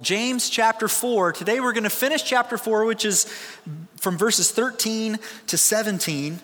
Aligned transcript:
James 0.00 0.48
chapter 0.48 0.86
4. 0.86 1.32
Today 1.32 1.58
we're 1.58 1.72
going 1.72 1.82
to 1.82 1.90
finish 1.90 2.22
chapter 2.22 2.56
4, 2.56 2.84
which 2.84 3.04
is 3.04 3.24
from 3.96 4.16
verses 4.16 4.52
13 4.52 5.18
to 5.48 5.58
17. 5.58 6.38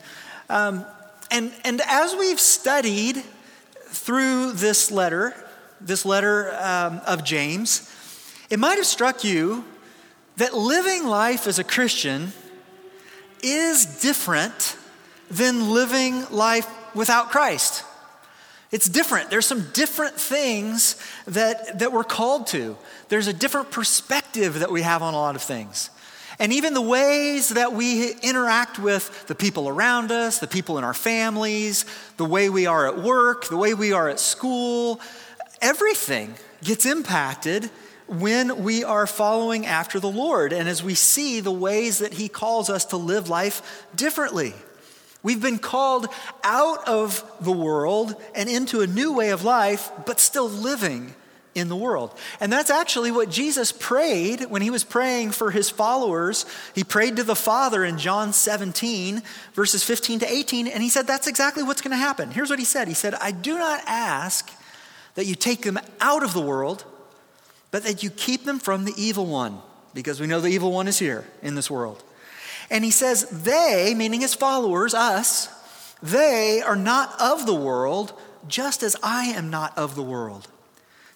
Um, 0.50 0.84
and, 1.30 1.52
and 1.64 1.80
as 1.86 2.16
we've 2.16 2.40
studied 2.40 3.22
through 3.86 4.54
this 4.54 4.90
letter, 4.90 5.36
this 5.80 6.04
letter 6.04 6.52
um, 6.60 7.00
of 7.06 7.22
James, 7.22 7.88
it 8.50 8.58
might 8.58 8.74
have 8.74 8.86
struck 8.86 9.22
you 9.22 9.64
that 10.36 10.52
living 10.54 11.06
life 11.06 11.46
as 11.46 11.60
a 11.60 11.64
Christian 11.64 12.32
is 13.40 14.00
different 14.02 14.76
than 15.30 15.70
living 15.70 16.28
life 16.32 16.68
without 16.92 17.30
Christ. 17.30 17.84
It's 18.74 18.88
different. 18.88 19.30
There's 19.30 19.46
some 19.46 19.68
different 19.72 20.16
things 20.16 20.96
that, 21.28 21.78
that 21.78 21.92
we're 21.92 22.02
called 22.02 22.48
to. 22.48 22.76
There's 23.08 23.28
a 23.28 23.32
different 23.32 23.70
perspective 23.70 24.58
that 24.58 24.72
we 24.72 24.82
have 24.82 25.00
on 25.00 25.14
a 25.14 25.16
lot 25.16 25.36
of 25.36 25.42
things. 25.42 25.90
And 26.40 26.52
even 26.52 26.74
the 26.74 26.82
ways 26.82 27.50
that 27.50 27.72
we 27.72 28.14
interact 28.14 28.80
with 28.80 29.28
the 29.28 29.36
people 29.36 29.68
around 29.68 30.10
us, 30.10 30.40
the 30.40 30.48
people 30.48 30.76
in 30.76 30.82
our 30.82 30.92
families, 30.92 31.84
the 32.16 32.24
way 32.24 32.50
we 32.50 32.66
are 32.66 32.88
at 32.88 33.00
work, 33.00 33.46
the 33.46 33.56
way 33.56 33.74
we 33.74 33.92
are 33.92 34.08
at 34.08 34.18
school, 34.18 35.00
everything 35.62 36.34
gets 36.64 36.84
impacted 36.84 37.70
when 38.08 38.64
we 38.64 38.82
are 38.82 39.06
following 39.06 39.66
after 39.66 40.00
the 40.00 40.10
Lord 40.10 40.52
and 40.52 40.68
as 40.68 40.82
we 40.82 40.96
see 40.96 41.38
the 41.38 41.52
ways 41.52 41.98
that 41.98 42.14
He 42.14 42.28
calls 42.28 42.68
us 42.68 42.86
to 42.86 42.96
live 42.96 43.28
life 43.28 43.86
differently. 43.94 44.52
We've 45.24 45.40
been 45.40 45.58
called 45.58 46.06
out 46.44 46.86
of 46.86 47.24
the 47.40 47.50
world 47.50 48.14
and 48.34 48.48
into 48.48 48.82
a 48.82 48.86
new 48.86 49.14
way 49.14 49.30
of 49.30 49.42
life, 49.42 49.90
but 50.04 50.20
still 50.20 50.48
living 50.48 51.14
in 51.54 51.68
the 51.68 51.76
world. 51.76 52.16
And 52.40 52.52
that's 52.52 52.70
actually 52.70 53.10
what 53.10 53.30
Jesus 53.30 53.72
prayed 53.72 54.42
when 54.50 54.60
he 54.60 54.68
was 54.68 54.84
praying 54.84 55.30
for 55.30 55.50
his 55.50 55.70
followers. 55.70 56.44
He 56.74 56.84
prayed 56.84 57.16
to 57.16 57.22
the 57.22 57.34
Father 57.34 57.84
in 57.84 57.96
John 57.96 58.34
17, 58.34 59.22
verses 59.54 59.82
15 59.82 60.20
to 60.20 60.30
18, 60.30 60.66
and 60.66 60.82
he 60.82 60.90
said, 60.90 61.06
That's 61.06 61.26
exactly 61.26 61.62
what's 61.62 61.80
going 61.80 61.92
to 61.92 61.96
happen. 61.96 62.30
Here's 62.30 62.50
what 62.50 62.58
he 62.58 62.64
said 62.66 62.86
He 62.86 62.94
said, 62.94 63.14
I 63.14 63.30
do 63.30 63.58
not 63.58 63.82
ask 63.86 64.52
that 65.14 65.24
you 65.24 65.34
take 65.34 65.62
them 65.62 65.78
out 66.02 66.22
of 66.22 66.34
the 66.34 66.42
world, 66.42 66.84
but 67.70 67.84
that 67.84 68.02
you 68.02 68.10
keep 68.10 68.44
them 68.44 68.58
from 68.58 68.84
the 68.84 68.92
evil 68.96 69.24
one, 69.24 69.58
because 69.94 70.20
we 70.20 70.26
know 70.26 70.40
the 70.40 70.48
evil 70.48 70.70
one 70.70 70.86
is 70.86 70.98
here 70.98 71.24
in 71.40 71.54
this 71.54 71.70
world. 71.70 72.02
And 72.70 72.84
he 72.84 72.90
says, 72.90 73.24
they, 73.30 73.94
meaning 73.96 74.20
his 74.20 74.34
followers, 74.34 74.94
us, 74.94 75.48
they 76.02 76.60
are 76.60 76.76
not 76.76 77.18
of 77.20 77.46
the 77.46 77.54
world, 77.54 78.12
just 78.48 78.82
as 78.82 78.96
I 79.02 79.26
am 79.26 79.50
not 79.50 79.76
of 79.78 79.94
the 79.94 80.02
world. 80.02 80.48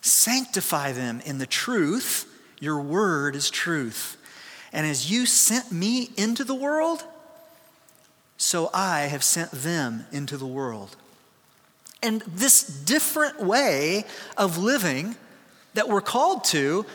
Sanctify 0.00 0.92
them 0.92 1.20
in 1.24 1.38
the 1.38 1.46
truth. 1.46 2.26
Your 2.60 2.80
word 2.80 3.36
is 3.36 3.50
truth. 3.50 4.16
And 4.72 4.86
as 4.86 5.10
you 5.10 5.26
sent 5.26 5.72
me 5.72 6.10
into 6.16 6.44
the 6.44 6.54
world, 6.54 7.04
so 8.36 8.70
I 8.72 9.02
have 9.02 9.24
sent 9.24 9.50
them 9.50 10.06
into 10.12 10.36
the 10.36 10.46
world. 10.46 10.96
And 12.02 12.22
this 12.22 12.62
different 12.62 13.42
way 13.42 14.04
of 14.36 14.58
living 14.58 15.16
that 15.74 15.88
we're 15.88 16.00
called 16.00 16.44
to 16.44 16.86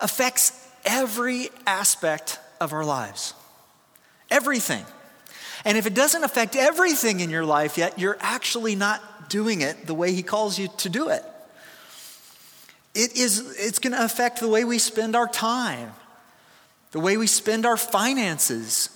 affects 0.00 0.52
every 0.84 1.48
aspect 1.66 2.38
of 2.60 2.72
our 2.72 2.84
lives. 2.84 3.34
Everything. 4.30 4.84
And 5.64 5.76
if 5.76 5.86
it 5.86 5.94
doesn't 5.94 6.24
affect 6.24 6.56
everything 6.56 7.20
in 7.20 7.30
your 7.30 7.44
life 7.44 7.76
yet, 7.76 7.98
you're 7.98 8.16
actually 8.20 8.74
not 8.76 9.28
doing 9.28 9.60
it 9.60 9.86
the 9.86 9.94
way 9.94 10.12
He 10.12 10.22
calls 10.22 10.58
you 10.58 10.68
to 10.78 10.88
do 10.88 11.08
it. 11.08 11.24
It 12.94 13.16
is, 13.16 13.56
it's 13.58 13.78
going 13.78 13.92
to 13.92 14.04
affect 14.04 14.40
the 14.40 14.48
way 14.48 14.64
we 14.64 14.78
spend 14.78 15.14
our 15.14 15.28
time, 15.28 15.92
the 16.92 17.00
way 17.00 17.16
we 17.16 17.26
spend 17.26 17.66
our 17.66 17.76
finances, 17.76 18.90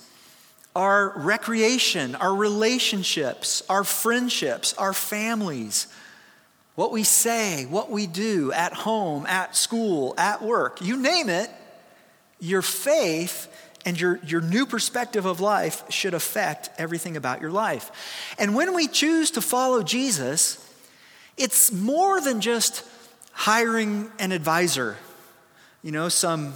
our 0.75 1.13
recreation, 1.17 2.17
our 2.17 2.35
relationships, 2.35 3.63
our 3.69 3.85
friendships, 3.85 4.75
our 4.75 4.93
families, 4.93 5.87
what 6.75 6.91
we 6.91 7.05
say, 7.05 7.67
what 7.67 7.91
we 7.91 8.09
do 8.09 8.51
at 8.53 8.73
home, 8.73 9.27
at 9.27 9.55
school, 9.55 10.15
at 10.19 10.43
work, 10.43 10.83
you 10.83 10.97
name 10.97 11.29
it, 11.29 11.49
your 12.41 12.63
faith 12.63 13.49
and 13.85 14.01
your, 14.01 14.19
your 14.25 14.41
new 14.41 14.67
perspective 14.67 15.27
of 15.27 15.41
life 15.41 15.85
should 15.91 16.15
affect 16.15 16.71
everything 16.79 17.17
about 17.17 17.41
your 17.41 17.51
life. 17.51 17.91
And 18.39 18.55
when 18.55 18.75
we 18.75 18.89
choose 18.89 19.31
to 19.33 19.41
follow 19.41 19.83
Jesus, 19.83 20.61
it's 21.37 21.73
more 21.73 22.21
than 22.21 22.41
just 22.41 22.85
hiring 23.33 24.11
an 24.19 24.33
advisor, 24.33 24.97
you 25.83 25.93
know, 25.93 26.09
some 26.09 26.55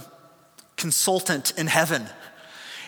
consultant 0.77 1.53
in 1.57 1.67
heaven. 1.67 2.07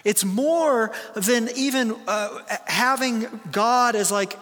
It's 0.04 0.26
more 0.26 0.92
than 1.14 1.50
even 1.56 1.96
uh, 2.08 2.40
having 2.66 3.28
God 3.52 3.96
as 3.96 4.12
like 4.12 4.38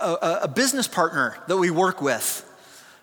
a, 0.00 0.40
a, 0.42 0.48
business 0.48 0.86
partner 0.86 1.36
that 1.46 1.56
we 1.56 1.70
work 1.70 2.02
with. 2.02 2.46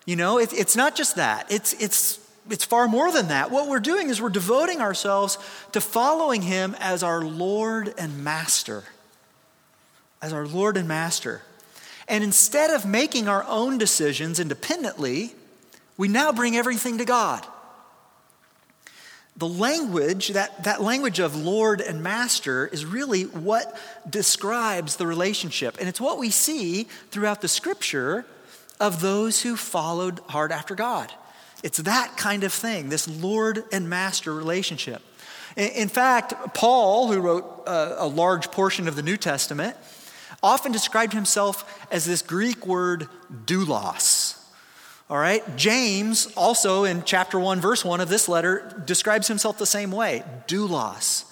You 0.06 0.16
know, 0.16 0.38
it, 0.38 0.52
it's 0.52 0.76
not 0.76 0.94
just 0.94 1.16
that. 1.16 1.50
It's, 1.50 1.72
it's 1.74 2.19
it's 2.50 2.64
far 2.64 2.88
more 2.88 3.12
than 3.12 3.28
that. 3.28 3.50
What 3.50 3.68
we're 3.68 3.80
doing 3.80 4.08
is 4.10 4.20
we're 4.20 4.28
devoting 4.28 4.80
ourselves 4.80 5.38
to 5.72 5.80
following 5.80 6.42
Him 6.42 6.76
as 6.80 7.02
our 7.02 7.22
Lord 7.22 7.94
and 7.96 8.24
Master. 8.24 8.84
As 10.20 10.32
our 10.32 10.46
Lord 10.46 10.76
and 10.76 10.88
Master. 10.88 11.42
And 12.08 12.24
instead 12.24 12.70
of 12.70 12.84
making 12.84 13.28
our 13.28 13.44
own 13.44 13.78
decisions 13.78 14.40
independently, 14.40 15.34
we 15.96 16.08
now 16.08 16.32
bring 16.32 16.56
everything 16.56 16.98
to 16.98 17.04
God. 17.04 17.46
The 19.36 19.48
language, 19.48 20.28
that, 20.28 20.64
that 20.64 20.82
language 20.82 21.20
of 21.20 21.36
Lord 21.36 21.80
and 21.80 22.02
Master, 22.02 22.66
is 22.66 22.84
really 22.84 23.22
what 23.22 23.78
describes 24.08 24.96
the 24.96 25.06
relationship. 25.06 25.76
And 25.78 25.88
it's 25.88 26.00
what 26.00 26.18
we 26.18 26.30
see 26.30 26.84
throughout 27.10 27.40
the 27.40 27.48
scripture 27.48 28.26
of 28.80 29.00
those 29.00 29.42
who 29.42 29.56
followed 29.56 30.20
hard 30.28 30.52
after 30.52 30.74
God. 30.74 31.12
It's 31.62 31.78
that 31.78 32.16
kind 32.16 32.44
of 32.44 32.52
thing, 32.52 32.88
this 32.88 33.08
Lord 33.08 33.64
and 33.72 33.88
master 33.88 34.34
relationship. 34.34 35.02
In 35.56 35.88
fact, 35.88 36.54
Paul, 36.54 37.08
who 37.12 37.20
wrote 37.20 37.64
uh, 37.66 37.96
a 37.98 38.06
large 38.06 38.50
portion 38.50 38.88
of 38.88 38.96
the 38.96 39.02
New 39.02 39.16
Testament, 39.16 39.76
often 40.42 40.72
described 40.72 41.12
himself 41.12 41.86
as 41.90 42.04
this 42.04 42.22
Greek 42.22 42.66
word 42.66 43.08
doulos. 43.44 44.38
All 45.10 45.18
right? 45.18 45.42
James, 45.56 46.32
also 46.36 46.84
in 46.84 47.02
chapter 47.02 47.38
1, 47.38 47.60
verse 47.60 47.84
1 47.84 48.00
of 48.00 48.08
this 48.08 48.28
letter, 48.28 48.80
describes 48.86 49.26
himself 49.26 49.58
the 49.58 49.66
same 49.66 49.90
way 49.90 50.22
doulos. 50.46 51.24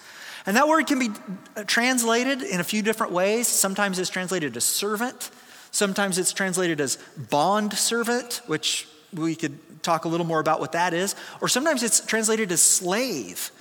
And 0.45 0.57
that 0.57 0.67
word 0.67 0.87
can 0.87 0.99
be 0.99 1.09
uh, 1.55 1.63
translated 1.63 2.41
in 2.41 2.59
a 2.59 2.63
few 2.63 2.81
different 2.81 3.13
ways. 3.13 3.47
Sometimes 3.47 3.99
it's 3.99 4.09
translated 4.09 4.55
as 4.57 4.65
servant, 4.65 5.31
sometimes 5.71 6.17
it's 6.17 6.33
translated 6.33 6.81
as 6.81 6.97
bond 7.29 7.73
servant, 7.73 8.41
which 8.47 8.87
we 9.13 9.35
could 9.35 9.57
talk 9.81 10.05
a 10.05 10.07
little 10.07 10.25
more 10.25 10.39
about 10.39 10.59
what 10.59 10.73
that 10.73 10.93
is. 10.93 11.15
Or 11.41 11.47
sometimes 11.47 11.83
it's 11.83 11.99
translated 12.05 12.51
as 12.51 12.61
slave. 12.61 13.51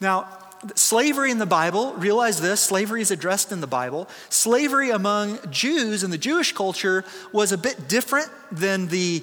Now, 0.00 0.28
slavery 0.74 1.30
in 1.30 1.38
the 1.38 1.46
Bible, 1.46 1.92
realize 1.94 2.40
this 2.40 2.60
slavery 2.60 3.02
is 3.02 3.10
addressed 3.10 3.52
in 3.52 3.60
the 3.60 3.66
Bible. 3.66 4.08
Slavery 4.28 4.90
among 4.90 5.38
Jews 5.50 6.02
in 6.02 6.10
the 6.10 6.18
Jewish 6.18 6.52
culture 6.52 7.04
was 7.32 7.52
a 7.52 7.58
bit 7.58 7.88
different 7.88 8.30
than 8.50 8.88
the 8.88 9.22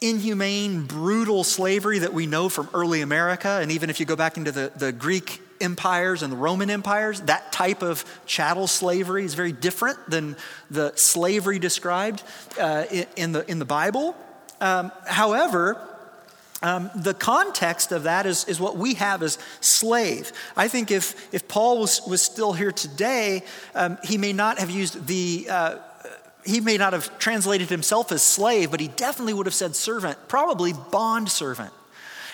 inhumane, 0.00 0.86
brutal 0.86 1.44
slavery 1.44 2.00
that 2.00 2.14
we 2.14 2.26
know 2.26 2.48
from 2.48 2.68
early 2.72 3.02
America. 3.02 3.58
And 3.60 3.70
even 3.70 3.90
if 3.90 4.00
you 4.00 4.06
go 4.06 4.16
back 4.16 4.36
into 4.36 4.50
the, 4.50 4.72
the 4.74 4.92
Greek 4.92 5.40
empires 5.60 6.22
and 6.22 6.32
the 6.32 6.36
Roman 6.36 6.70
empires, 6.70 7.20
that 7.22 7.52
type 7.52 7.82
of 7.82 8.04
chattel 8.24 8.66
slavery 8.66 9.24
is 9.24 9.34
very 9.34 9.52
different 9.52 9.98
than 10.08 10.36
the 10.70 10.92
slavery 10.96 11.58
described 11.58 12.22
uh, 12.58 12.84
in, 13.16 13.32
the, 13.32 13.48
in 13.50 13.58
the 13.58 13.64
Bible. 13.66 14.16
Um, 14.60 14.92
however, 15.06 15.80
um, 16.62 16.90
the 16.94 17.14
context 17.14 17.90
of 17.92 18.02
that 18.02 18.26
is, 18.26 18.44
is 18.44 18.60
what 18.60 18.76
we 18.76 18.94
have 18.94 19.22
as 19.22 19.38
slave. 19.60 20.32
I 20.56 20.68
think 20.68 20.90
if, 20.90 21.32
if 21.32 21.48
Paul 21.48 21.78
was, 21.78 22.02
was 22.06 22.20
still 22.20 22.52
here 22.52 22.72
today, 22.72 23.42
um, 23.74 23.98
he 24.04 24.18
may 24.18 24.32
not 24.32 24.58
have 24.58 24.70
used 24.70 25.06
the, 25.06 25.46
uh, 25.50 25.78
he 26.44 26.60
may 26.60 26.76
not 26.76 26.92
have 26.92 27.18
translated 27.18 27.70
himself 27.70 28.12
as 28.12 28.22
slave, 28.22 28.70
but 28.70 28.80
he 28.80 28.88
definitely 28.88 29.32
would 29.32 29.46
have 29.46 29.54
said 29.54 29.74
servant, 29.74 30.18
probably 30.28 30.74
bond 30.90 31.30
servant. 31.30 31.72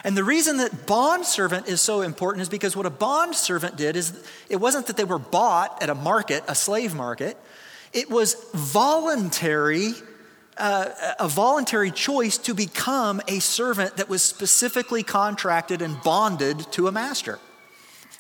And 0.03 0.17
the 0.17 0.25
reason 0.25 0.59
that 0.59 0.87
bond 0.87 1.25
servant 1.25 1.69
is 1.69 1.81
so 1.81 2.03
important 2.03 2.43
is 2.43 2.49
because 2.49 2.77
what 2.77 2.87
a 2.87 2.91
bond 2.91 3.35
servant 3.35 3.77
did 3.77 3.97
is 3.97 4.25
it 4.49 4.57
wasn't 4.57 4.87
that 4.87 4.97
they 4.97 5.05
were 5.05 5.19
bought 5.19 5.83
at 5.83 5.91
a 5.91 5.95
market, 5.95 6.45
a 6.49 6.55
slave 6.55 6.95
market, 6.95 7.37
it 7.93 8.11
was 8.11 8.35
voluntary 8.55 9.93
uh, 10.59 11.15
a 11.19 11.29
voluntary 11.29 11.91
choice 11.91 12.39
to 12.39 12.55
become 12.55 13.21
a 13.29 13.39
servant 13.41 13.97
that 13.97 14.09
was 14.09 14.23
specifically 14.23 15.03
contracted 15.03 15.83
and 15.83 16.01
bonded 16.03 16.71
to 16.73 16.89
a 16.89 16.93
master. 16.93 17.39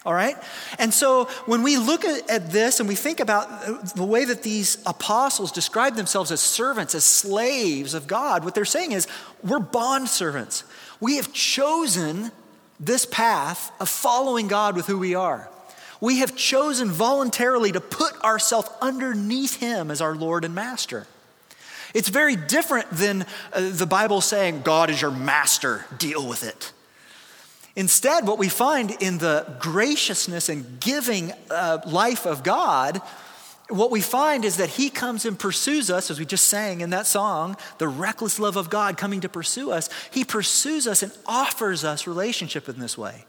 All 0.04 0.14
right? 0.14 0.36
And 0.78 0.94
so 0.94 1.24
when 1.46 1.64
we 1.64 1.76
look 1.76 2.04
at, 2.04 2.30
at, 2.30 2.52
this 2.52 2.78
and 2.78 2.88
we 2.88 2.94
think 2.94 3.18
about 3.18 3.96
the 3.96 4.04
way 4.04 4.24
that 4.24 4.44
these 4.44 4.78
apostles 4.86 5.50
describe 5.50 5.96
themselves 5.96 6.30
as 6.30 6.40
servants, 6.40 6.94
as 6.94 7.02
slaves 7.02 7.92
of 7.92 8.06
God, 8.06 8.44
what 8.44 8.54
they're 8.54 8.64
saying 8.64 8.92
is 8.92 9.08
we're 9.42 9.58
bond 9.58 10.08
servants. 10.08 10.62
We 11.00 11.16
have 11.16 11.32
chosen 11.32 12.30
this 12.78 13.04
path 13.04 13.72
of 13.80 13.88
following 13.88 14.46
God 14.46 14.76
with 14.76 14.86
who 14.86 14.98
we 14.98 15.16
are. 15.16 15.50
We 16.00 16.18
have 16.18 16.36
chosen 16.36 16.90
voluntarily 16.90 17.72
to 17.72 17.80
put 17.80 18.22
ourselves 18.22 18.68
underneath 18.80 19.56
Him 19.56 19.90
as 19.90 20.00
our 20.00 20.14
Lord 20.14 20.44
and 20.44 20.54
Master. 20.54 21.06
It's 21.96 22.10
very 22.10 22.36
different 22.36 22.90
than 22.90 23.24
uh, 23.54 23.70
the 23.72 23.86
Bible 23.86 24.20
saying, 24.20 24.60
God 24.60 24.90
is 24.90 25.00
your 25.00 25.10
master, 25.10 25.86
deal 25.96 26.28
with 26.28 26.46
it. 26.46 26.74
Instead, 27.74 28.26
what 28.26 28.36
we 28.36 28.50
find 28.50 28.90
in 29.00 29.16
the 29.16 29.46
graciousness 29.60 30.50
and 30.50 30.78
giving 30.78 31.32
uh, 31.50 31.78
life 31.86 32.26
of 32.26 32.42
God, 32.42 33.00
what 33.70 33.90
we 33.90 34.02
find 34.02 34.44
is 34.44 34.58
that 34.58 34.68
He 34.68 34.90
comes 34.90 35.24
and 35.24 35.38
pursues 35.38 35.90
us, 35.90 36.10
as 36.10 36.18
we 36.18 36.26
just 36.26 36.48
sang 36.48 36.82
in 36.82 36.90
that 36.90 37.06
song, 37.06 37.56
the 37.78 37.88
reckless 37.88 38.38
love 38.38 38.56
of 38.56 38.68
God 38.68 38.98
coming 38.98 39.22
to 39.22 39.28
pursue 39.30 39.72
us. 39.72 39.88
He 40.10 40.22
pursues 40.22 40.86
us 40.86 41.02
and 41.02 41.10
offers 41.24 41.82
us 41.82 42.06
relationship 42.06 42.68
in 42.68 42.78
this 42.78 42.98
way. 42.98 43.24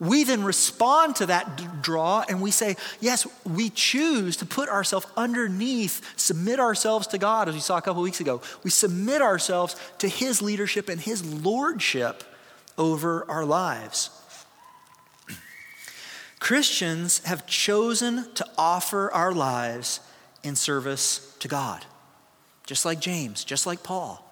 We 0.00 0.24
then 0.24 0.42
respond 0.42 1.16
to 1.16 1.26
that 1.26 1.82
draw 1.82 2.24
and 2.26 2.40
we 2.40 2.50
say, 2.50 2.76
yes, 3.00 3.26
we 3.44 3.68
choose 3.68 4.38
to 4.38 4.46
put 4.46 4.70
ourselves 4.70 5.06
underneath, 5.14 6.18
submit 6.18 6.58
ourselves 6.58 7.06
to 7.08 7.18
God, 7.18 7.50
as 7.50 7.54
we 7.54 7.60
saw 7.60 7.76
a 7.76 7.82
couple 7.82 8.02
weeks 8.02 8.20
ago. 8.20 8.40
We 8.64 8.70
submit 8.70 9.20
ourselves 9.20 9.76
to 9.98 10.08
His 10.08 10.40
leadership 10.40 10.88
and 10.88 10.98
His 10.98 11.22
lordship 11.44 12.24
over 12.78 13.30
our 13.30 13.44
lives. 13.44 14.08
Christians 16.40 17.18
have 17.26 17.46
chosen 17.46 18.32
to 18.36 18.46
offer 18.56 19.12
our 19.12 19.32
lives 19.32 20.00
in 20.42 20.56
service 20.56 21.36
to 21.40 21.48
God, 21.48 21.84
just 22.64 22.86
like 22.86 23.00
James, 23.00 23.44
just 23.44 23.66
like 23.66 23.82
Paul. 23.82 24.26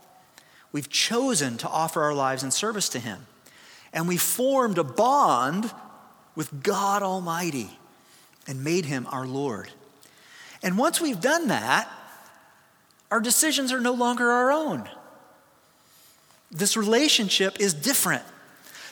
We've 0.73 0.89
chosen 0.89 1.59
to 1.59 1.69
offer 1.69 2.03
our 2.03 2.15
lives 2.15 2.43
in 2.43 2.53
service 2.53 2.89
to 2.91 2.99
Him 2.99 3.27
and 3.93 4.09
we 4.09 4.17
formed 4.17 4.79
a 4.79 4.85
bond 4.85 5.71
with 6.35 6.63
God 6.63 7.03
Almighty 7.03 7.71
and 8.47 8.65
made 8.65 8.85
him 8.85 9.07
our 9.11 9.27
Lord. 9.27 9.71
And 10.63 10.79
once 10.79 11.01
we've 11.01 11.21
done 11.21 11.49
that, 11.49 11.89
our 13.11 13.21
decisions 13.21 13.73
are 13.73 13.81
no 13.81 13.93
longer 13.93 14.31
our 14.31 14.53
own. 14.53 14.89
This 16.51 16.77
relationship 16.77 17.61
is 17.61 17.75
different. 17.75 18.23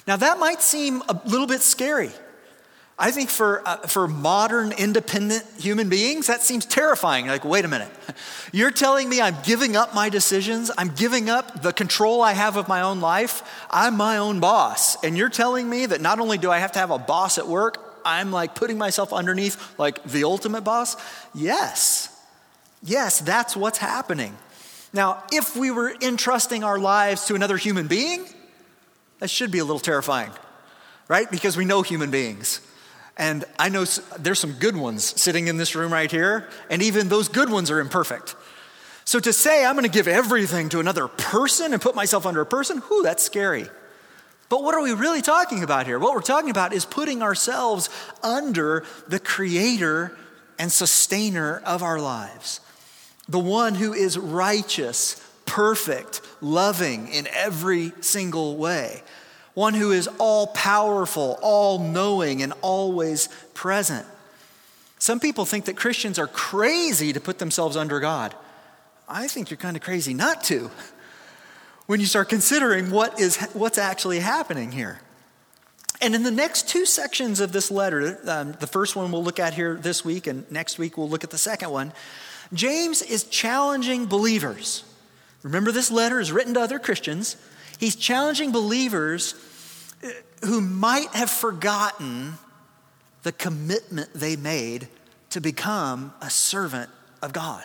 Now, 0.07 0.17
that 0.17 0.39
might 0.39 0.63
seem 0.63 1.03
a 1.09 1.21
little 1.25 1.47
bit 1.47 1.63
scary. 1.63 2.11
I 2.99 3.11
think 3.11 3.29
for, 3.29 3.67
uh, 3.69 3.77
for 3.89 4.09
modern 4.09 4.73
independent 4.73 5.45
human 5.59 5.91
beings, 5.91 6.29
that 6.29 6.43
seems 6.43 6.65
terrifying. 6.65 7.27
Like, 7.27 7.45
wait 7.45 7.67
a 7.67 7.69
minute. 7.69 7.91
You're 8.53 8.71
telling 8.71 9.09
me 9.09 9.21
I'm 9.21 9.37
giving 9.45 9.77
up 9.77 9.95
my 9.95 10.09
decisions? 10.09 10.71
I'm 10.79 10.89
giving 10.89 11.29
up 11.29 11.61
the 11.63 11.75
control 11.75 12.23
I 12.23 12.33
have 12.33 12.57
of 12.57 12.69
my 12.69 12.81
own 12.81 13.03
life? 13.03 13.43
I'm 13.71 13.99
my 13.99 14.17
own 14.17 14.41
boss. 14.41 15.03
And 15.05 15.17
you're 15.17 15.29
telling 15.29 15.69
me 15.69 15.85
that 15.85 16.01
not 16.01 16.21
only 16.21 16.39
do 16.39 16.51
I 16.51 16.59
have 16.59 16.73
to 16.73 16.79
have 16.79 16.91
a 16.91 16.99
boss 16.99 17.37
at 17.37 17.47
work, 17.47 18.01
I'm 18.05 18.33
like 18.33 18.55
putting 18.55 18.79
myself 18.79 19.13
underneath 19.13 19.79
like 19.79 20.03
the 20.05 20.25
ultimate 20.25 20.63
boss? 20.63 20.97
Yes. 21.35 22.09
Yes, 22.83 23.19
that's 23.19 23.57
what's 23.57 23.79
happening. 23.79 24.35
Now, 24.93 25.23
if 25.33 25.55
we 25.55 25.71
were 25.71 25.95
entrusting 26.01 26.65
our 26.65 26.79
lives 26.79 27.27
to 27.27 27.35
another 27.35 27.59
human 27.59 27.89
being, 27.89 28.25
that 29.19 29.29
should 29.29 29.51
be 29.51 29.59
a 29.59 29.65
little 29.65 29.81
terrifying, 29.81 30.31
right? 31.09 31.31
Because 31.31 31.57
we 31.57 31.67
know 31.67 31.83
human 31.83 32.11
beings. 32.11 32.61
And 33.17 33.45
I 33.59 33.71
know 33.71 33.85
there's 34.19 34.39
some 34.39 34.53
good 34.53 34.77
ones 34.77 35.05
sitting 35.21 35.49
in 35.49 35.57
this 35.57 35.75
room 35.75 35.93
right 35.93 36.11
here, 36.11 36.49
and 36.69 36.83
even 36.83 37.09
those 37.09 37.29
good 37.29 37.51
ones 37.51 37.71
are 37.71 37.81
imperfect. 37.81 38.37
So 39.05 39.21
to 39.21 39.33
say 39.33 39.65
I'm 39.65 39.75
going 39.75 39.85
to 39.85 39.91
give 39.91 40.09
everything 40.09 40.69
to 40.71 40.81
another 40.81 41.09
person 41.09 41.73
and 41.73 41.81
put 41.81 41.95
myself 41.95 42.27
under 42.27 42.41
a 42.41 42.47
person, 42.47 42.79
whew, 42.79 43.03
that's 43.03 43.23
scary. 43.23 43.69
But 44.49 44.63
what 44.63 44.75
are 44.75 44.83
we 44.83 44.93
really 44.93 45.23
talking 45.23 45.63
about 45.63 45.87
here? 45.87 45.99
What 45.99 46.15
we're 46.15 46.21
talking 46.21 46.51
about 46.51 46.73
is 46.73 46.85
putting 46.85 47.23
ourselves 47.23 47.89
under 48.23 48.85
the 49.09 49.19
creator 49.19 50.17
and 50.59 50.71
sustainer 50.71 51.63
of 51.65 51.83
our 51.83 52.01
lives, 52.01 52.61
the 53.29 53.39
one 53.39 53.75
who 53.75 53.93
is 53.93 54.19
righteous, 54.19 55.23
perfect, 55.47 56.21
loving 56.41 57.09
in 57.09 57.27
every 57.29 57.93
single 58.01 58.57
way 58.57 59.03
one 59.57 59.73
who 59.73 59.91
is 59.91 60.07
all 60.19 60.49
powerful, 60.49 61.39
all 61.41 61.79
knowing, 61.79 62.43
and 62.43 62.53
always 62.61 63.31
present. 63.55 64.07
Some 64.99 65.19
people 65.19 65.47
think 65.47 65.65
that 65.65 65.79
Christians 65.79 66.19
are 66.19 66.27
crazy 66.27 67.15
to 67.15 67.21
put 67.21 67.39
themselves 67.39 67.75
under 67.75 67.99
God. 67.99 68.35
I 69.09 69.29
think 69.29 69.49
you're 69.49 69.57
kind 69.57 69.75
of 69.75 69.83
crazy 69.83 70.13
not 70.13 70.45
to 70.45 70.71
when 71.87 72.01
you 72.01 72.07
start 72.07 72.29
considering 72.29 72.91
what 72.91 73.19
is, 73.19 73.39
what's 73.55 73.79
actually 73.79 74.21
happening 74.21 74.73
here. 74.73 75.01
And 76.03 76.15
in 76.15 76.23
the 76.23 76.31
next 76.31 76.69
two 76.69 76.85
sections 76.85 77.41
of 77.41 77.53
this 77.53 77.71
letter, 77.71 78.19
um, 78.27 78.53
the 78.61 78.67
first 78.67 78.95
one 78.95 79.11
we'll 79.11 79.25
look 79.25 79.41
at 79.41 79.55
here 79.55 79.77
this 79.77 80.05
week, 80.05 80.27
and 80.27 80.45
next 80.53 80.79
week 80.79 80.99
we'll 80.99 81.09
look 81.09 81.25
at 81.25 81.31
the 81.31 81.39
second 81.39 81.71
one, 81.71 81.95
James 82.53 83.01
is 83.01 83.25
challenging 83.25 84.05
believers. 84.05 84.85
Remember, 85.43 85.73
this 85.73 85.91
letter 85.91 86.21
is 86.21 86.31
written 86.31 86.53
to 86.53 86.61
other 86.61 86.79
Christians. 86.79 87.39
He's 87.79 87.97
challenging 87.97 88.53
believers 88.53 89.35
who 90.45 90.61
might 90.61 91.09
have 91.09 91.31
forgotten 91.31 92.35
the 93.23 93.33
commitment 93.33 94.13
they 94.15 94.37
made 94.37 94.89
to 95.31 95.41
become 95.41 96.13
a 96.21 96.31
servant 96.31 96.91
of 97.23 97.33
God, 97.33 97.65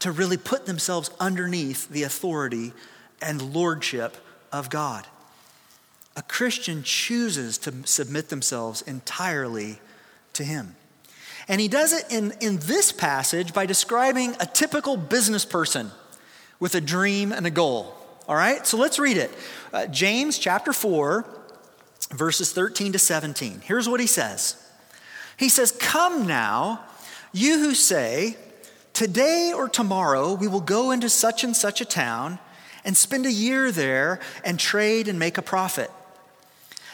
to 0.00 0.12
really 0.12 0.36
put 0.36 0.66
themselves 0.66 1.10
underneath 1.18 1.88
the 1.88 2.02
authority 2.02 2.72
and 3.22 3.54
lordship 3.54 4.16
of 4.52 4.70
God. 4.70 5.06
A 6.16 6.22
Christian 6.22 6.82
chooses 6.82 7.58
to 7.58 7.72
submit 7.86 8.28
themselves 8.28 8.82
entirely 8.82 9.78
to 10.34 10.44
Him. 10.44 10.76
And 11.48 11.60
he 11.60 11.68
does 11.68 11.92
it 11.92 12.04
in, 12.10 12.32
in 12.40 12.58
this 12.58 12.90
passage 12.90 13.54
by 13.54 13.66
describing 13.66 14.34
a 14.40 14.46
typical 14.46 14.96
business 14.96 15.44
person 15.44 15.92
with 16.58 16.74
a 16.74 16.80
dream 16.80 17.32
and 17.32 17.46
a 17.46 17.50
goal. 17.50 17.94
All 18.28 18.34
right, 18.34 18.66
so 18.66 18.76
let's 18.76 18.98
read 18.98 19.16
it. 19.16 19.30
Uh, 19.72 19.86
James 19.86 20.38
chapter 20.38 20.72
4, 20.72 21.24
verses 22.10 22.52
13 22.52 22.92
to 22.92 22.98
17. 22.98 23.62
Here's 23.64 23.88
what 23.88 24.00
he 24.00 24.06
says 24.06 24.56
He 25.36 25.48
says, 25.48 25.72
Come 25.72 26.26
now, 26.26 26.84
you 27.32 27.58
who 27.58 27.74
say, 27.74 28.36
Today 28.92 29.52
or 29.54 29.68
tomorrow 29.68 30.32
we 30.32 30.48
will 30.48 30.60
go 30.60 30.90
into 30.90 31.10
such 31.10 31.44
and 31.44 31.54
such 31.54 31.80
a 31.80 31.84
town 31.84 32.38
and 32.84 32.96
spend 32.96 33.26
a 33.26 33.32
year 33.32 33.70
there 33.70 34.20
and 34.44 34.58
trade 34.58 35.08
and 35.08 35.18
make 35.18 35.36
a 35.36 35.42
profit. 35.42 35.90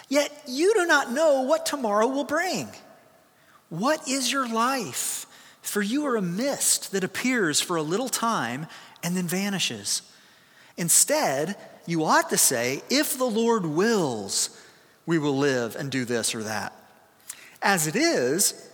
Yet 0.08 0.32
you 0.48 0.74
do 0.74 0.84
not 0.84 1.12
know 1.12 1.42
what 1.42 1.64
tomorrow 1.64 2.06
will 2.06 2.24
bring. 2.24 2.68
What 3.68 4.08
is 4.08 4.32
your 4.32 4.48
life? 4.48 5.26
For 5.62 5.80
you 5.80 6.04
are 6.06 6.16
a 6.16 6.22
mist 6.22 6.92
that 6.92 7.04
appears 7.04 7.60
for 7.60 7.76
a 7.76 7.82
little 7.82 8.08
time 8.08 8.66
and 9.02 9.16
then 9.16 9.28
vanishes. 9.28 10.02
Instead, 10.76 11.56
you 11.86 12.04
ought 12.04 12.30
to 12.30 12.36
say, 12.36 12.82
If 12.90 13.16
the 13.16 13.24
Lord 13.24 13.64
wills, 13.64 14.50
we 15.06 15.18
will 15.18 15.36
live 15.36 15.76
and 15.76 15.90
do 15.90 16.04
this 16.04 16.34
or 16.34 16.42
that. 16.44 16.72
As 17.60 17.86
it 17.86 17.96
is, 17.96 18.68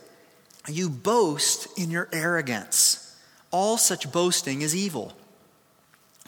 you 0.67 0.89
boast 0.89 1.67
in 1.77 1.91
your 1.91 2.09
arrogance. 2.11 3.15
All 3.51 3.77
such 3.77 4.11
boasting 4.11 4.61
is 4.61 4.75
evil. 4.75 5.13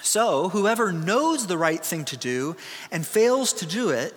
So, 0.01 0.49
whoever 0.49 0.91
knows 0.91 1.45
the 1.45 1.57
right 1.57 1.83
thing 1.83 2.05
to 2.05 2.17
do 2.17 2.55
and 2.91 3.05
fails 3.05 3.53
to 3.53 3.65
do 3.67 3.89
it, 3.89 4.15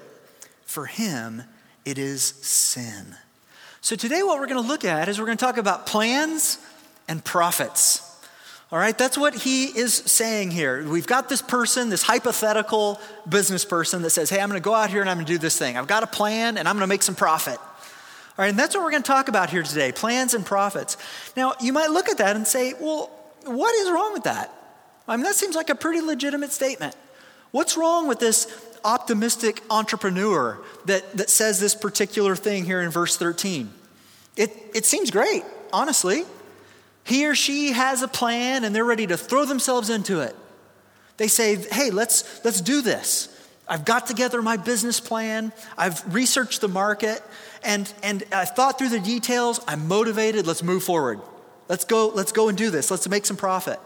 for 0.65 0.87
him 0.87 1.43
it 1.85 1.99
is 1.99 2.23
sin. 2.23 3.17
So, 3.83 3.95
today, 3.95 4.23
what 4.23 4.39
we're 4.39 4.47
going 4.47 4.63
to 4.63 4.67
look 4.67 4.85
at 4.85 5.09
is 5.09 5.19
we're 5.19 5.27
going 5.27 5.37
to 5.37 5.45
talk 5.45 5.59
about 5.59 5.87
plans 5.87 6.59
and 7.07 7.23
profits. 7.23 8.14
All 8.73 8.79
right, 8.79 8.97
that's 8.97 9.19
what 9.19 9.35
he 9.35 9.67
is 9.67 9.95
saying 9.95 10.51
here. 10.51 10.89
We've 10.89 11.07
got 11.07 11.29
this 11.29 11.43
person, 11.43 11.91
this 11.91 12.03
hypothetical 12.03 13.01
business 13.29 13.65
person 13.65 14.03
that 14.03 14.11
says, 14.11 14.31
Hey, 14.31 14.41
I'm 14.41 14.49
going 14.49 14.61
to 14.61 14.65
go 14.65 14.75
out 14.75 14.91
here 14.91 15.01
and 15.01 15.11
I'm 15.11 15.19
going 15.19 15.27
to 15.27 15.33
do 15.33 15.39
this 15.39 15.59
thing. 15.59 15.77
I've 15.77 15.87
got 15.87 16.03
a 16.03 16.07
plan 16.07 16.57
and 16.57 16.67
I'm 16.67 16.75
going 16.75 16.83
to 16.83 16.89
make 16.89 17.03
some 17.03 17.15
profit. 17.15 17.59
All 17.59 18.43
right, 18.43 18.49
and 18.49 18.59
that's 18.59 18.75
what 18.75 18.83
we're 18.83 18.91
going 18.91 19.03
to 19.03 19.07
talk 19.07 19.29
about 19.29 19.51
here 19.51 19.63
today 19.63 19.93
plans 19.93 20.35
and 20.35 20.45
profits. 20.45 20.97
Now, 21.37 21.55
you 21.61 21.73
might 21.73 21.91
look 21.91 22.09
at 22.09 22.19
that 22.19 22.37
and 22.37 22.47
say, 22.47 22.75
Well, 22.81 23.11
what 23.45 23.75
is 23.75 23.91
wrong 23.91 24.13
with 24.13 24.25
that? 24.25 24.53
I 25.07 25.17
mean, 25.17 25.25
that 25.25 25.35
seems 25.35 25.55
like 25.55 25.69
a 25.69 25.75
pretty 25.75 26.01
legitimate 26.01 26.51
statement. 26.51 26.97
What's 27.51 27.77
wrong 27.77 28.09
with 28.09 28.19
this 28.19 28.49
optimistic 28.85 29.63
entrepreneur 29.71 30.59
that, 30.87 31.17
that 31.17 31.31
says 31.31 31.61
this 31.61 31.75
particular 31.75 32.35
thing 32.35 32.65
here 32.65 32.81
in 32.81 32.91
verse 32.91 33.17
13? 33.17 33.71
It, 34.37 34.51
it 34.75 34.87
seems 34.87 35.11
great, 35.11 35.45
honestly. 35.73 36.25
He 37.05 37.27
or 37.27 37.35
she 37.35 37.73
has 37.73 38.03
a 38.03 38.09
plan 38.09 38.65
and 38.65 38.75
they're 38.75 38.85
ready 38.85 39.07
to 39.07 39.17
throw 39.17 39.45
themselves 39.45 39.91
into 39.91 40.21
it. 40.21 40.35
They 41.17 41.29
say, 41.29 41.57
hey, 41.57 41.91
let's, 41.91 42.45
let's 42.45 42.61
do 42.61 42.83
this. 42.83 43.31
I've 43.69 43.85
got 43.85 44.07
together 44.07 44.43
my 44.43 44.57
business 44.57 45.01
plan. 45.01 45.53
I've 45.79 46.15
researched 46.15 46.61
the 46.61 46.69
market 46.69 47.23
and, 47.63 47.93
and 48.03 48.25
I've 48.33 48.51
thought 48.51 48.79
through 48.79 48.91
the 48.91 49.01
details. 49.01 49.61
I'm 49.69 49.87
motivated. 49.87 50.47
Let's 50.47 50.63
move 50.63 50.83
forward. 50.83 51.21
Let's 51.69 51.85
go, 51.85 52.09
let's 52.09 52.33
go 52.33 52.49
and 52.49 52.59
do 52.59 52.71
this. 52.71 52.91
Let's 52.91 53.09
make 53.09 53.25
some 53.25 53.37
profit. 53.37 53.79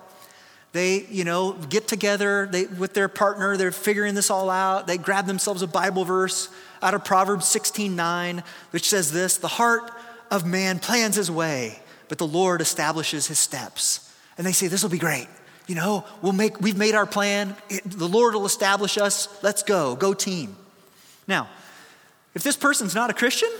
They, 0.72 1.06
you 1.06 1.24
know, 1.24 1.52
get 1.52 1.88
together 1.88 2.46
they, 2.50 2.66
with 2.66 2.92
their 2.92 3.08
partner, 3.08 3.56
they're 3.56 3.72
figuring 3.72 4.14
this 4.14 4.30
all 4.30 4.50
out. 4.50 4.86
They 4.86 4.98
grab 4.98 5.26
themselves 5.26 5.62
a 5.62 5.66
Bible 5.66 6.04
verse 6.04 6.50
out 6.82 6.94
of 6.94 7.04
Proverbs 7.04 7.46
16:9, 7.46 8.44
which 8.70 8.88
says 8.88 9.10
this: 9.10 9.38
"The 9.38 9.48
heart 9.48 9.90
of 10.30 10.44
man 10.44 10.78
plans 10.78 11.16
his 11.16 11.30
way, 11.30 11.80
but 12.08 12.18
the 12.18 12.26
Lord 12.26 12.60
establishes 12.60 13.26
his 13.26 13.38
steps." 13.38 14.00
And 14.36 14.46
they 14.46 14.52
say, 14.52 14.68
"This 14.68 14.82
will 14.82 14.90
be 14.90 14.98
great. 14.98 15.28
You 15.66 15.74
know, 15.74 16.04
we'll 16.22 16.32
make 16.32 16.60
we've 16.60 16.76
made 16.76 16.94
our 16.94 17.06
plan. 17.06 17.56
The 17.84 18.08
Lord 18.08 18.34
will 18.34 18.46
establish 18.46 18.96
us. 18.98 19.28
Let's 19.42 19.62
go. 19.62 19.96
Go 19.96 20.14
team." 20.14 20.56
Now, 21.26 21.48
if 22.34 22.42
this 22.42 22.56
person's 22.56 22.94
not 22.94 23.10
a 23.10 23.14
Christian, 23.14 23.50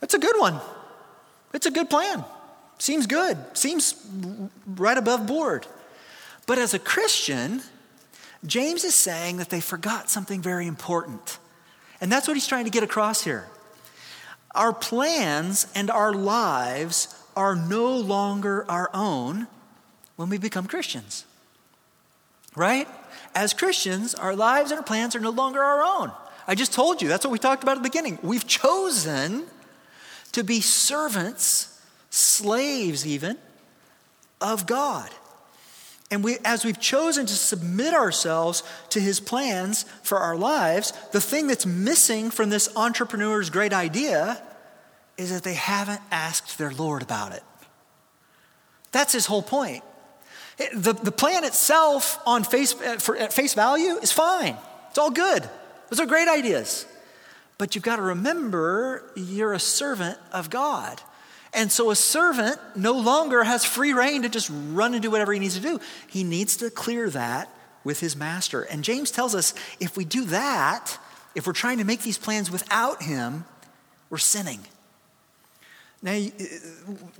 that's 0.00 0.14
a 0.14 0.18
good 0.18 0.38
one. 0.38 0.60
It's 1.52 1.66
a 1.66 1.70
good 1.70 1.88
plan. 1.88 2.24
Seems 2.78 3.06
good. 3.06 3.38
Seems 3.54 3.94
right 4.66 4.98
above 4.98 5.26
board. 5.26 5.66
But 6.46 6.58
as 6.58 6.74
a 6.74 6.78
Christian, 6.78 7.62
James 8.44 8.82
is 8.82 8.94
saying 8.94 9.36
that 9.36 9.50
they 9.50 9.60
forgot 9.60 10.10
something 10.10 10.42
very 10.42 10.66
important. 10.66 11.38
And 12.00 12.10
that's 12.10 12.26
what 12.26 12.34
he's 12.36 12.48
trying 12.48 12.64
to 12.64 12.70
get 12.70 12.82
across 12.82 13.22
here. 13.22 13.48
Our 14.54 14.72
plans 14.72 15.68
and 15.74 15.90
our 15.90 16.12
lives 16.12 17.14
are 17.36 17.56
no 17.56 17.96
longer 17.96 18.64
our 18.70 18.90
own 18.92 19.46
when 20.16 20.28
we 20.28 20.38
become 20.38 20.66
Christians. 20.66 21.24
Right? 22.54 22.86
As 23.34 23.54
Christians, 23.54 24.14
our 24.14 24.36
lives 24.36 24.70
and 24.70 24.78
our 24.78 24.84
plans 24.84 25.16
are 25.16 25.20
no 25.20 25.30
longer 25.30 25.62
our 25.62 25.82
own. 25.82 26.12
I 26.46 26.54
just 26.54 26.72
told 26.72 27.00
you, 27.00 27.08
that's 27.08 27.24
what 27.24 27.32
we 27.32 27.38
talked 27.38 27.62
about 27.62 27.72
at 27.72 27.82
the 27.82 27.88
beginning. 27.88 28.18
We've 28.22 28.46
chosen 28.46 29.44
to 30.32 30.44
be 30.44 30.60
servants, 30.60 31.80
slaves 32.10 33.06
even, 33.06 33.38
of 34.40 34.66
God. 34.66 35.10
And 36.10 36.22
we, 36.22 36.36
as 36.44 36.62
we've 36.62 36.78
chosen 36.78 37.24
to 37.24 37.32
submit 37.32 37.94
ourselves 37.94 38.62
to 38.90 39.00
his 39.00 39.18
plans 39.18 39.84
for 40.02 40.18
our 40.18 40.36
lives, 40.36 40.92
the 41.12 41.20
thing 41.22 41.46
that's 41.46 41.64
missing 41.64 42.30
from 42.30 42.50
this 42.50 42.68
entrepreneur's 42.76 43.48
great 43.48 43.72
idea 43.72 44.42
is 45.22 45.30
that 45.30 45.42
they 45.42 45.54
haven't 45.54 46.00
asked 46.10 46.58
their 46.58 46.72
Lord 46.72 47.02
about 47.02 47.32
it. 47.32 47.42
That's 48.90 49.12
his 49.12 49.26
whole 49.26 49.42
point. 49.42 49.82
The, 50.74 50.92
the 50.92 51.12
plan 51.12 51.44
itself 51.44 52.20
on 52.26 52.44
face, 52.44 52.74
uh, 52.80 52.96
for, 52.98 53.16
at 53.16 53.32
face 53.32 53.54
value 53.54 53.96
is 53.96 54.12
fine. 54.12 54.56
It's 54.90 54.98
all 54.98 55.10
good. 55.10 55.48
Those 55.88 56.00
are 56.00 56.06
great 56.06 56.28
ideas. 56.28 56.86
But 57.56 57.74
you've 57.74 57.84
got 57.84 57.96
to 57.96 58.02
remember 58.02 59.10
you're 59.16 59.54
a 59.54 59.58
servant 59.58 60.18
of 60.32 60.50
God. 60.50 61.00
And 61.54 61.70
so 61.70 61.90
a 61.90 61.96
servant 61.96 62.58
no 62.76 62.92
longer 62.92 63.44
has 63.44 63.64
free 63.64 63.92
rein 63.92 64.22
to 64.22 64.28
just 64.28 64.50
run 64.50 64.94
and 64.94 65.02
do 65.02 65.10
whatever 65.10 65.32
he 65.32 65.38
needs 65.38 65.54
to 65.54 65.60
do. 65.60 65.80
He 66.08 66.24
needs 66.24 66.56
to 66.58 66.70
clear 66.70 67.10
that 67.10 67.48
with 67.84 68.00
his 68.00 68.16
master. 68.16 68.62
And 68.62 68.84
James 68.84 69.10
tells 69.10 69.34
us 69.34 69.54
if 69.80 69.96
we 69.96 70.04
do 70.04 70.24
that, 70.26 70.98
if 71.34 71.46
we're 71.46 71.52
trying 71.52 71.78
to 71.78 71.84
make 71.84 72.02
these 72.02 72.18
plans 72.18 72.50
without 72.50 73.02
him, 73.02 73.44
we're 74.10 74.18
sinning. 74.18 74.60
Now, 76.02 76.12
uh, 76.12 76.44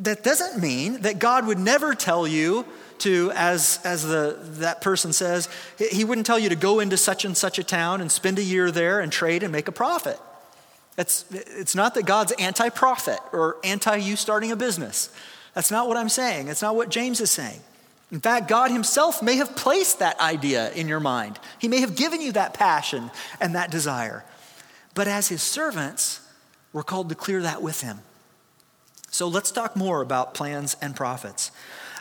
that 0.00 0.24
doesn't 0.24 0.60
mean 0.60 1.02
that 1.02 1.18
God 1.18 1.46
would 1.46 1.58
never 1.58 1.94
tell 1.94 2.26
you 2.26 2.66
to, 2.98 3.32
as, 3.34 3.80
as 3.84 4.04
the, 4.04 4.38
that 4.58 4.80
person 4.80 5.12
says, 5.12 5.48
he 5.78 6.04
wouldn't 6.04 6.26
tell 6.26 6.38
you 6.38 6.48
to 6.48 6.56
go 6.56 6.80
into 6.80 6.96
such 6.96 7.24
and 7.24 7.36
such 7.36 7.58
a 7.58 7.64
town 7.64 8.00
and 8.00 8.10
spend 8.10 8.38
a 8.38 8.42
year 8.42 8.70
there 8.70 9.00
and 9.00 9.12
trade 9.12 9.42
and 9.42 9.52
make 9.52 9.68
a 9.68 9.72
profit. 9.72 10.18
It's, 10.98 11.24
it's 11.30 11.74
not 11.74 11.94
that 11.94 12.06
God's 12.06 12.32
anti 12.32 12.68
profit 12.68 13.18
or 13.32 13.56
anti 13.64 13.96
you 13.96 14.16
starting 14.16 14.52
a 14.52 14.56
business. 14.56 15.10
That's 15.54 15.70
not 15.70 15.88
what 15.88 15.96
I'm 15.96 16.08
saying. 16.08 16.48
It's 16.48 16.62
not 16.62 16.76
what 16.76 16.90
James 16.90 17.20
is 17.20 17.30
saying. 17.30 17.60
In 18.10 18.20
fact, 18.20 18.46
God 18.46 18.70
Himself 18.70 19.22
may 19.22 19.36
have 19.36 19.56
placed 19.56 20.00
that 20.00 20.20
idea 20.20 20.70
in 20.72 20.86
your 20.86 21.00
mind. 21.00 21.38
He 21.58 21.68
may 21.68 21.80
have 21.80 21.96
given 21.96 22.20
you 22.20 22.32
that 22.32 22.54
passion 22.54 23.10
and 23.40 23.54
that 23.54 23.70
desire. 23.70 24.24
But 24.94 25.08
as 25.08 25.28
His 25.28 25.42
servants, 25.42 26.20
we're 26.72 26.82
called 26.82 27.08
to 27.08 27.14
clear 27.14 27.42
that 27.42 27.62
with 27.62 27.80
Him. 27.80 28.00
So 29.12 29.28
let's 29.28 29.50
talk 29.50 29.76
more 29.76 30.00
about 30.00 30.32
plans 30.32 30.74
and 30.80 30.96
profits. 30.96 31.50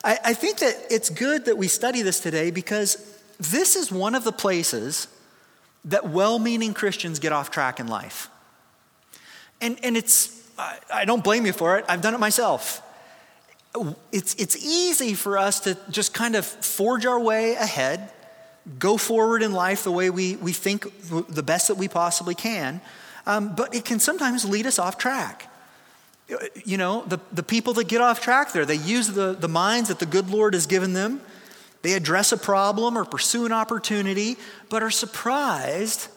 I, 0.03 0.17
I 0.23 0.33
think 0.33 0.59
that 0.59 0.75
it's 0.89 1.09
good 1.09 1.45
that 1.45 1.57
we 1.57 1.67
study 1.67 2.01
this 2.01 2.21
today 2.21 2.51
because 2.51 2.95
this 3.37 3.75
is 3.75 3.91
one 3.91 4.15
of 4.15 4.23
the 4.23 4.31
places 4.31 5.07
that 5.85 6.09
well 6.09 6.39
meaning 6.39 6.73
Christians 6.73 7.19
get 7.19 7.33
off 7.33 7.51
track 7.51 7.81
in 7.81 7.87
life. 7.87 8.29
And, 9.59 9.77
and 9.83 9.97
it's, 9.97 10.41
I, 10.57 10.77
I 10.93 11.05
don't 11.05 11.23
blame 11.23 11.45
you 11.45 11.51
for 11.51 11.77
it, 11.77 11.85
I've 11.89 12.01
done 12.01 12.13
it 12.13 12.19
myself. 12.19 12.81
It's, 14.13 14.33
it's 14.35 14.55
easy 14.65 15.13
for 15.13 15.37
us 15.37 15.59
to 15.61 15.77
just 15.89 16.13
kind 16.13 16.35
of 16.35 16.45
forge 16.45 17.05
our 17.05 17.19
way 17.19 17.55
ahead, 17.55 18.09
go 18.79 18.95
forward 18.95 19.43
in 19.43 19.51
life 19.51 19.83
the 19.83 19.91
way 19.91 20.09
we, 20.09 20.37
we 20.37 20.53
think 20.53 20.87
the 21.29 21.43
best 21.43 21.67
that 21.67 21.75
we 21.75 21.89
possibly 21.89 22.35
can, 22.35 22.79
um, 23.25 23.53
but 23.53 23.75
it 23.75 23.83
can 23.83 23.99
sometimes 23.99 24.45
lead 24.45 24.65
us 24.65 24.79
off 24.79 24.97
track. 24.97 25.50
You 26.63 26.77
know, 26.77 27.03
the, 27.05 27.19
the 27.31 27.43
people 27.43 27.73
that 27.73 27.87
get 27.87 28.01
off 28.01 28.21
track 28.21 28.53
there, 28.53 28.65
they 28.65 28.75
use 28.75 29.07
the, 29.07 29.33
the 29.33 29.47
minds 29.47 29.89
that 29.89 29.99
the 29.99 30.05
good 30.05 30.29
Lord 30.29 30.53
has 30.53 30.65
given 30.65 30.93
them. 30.93 31.21
They 31.81 31.93
address 31.93 32.31
a 32.31 32.37
problem 32.37 32.97
or 32.97 33.05
pursue 33.05 33.45
an 33.45 33.51
opportunity, 33.51 34.37
but 34.69 34.83
are 34.83 34.91
surprised 34.91 36.07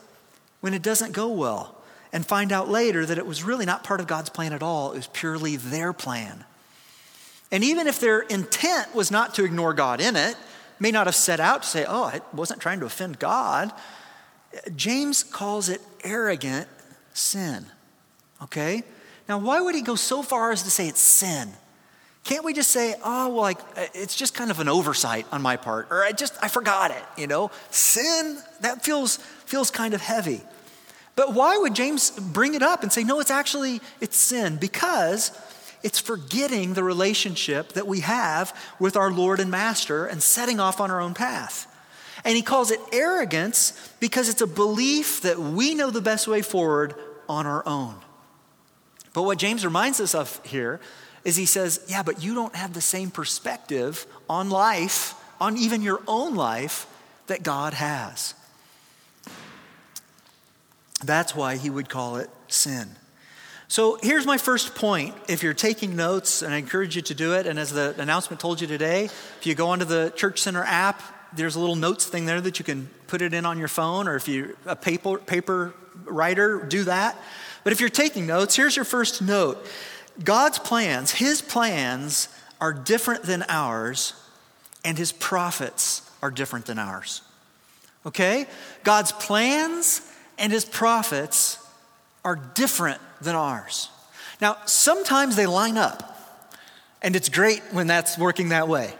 when 0.60 0.74
it 0.74 0.82
doesn't 0.82 1.12
go 1.12 1.28
well 1.28 1.82
and 2.12 2.24
find 2.24 2.52
out 2.52 2.68
later 2.68 3.04
that 3.04 3.18
it 3.18 3.26
was 3.26 3.42
really 3.42 3.66
not 3.66 3.82
part 3.82 4.00
of 4.00 4.06
God's 4.06 4.30
plan 4.30 4.52
at 4.52 4.62
all, 4.62 4.92
it 4.92 4.96
was 4.96 5.08
purely 5.08 5.56
their 5.56 5.92
plan. 5.92 6.44
And 7.50 7.64
even 7.64 7.86
if 7.86 8.00
their 8.00 8.20
intent 8.20 8.94
was 8.94 9.10
not 9.10 9.34
to 9.34 9.44
ignore 9.44 9.74
God 9.74 10.00
in 10.00 10.16
it, 10.16 10.36
may 10.78 10.90
not 10.90 11.06
have 11.06 11.14
set 11.14 11.40
out 11.40 11.62
to 11.62 11.68
say, 11.68 11.84
oh, 11.86 12.04
I 12.04 12.20
wasn't 12.32 12.60
trying 12.60 12.80
to 12.80 12.86
offend 12.86 13.18
God. 13.18 13.72
James 14.76 15.22
calls 15.22 15.68
it 15.68 15.80
arrogant 16.02 16.68
sin. 17.12 17.66
Okay? 18.42 18.84
Now, 19.28 19.38
why 19.38 19.60
would 19.60 19.74
he 19.74 19.82
go 19.82 19.94
so 19.94 20.22
far 20.22 20.52
as 20.52 20.62
to 20.64 20.70
say 20.70 20.88
it's 20.88 21.00
sin? 21.00 21.50
Can't 22.24 22.44
we 22.44 22.54
just 22.54 22.70
say, 22.70 22.94
oh, 23.04 23.28
well, 23.28 23.42
like, 23.42 23.60
uh, 23.76 23.86
it's 23.92 24.16
just 24.16 24.34
kind 24.34 24.50
of 24.50 24.58
an 24.58 24.68
oversight 24.68 25.26
on 25.30 25.42
my 25.42 25.56
part, 25.56 25.88
or 25.90 26.02
I 26.02 26.12
just, 26.12 26.34
I 26.42 26.48
forgot 26.48 26.90
it, 26.90 27.02
you 27.18 27.26
know? 27.26 27.50
Sin, 27.70 28.38
that 28.60 28.82
feels, 28.82 29.18
feels 29.44 29.70
kind 29.70 29.92
of 29.92 30.00
heavy. 30.00 30.40
But 31.16 31.34
why 31.34 31.56
would 31.58 31.74
James 31.74 32.10
bring 32.10 32.54
it 32.54 32.62
up 32.62 32.82
and 32.82 32.90
say, 32.90 33.04
no, 33.04 33.20
it's 33.20 33.30
actually, 33.30 33.80
it's 34.00 34.16
sin? 34.16 34.56
Because 34.56 35.30
it's 35.82 36.00
forgetting 36.00 36.72
the 36.72 36.82
relationship 36.82 37.74
that 37.74 37.86
we 37.86 38.00
have 38.00 38.56
with 38.78 38.96
our 38.96 39.12
Lord 39.12 39.38
and 39.38 39.50
Master 39.50 40.06
and 40.06 40.22
setting 40.22 40.58
off 40.58 40.80
on 40.80 40.90
our 40.90 41.00
own 41.00 41.12
path. 41.12 41.70
And 42.24 42.36
he 42.36 42.42
calls 42.42 42.70
it 42.70 42.80
arrogance 42.90 43.74
because 44.00 44.30
it's 44.30 44.40
a 44.40 44.46
belief 44.46 45.20
that 45.20 45.38
we 45.38 45.74
know 45.74 45.90
the 45.90 46.00
best 46.00 46.26
way 46.26 46.40
forward 46.40 46.94
on 47.28 47.46
our 47.46 47.62
own. 47.68 47.96
But 49.14 49.22
what 49.22 49.38
James 49.38 49.64
reminds 49.64 50.00
us 50.00 50.14
of 50.14 50.44
here 50.44 50.80
is 51.24 51.36
he 51.36 51.46
says, 51.46 51.80
yeah, 51.88 52.02
but 52.02 52.22
you 52.22 52.34
don't 52.34 52.54
have 52.54 52.74
the 52.74 52.82
same 52.82 53.10
perspective 53.10 54.06
on 54.28 54.50
life, 54.50 55.14
on 55.40 55.56
even 55.56 55.80
your 55.80 56.02
own 56.06 56.34
life, 56.34 56.86
that 57.28 57.42
God 57.42 57.72
has. 57.72 58.34
That's 61.02 61.34
why 61.34 61.56
he 61.56 61.70
would 61.70 61.88
call 61.88 62.16
it 62.16 62.28
sin. 62.48 62.88
So 63.68 63.98
here's 64.02 64.26
my 64.26 64.36
first 64.36 64.74
point. 64.74 65.14
If 65.28 65.42
you're 65.42 65.54
taking 65.54 65.96
notes, 65.96 66.42
and 66.42 66.52
I 66.52 66.58
encourage 66.58 66.96
you 66.96 67.02
to 67.02 67.14
do 67.14 67.34
it, 67.34 67.46
and 67.46 67.58
as 67.58 67.72
the 67.72 67.94
announcement 67.98 68.40
told 68.40 68.60
you 68.60 68.66
today, 68.66 69.04
if 69.04 69.40
you 69.46 69.54
go 69.54 69.68
onto 69.68 69.84
the 69.84 70.12
Church 70.14 70.40
Center 70.40 70.62
app, 70.62 71.02
there's 71.32 71.56
a 71.56 71.60
little 71.60 71.76
notes 71.76 72.04
thing 72.04 72.26
there 72.26 72.40
that 72.40 72.58
you 72.58 72.64
can 72.64 72.88
put 73.06 73.22
it 73.22 73.32
in 73.32 73.46
on 73.46 73.58
your 73.58 73.68
phone, 73.68 74.06
or 74.06 74.16
if 74.16 74.28
you're 74.28 74.50
a 74.66 74.76
paper, 74.76 75.18
paper 75.18 75.74
writer, 76.04 76.60
do 76.60 76.84
that. 76.84 77.16
But 77.64 77.72
if 77.72 77.80
you're 77.80 77.88
taking 77.88 78.26
notes, 78.26 78.54
here's 78.54 78.76
your 78.76 78.84
first 78.84 79.20
note 79.20 79.64
God's 80.22 80.58
plans, 80.58 81.10
His 81.10 81.42
plans, 81.42 82.28
are 82.60 82.72
different 82.72 83.24
than 83.24 83.44
ours, 83.48 84.14
and 84.84 84.96
His 84.96 85.10
profits 85.10 86.08
are 86.22 86.30
different 86.30 86.66
than 86.66 86.78
ours. 86.78 87.20
Okay? 88.06 88.46
God's 88.82 89.12
plans 89.12 90.00
and 90.38 90.52
his 90.52 90.64
profits 90.64 91.58
are 92.24 92.36
different 92.36 93.00
than 93.20 93.34
ours. 93.34 93.90
Now, 94.40 94.56
sometimes 94.64 95.36
they 95.36 95.46
line 95.46 95.76
up, 95.76 96.18
and 97.02 97.14
it's 97.14 97.28
great 97.28 97.62
when 97.72 97.86
that's 97.86 98.18
working 98.18 98.48
that 98.48 98.68
way. 98.68 98.94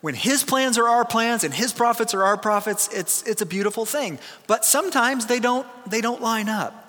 When 0.00 0.14
his 0.14 0.44
plans 0.44 0.78
are 0.78 0.88
our 0.88 1.04
plans 1.04 1.44
and 1.44 1.52
his 1.52 1.72
profits 1.72 2.14
are 2.14 2.22
our 2.22 2.36
profits, 2.36 2.88
it's, 2.92 3.22
it's 3.22 3.42
a 3.42 3.46
beautiful 3.46 3.84
thing. 3.84 4.18
But 4.46 4.64
sometimes 4.64 5.26
they 5.26 5.40
don't, 5.40 5.66
they 5.88 6.00
don't 6.00 6.20
line 6.20 6.48
up, 6.48 6.85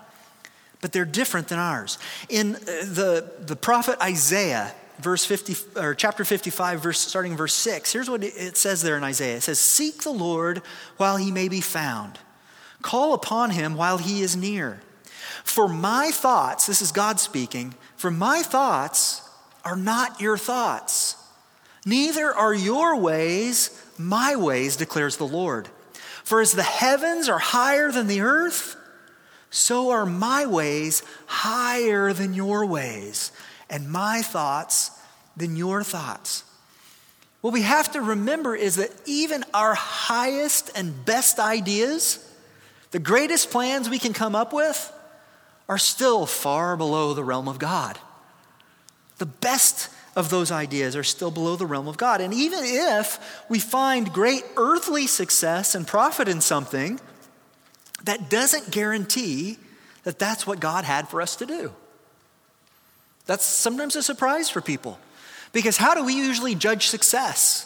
but 0.82 0.92
they're 0.92 1.06
different 1.06 1.48
than 1.48 1.60
ours. 1.60 1.98
In 2.30 2.56
uh, 2.56 2.60
the, 2.60 3.32
the 3.40 3.56
prophet 3.56 4.00
Isaiah, 4.02 4.74
verse 5.00 5.26
50 5.26 5.80
or 5.80 5.94
chapter 5.94 6.26
55 6.26 6.82
verse 6.82 6.98
starting 7.00 7.38
verse 7.38 7.54
6 7.54 7.94
here's 7.94 8.10
what 8.10 8.24
it 8.24 8.58
says 8.58 8.82
there 8.82 8.98
in 8.98 9.04
isaiah 9.04 9.36
it 9.36 9.42
says 9.42 9.60
seek 9.60 10.02
the 10.02 10.10
lord 10.10 10.64
while 10.98 11.18
he 11.18 11.30
may 11.30 11.48
be 11.48 11.62
found 11.62 12.18
Call 12.82 13.14
upon 13.14 13.52
him 13.52 13.76
while 13.76 13.98
he 13.98 14.22
is 14.22 14.38
near. 14.38 14.80
For 15.44 15.68
my 15.68 16.12
thoughts, 16.12 16.68
this 16.68 16.82
is 16.82 16.94
God 16.94 17.20
speaking, 17.20 17.74
for 17.98 18.10
my 18.10 18.42
thoughts 18.42 19.22
are 19.66 19.76
not 19.76 20.22
your 20.22 20.38
thoughts, 20.38 21.16
neither 21.86 22.34
are 22.34 22.54
your 22.54 22.96
ways 22.96 23.84
my 23.98 24.38
ways, 24.38 24.78
declares 24.78 25.18
the 25.18 25.28
Lord. 25.28 25.68
For 26.24 26.40
as 26.40 26.54
the 26.54 26.64
heavens 26.64 27.28
are 27.28 27.40
higher 27.40 27.92
than 27.92 28.08
the 28.08 28.22
earth, 28.22 28.77
so 29.50 29.92
are 29.92 30.06
my 30.06 30.46
ways 30.46 31.04
higher 31.26 32.14
than 32.14 32.34
your 32.34 32.66
ways, 32.66 33.32
and 33.70 33.90
my 33.90 34.22
thoughts 34.22 34.92
than 35.36 35.56
your 35.56 35.84
thoughts. 35.84 36.44
What 37.42 37.54
we 37.54 37.62
have 37.62 37.92
to 37.94 38.02
remember 38.02 38.56
is 38.56 38.76
that 38.76 38.92
even 39.06 39.46
our 39.54 39.74
highest 39.74 40.72
and 40.76 41.06
best 41.06 41.40
ideas, 41.40 42.20
the 42.92 43.00
greatest 43.00 43.52
plans 43.52 43.90
we 43.90 44.00
can 44.00 44.14
come 44.14 44.36
up 44.36 44.54
with, 44.54 44.92
are 45.70 45.78
still 45.78 46.26
far 46.26 46.76
below 46.76 47.14
the 47.14 47.24
realm 47.24 47.48
of 47.48 47.60
God. 47.60 48.00
The 49.18 49.26
best 49.26 49.90
of 50.16 50.30
those 50.30 50.52
ideas 50.52 50.96
are 50.96 51.04
still 51.04 51.30
below 51.30 51.56
the 51.56 51.66
realm 51.66 51.88
of 51.88 51.98
God. 51.98 52.22
And 52.22 52.34
even 52.34 52.62
if 52.64 53.44
we 53.50 53.60
find 53.60 54.12
great 54.12 54.44
earthly 54.56 55.06
success 55.06 55.76
and 55.76 55.86
profit 55.86 56.28
in 56.28 56.42
something, 56.42 57.00
that 58.08 58.30
doesn't 58.30 58.72
guarantee 58.72 59.58
that 60.04 60.20
that's 60.20 60.46
what 60.48 60.60
God 60.60 60.84
had 60.84 61.08
for 61.08 61.22
us 61.22 61.36
to 61.38 61.46
do. 61.46 61.72
That's 63.26 63.46
sometimes 63.46 63.96
a 63.96 64.04
surprise 64.04 64.50
for 64.50 64.62
people. 64.62 65.00
Because 65.54 65.78
how 65.78 65.94
do 65.94 66.04
we 66.04 66.14
usually 66.14 66.56
judge 66.56 66.88
success? 66.88 67.64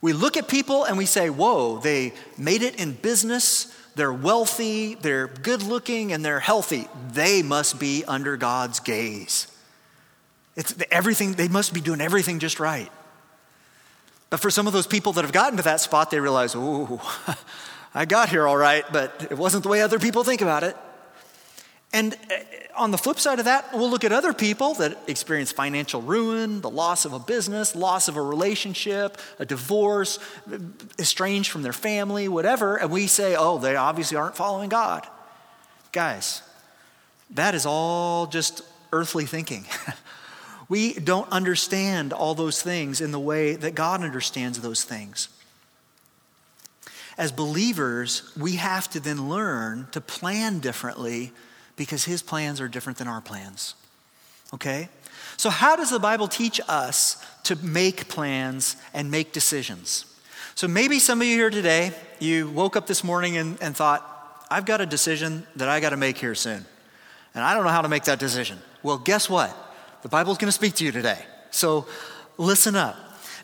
We 0.00 0.12
look 0.12 0.36
at 0.36 0.48
people 0.48 0.84
and 0.84 0.96
we 0.96 1.06
say, 1.06 1.30
whoa, 1.30 1.78
they 1.78 2.12
made 2.38 2.62
it 2.62 2.76
in 2.80 2.92
business, 2.92 3.74
they're 3.94 4.12
wealthy, 4.12 4.94
they're 4.94 5.26
good 5.26 5.62
looking, 5.62 6.12
and 6.12 6.24
they're 6.24 6.40
healthy. 6.40 6.86
They 7.12 7.42
must 7.42 7.80
be 7.80 8.04
under 8.04 8.36
God's 8.36 8.80
gaze. 8.80 9.48
It's 10.54 10.74
everything, 10.90 11.32
they 11.32 11.48
must 11.48 11.72
be 11.72 11.80
doing 11.80 12.00
everything 12.00 12.38
just 12.38 12.60
right. 12.60 12.90
But 14.28 14.40
for 14.40 14.50
some 14.50 14.66
of 14.66 14.72
those 14.72 14.86
people 14.86 15.12
that 15.14 15.22
have 15.22 15.32
gotten 15.32 15.56
to 15.56 15.62
that 15.64 15.80
spot, 15.80 16.10
they 16.10 16.20
realize, 16.20 16.54
oh, 16.54 17.00
I 17.96 18.04
got 18.04 18.28
here 18.28 18.46
all 18.46 18.58
right, 18.58 18.84
but 18.92 19.28
it 19.30 19.38
wasn't 19.38 19.62
the 19.62 19.70
way 19.70 19.80
other 19.80 19.98
people 19.98 20.22
think 20.22 20.42
about 20.42 20.62
it. 20.64 20.76
And 21.94 22.12
uh, 22.14 22.34
on 22.76 22.90
the 22.90 22.98
flip 22.98 23.18
side 23.18 23.38
of 23.38 23.46
that, 23.46 23.72
we'll 23.72 23.88
look 23.88 24.04
at 24.04 24.12
other 24.12 24.34
people 24.34 24.74
that 24.74 24.98
experience 25.06 25.50
financial 25.50 26.02
ruin, 26.02 26.60
the 26.60 26.68
loss 26.68 27.06
of 27.06 27.14
a 27.14 27.18
business, 27.18 27.74
loss 27.74 28.08
of 28.08 28.18
a 28.18 28.22
relationship, 28.22 29.16
a 29.38 29.46
divorce, 29.46 30.18
estranged 30.98 31.50
from 31.50 31.62
their 31.62 31.72
family, 31.72 32.28
whatever, 32.28 32.76
and 32.76 32.90
we 32.90 33.06
say, 33.06 33.34
oh, 33.34 33.56
they 33.56 33.76
obviously 33.76 34.18
aren't 34.18 34.36
following 34.36 34.68
God. 34.68 35.06
Guys, 35.92 36.42
that 37.30 37.54
is 37.54 37.64
all 37.64 38.26
just 38.26 38.60
earthly 38.92 39.24
thinking. 39.24 39.64
we 40.68 40.92
don't 40.92 41.32
understand 41.32 42.12
all 42.12 42.34
those 42.34 42.60
things 42.60 43.00
in 43.00 43.10
the 43.10 43.18
way 43.18 43.56
that 43.56 43.74
God 43.74 44.02
understands 44.02 44.60
those 44.60 44.84
things. 44.84 45.30
As 47.18 47.32
believers, 47.32 48.30
we 48.38 48.56
have 48.56 48.90
to 48.90 49.00
then 49.00 49.28
learn 49.28 49.88
to 49.92 50.00
plan 50.00 50.58
differently 50.58 51.32
because 51.76 52.04
his 52.04 52.22
plans 52.22 52.60
are 52.60 52.68
different 52.68 52.98
than 52.98 53.08
our 53.08 53.20
plans. 53.20 53.74
Okay? 54.52 54.88
So, 55.36 55.50
how 55.50 55.76
does 55.76 55.90
the 55.90 55.98
Bible 55.98 56.28
teach 56.28 56.60
us 56.68 57.22
to 57.44 57.56
make 57.56 58.08
plans 58.08 58.76
and 58.94 59.10
make 59.10 59.32
decisions? 59.32 60.04
So, 60.54 60.68
maybe 60.68 60.98
some 60.98 61.20
of 61.20 61.26
you 61.26 61.36
here 61.36 61.50
today, 61.50 61.92
you 62.18 62.48
woke 62.50 62.76
up 62.76 62.86
this 62.86 63.04
morning 63.04 63.36
and, 63.36 63.60
and 63.60 63.76
thought, 63.76 64.46
I've 64.50 64.64
got 64.64 64.80
a 64.80 64.86
decision 64.86 65.46
that 65.56 65.68
I 65.68 65.80
got 65.80 65.90
to 65.90 65.96
make 65.96 66.18
here 66.18 66.34
soon. 66.34 66.64
And 67.34 67.44
I 67.44 67.54
don't 67.54 67.64
know 67.64 67.70
how 67.70 67.82
to 67.82 67.88
make 67.88 68.04
that 68.04 68.18
decision. 68.18 68.58
Well, 68.82 68.98
guess 68.98 69.28
what? 69.28 69.54
The 70.02 70.08
Bible's 70.08 70.38
going 70.38 70.48
to 70.48 70.52
speak 70.52 70.74
to 70.76 70.84
you 70.84 70.92
today. 70.92 71.18
So, 71.50 71.86
listen 72.38 72.76
up. 72.76 72.96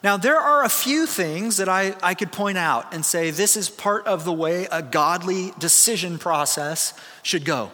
Now, 0.03 0.17
there 0.17 0.39
are 0.39 0.65
a 0.65 0.69
few 0.69 1.07
things 1.07 1.59
that 1.59 1.69
I, 1.69 1.95
I 2.03 2.15
could 2.15 2.33
point 2.33 2.59
out 2.59 2.93
and 2.93 3.07
say 3.07 3.31
this 3.31 3.57
is 3.57 3.71
part 3.71 4.07
of 4.07 4.25
the 4.25 4.33
way 4.33 4.67
a 4.73 4.83
godly 4.83 5.53
decision 5.59 6.19
process 6.19 6.93
should 7.23 7.45
go. 7.45 7.71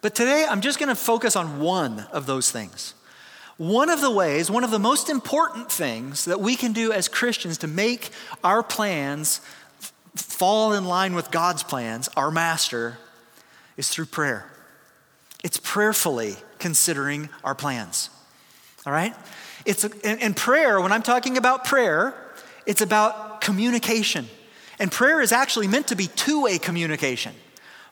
But 0.00 0.14
today 0.14 0.46
I'm 0.48 0.60
just 0.60 0.78
going 0.78 0.88
to 0.88 0.94
focus 0.94 1.34
on 1.34 1.58
one 1.58 2.06
of 2.12 2.26
those 2.26 2.52
things. 2.52 2.94
One 3.56 3.90
of 3.90 4.00
the 4.00 4.10
ways, 4.10 4.48
one 4.48 4.62
of 4.62 4.70
the 4.70 4.78
most 4.78 5.10
important 5.10 5.72
things 5.72 6.26
that 6.26 6.40
we 6.40 6.54
can 6.54 6.72
do 6.72 6.92
as 6.92 7.08
Christians 7.08 7.58
to 7.58 7.66
make 7.66 8.10
our 8.44 8.62
plans 8.62 9.40
fall 10.14 10.72
in 10.74 10.84
line 10.84 11.14
with 11.14 11.32
God's 11.32 11.64
plans, 11.64 12.08
our 12.16 12.30
master, 12.30 12.98
is 13.76 13.88
through 13.88 14.06
prayer. 14.06 14.48
It's 15.42 15.58
prayerfully 15.58 16.36
considering 16.60 17.30
our 17.42 17.56
plans. 17.56 18.10
All 18.86 18.92
right? 18.92 19.14
It's 19.68 19.84
a, 19.84 19.90
and 20.06 20.34
prayer, 20.34 20.80
when 20.80 20.92
I'm 20.92 21.02
talking 21.02 21.36
about 21.36 21.66
prayer, 21.66 22.14
it's 22.64 22.80
about 22.80 23.42
communication. 23.42 24.26
And 24.78 24.90
prayer 24.90 25.20
is 25.20 25.30
actually 25.30 25.68
meant 25.68 25.88
to 25.88 25.94
be 25.94 26.06
two 26.06 26.44
way 26.44 26.56
communication. 26.56 27.34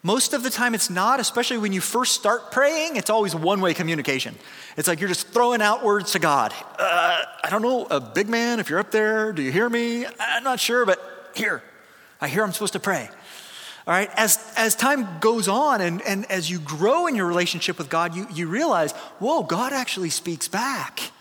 Most 0.03 0.33
of 0.33 0.43
the 0.43 0.49
time, 0.49 0.75
it's 0.75 0.89
not, 0.89 1.21
especially 1.21 1.59
when 1.59 1.75
you 1.75 1.83
first 1.83 2.15
start 2.15 2.51
praying, 2.51 2.97
it's 2.97 3.11
always 3.11 3.35
one 3.35 3.61
way 3.61 3.75
communication. 3.75 4.37
It's 4.79 4.89
like 4.89 5.01
you're 5.01 5.09
just 5.11 5.29
throwing 5.29 5.61
out 5.61 5.85
words 5.85 6.13
to 6.13 6.19
God. 6.19 6.55
Uh, 6.79 7.23
I 7.45 7.51
don't 7.51 7.61
know, 7.61 7.85
a 7.91 8.01
big 8.01 8.31
man, 8.31 8.59
if 8.59 8.71
you're 8.71 8.79
up 8.79 8.91
there, 8.91 9.35
do 9.35 9.43
you 9.43 9.53
hear 9.53 9.69
me? 9.69 10.07
I'm 10.19 10.45
not 10.45 10.59
sure, 10.59 10.87
but 10.87 11.33
here, 11.37 11.63
I 12.23 12.29
hear 12.29 12.43
I'm 12.43 12.53
supposed 12.53 12.73
to 12.73 12.81
pray. 12.81 13.07
All 13.87 13.93
right, 13.93 14.09
as, 14.17 14.39
as 14.57 14.77
time 14.77 15.07
goes 15.21 15.47
on 15.47 15.83
and, 15.83 16.01
and 16.01 16.25
as 16.31 16.51
you 16.51 16.59
grow 16.59 17.07
in 17.07 17.15
your 17.15 17.27
relationship 17.27 17.77
with 17.77 17.91
God, 17.91 18.15
you, 18.15 18.27
you 18.33 18.49
realize, 18.49 18.93
whoa, 19.19 19.43
God 19.43 19.75
actually 19.75 20.09
speaks 20.09 20.49
back. 20.49 21.13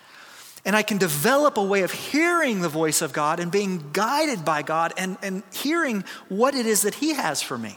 And 0.66 0.76
I 0.76 0.82
can 0.82 0.98
develop 0.98 1.58
a 1.58 1.64
way 1.64 1.84
of 1.84 1.92
hearing 1.92 2.62
the 2.62 2.70
voice 2.70 3.04
of 3.04 3.14
God 3.14 3.40
and 3.40 3.52
being 3.52 3.92
guided 3.94 4.44
by 4.44 4.64
God 4.64 4.94
and, 4.98 5.18
and 5.22 5.44
hearing 5.54 6.04
what 6.28 6.56
it 6.56 6.66
is 6.66 6.82
that 6.82 6.96
He 6.96 7.14
has 7.14 7.42
for 7.42 7.58
me. 7.58 7.76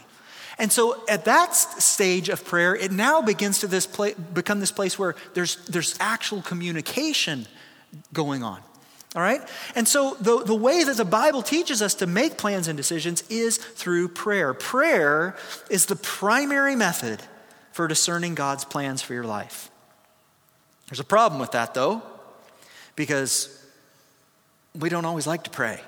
And 0.59 0.73
so 0.73 1.05
at 1.09 1.27
that 1.27 1.55
stage 1.55 2.29
of 2.29 2.45
prayer, 2.45 2.75
it 2.75 2.91
now 2.91 3.23
begins 3.23 3.61
to 3.61 3.69
this 3.69 3.87
pla- 3.87 4.15
become 4.35 4.59
this 4.59 4.73
place 4.73 4.99
where 4.99 5.15
there's, 5.35 5.57
there's 5.67 5.97
actual 6.01 6.43
communication 6.43 7.47
going 8.13 8.43
on. 8.43 8.61
All 9.15 9.23
right? 9.23 9.41
And 9.75 9.87
so 9.87 10.17
the, 10.21 10.43
the 10.43 10.55
way 10.55 10.85
that 10.85 10.97
the 10.97 11.05
Bible 11.05 11.43
teaches 11.43 11.81
us 11.81 11.95
to 11.97 12.07
make 12.07 12.37
plans 12.37 12.69
and 12.69 12.77
decisions 12.77 13.23
is 13.31 13.57
through 13.57 14.09
prayer. 14.09 14.53
Prayer 14.53 15.37
is 15.71 15.87
the 15.87 15.97
primary 15.97 16.75
method 16.75 17.23
for 17.73 17.87
discerning 17.87 18.35
God's 18.35 18.65
plans 18.65 19.01
for 19.01 19.15
your 19.15 19.25
life. 19.25 19.71
There's 20.89 21.01
a 21.01 21.05
problem 21.05 21.41
with 21.41 21.53
that, 21.53 21.75
though, 21.75 22.03
because 22.99 23.57
we 24.77 24.89
don't 24.89 25.05
always 25.05 25.25
like 25.25 25.45
to 25.45 25.51
pray. 25.51 25.81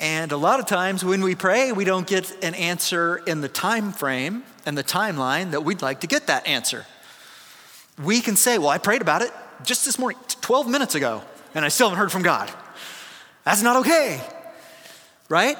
And 0.00 0.32
a 0.32 0.38
lot 0.38 0.58
of 0.58 0.64
times 0.64 1.04
when 1.04 1.20
we 1.22 1.34
pray, 1.34 1.70
we 1.70 1.84
don't 1.84 2.06
get 2.06 2.42
an 2.42 2.54
answer 2.54 3.18
in 3.26 3.42
the 3.42 3.48
time 3.48 3.92
frame 3.92 4.42
and 4.64 4.76
the 4.76 4.82
timeline 4.82 5.50
that 5.50 5.64
we'd 5.64 5.82
like 5.82 6.00
to 6.00 6.06
get 6.06 6.28
that 6.28 6.46
answer. 6.48 6.86
We 8.02 8.22
can 8.22 8.36
say, 8.36 8.56
Well, 8.56 8.70
I 8.70 8.78
prayed 8.78 9.02
about 9.02 9.20
it 9.20 9.30
just 9.64 9.84
this 9.84 9.98
morning, 9.98 10.18
12 10.40 10.66
minutes 10.66 10.94
ago, 10.94 11.22
and 11.54 11.62
I 11.62 11.68
still 11.68 11.90
haven't 11.90 12.00
heard 12.00 12.10
from 12.10 12.22
God. 12.22 12.50
That's 13.44 13.62
not 13.62 13.76
okay, 13.76 14.18
right? 15.28 15.58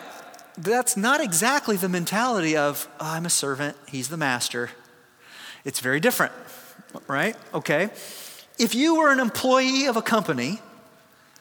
That's 0.56 0.96
not 0.96 1.20
exactly 1.20 1.76
the 1.76 1.90
mentality 1.90 2.56
of, 2.56 2.88
oh, 2.98 3.06
I'm 3.06 3.26
a 3.26 3.30
servant, 3.30 3.76
he's 3.86 4.08
the 4.08 4.16
master. 4.16 4.70
It's 5.66 5.80
very 5.80 6.00
different, 6.00 6.32
right? 7.06 7.36
Okay. 7.52 7.90
If 8.58 8.74
you 8.74 8.96
were 8.96 9.12
an 9.12 9.20
employee 9.20 9.86
of 9.86 9.96
a 9.96 10.02
company, 10.02 10.60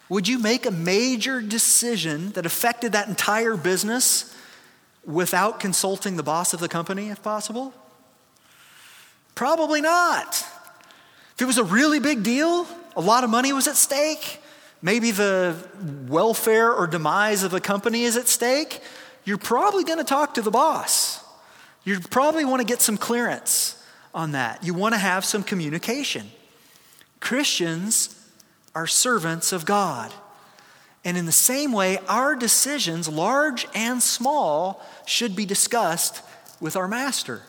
would 0.09 0.27
you 0.27 0.39
make 0.39 0.65
a 0.65 0.71
major 0.71 1.41
decision 1.41 2.31
that 2.31 2.45
affected 2.45 2.91
that 2.93 3.07
entire 3.07 3.55
business 3.55 4.35
without 5.05 5.59
consulting 5.59 6.17
the 6.17 6.23
boss 6.23 6.53
of 6.53 6.59
the 6.59 6.67
company, 6.67 7.09
if 7.09 7.21
possible? 7.23 7.73
Probably 9.35 9.81
not. 9.81 10.45
If 11.35 11.41
it 11.41 11.45
was 11.45 11.57
a 11.57 11.63
really 11.63 11.99
big 11.99 12.23
deal, 12.23 12.67
a 12.95 13.01
lot 13.01 13.23
of 13.23 13.29
money 13.29 13.53
was 13.53 13.67
at 13.67 13.75
stake, 13.75 14.41
maybe 14.81 15.11
the 15.11 15.55
welfare 16.07 16.73
or 16.73 16.87
demise 16.87 17.43
of 17.43 17.51
the 17.51 17.61
company 17.61 18.03
is 18.03 18.17
at 18.17 18.27
stake, 18.27 18.81
you're 19.23 19.37
probably 19.37 19.83
going 19.83 19.99
to 19.99 20.03
talk 20.03 20.33
to 20.35 20.41
the 20.41 20.51
boss. 20.51 21.23
You 21.83 21.99
probably 21.99 22.45
want 22.45 22.59
to 22.59 22.65
get 22.65 22.81
some 22.81 22.97
clearance 22.97 23.81
on 24.13 24.33
that. 24.33 24.63
You 24.63 24.73
want 24.73 24.93
to 24.93 24.99
have 24.99 25.25
some 25.25 25.43
communication. 25.43 26.29
Christians 27.21 28.13
are 28.75 28.87
servants 28.87 29.53
of 29.53 29.65
God. 29.65 30.13
And 31.03 31.17
in 31.17 31.25
the 31.25 31.31
same 31.31 31.71
way, 31.71 31.97
our 32.07 32.35
decisions, 32.35 33.07
large 33.07 33.65
and 33.73 34.03
small, 34.03 34.85
should 35.05 35.35
be 35.35 35.45
discussed 35.45 36.21
with 36.59 36.75
our 36.75 36.87
master. 36.87 37.41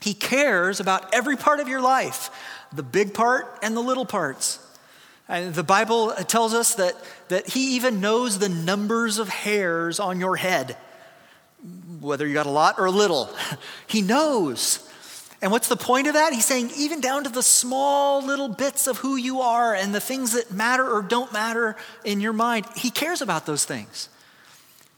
He 0.00 0.14
cares 0.14 0.80
about 0.80 1.14
every 1.14 1.36
part 1.36 1.60
of 1.60 1.68
your 1.68 1.80
life, 1.80 2.30
the 2.72 2.82
big 2.82 3.12
part 3.12 3.58
and 3.62 3.76
the 3.76 3.82
little 3.82 4.06
parts. 4.06 4.58
And 5.28 5.54
the 5.54 5.62
Bible 5.62 6.12
tells 6.12 6.54
us 6.54 6.74
that, 6.76 6.96
that 7.28 7.48
He 7.48 7.76
even 7.76 8.00
knows 8.00 8.38
the 8.38 8.48
numbers 8.48 9.18
of 9.18 9.28
hairs 9.28 10.00
on 10.00 10.18
your 10.18 10.36
head, 10.36 10.76
whether 12.00 12.26
you 12.26 12.34
got 12.34 12.46
a 12.46 12.50
lot 12.50 12.78
or 12.78 12.86
a 12.86 12.90
little. 12.90 13.30
He 13.86 14.02
knows. 14.02 14.88
And 15.42 15.50
what's 15.50 15.66
the 15.66 15.76
point 15.76 16.06
of 16.06 16.14
that? 16.14 16.32
He's 16.32 16.44
saying, 16.44 16.70
even 16.76 17.00
down 17.00 17.24
to 17.24 17.30
the 17.30 17.42
small 17.42 18.24
little 18.24 18.48
bits 18.48 18.86
of 18.86 18.98
who 18.98 19.16
you 19.16 19.40
are 19.40 19.74
and 19.74 19.92
the 19.92 20.00
things 20.00 20.32
that 20.32 20.52
matter 20.52 20.88
or 20.88 21.02
don't 21.02 21.32
matter 21.32 21.74
in 22.04 22.20
your 22.20 22.32
mind, 22.32 22.64
he 22.76 22.90
cares 22.90 23.20
about 23.20 23.44
those 23.44 23.64
things. 23.64 24.08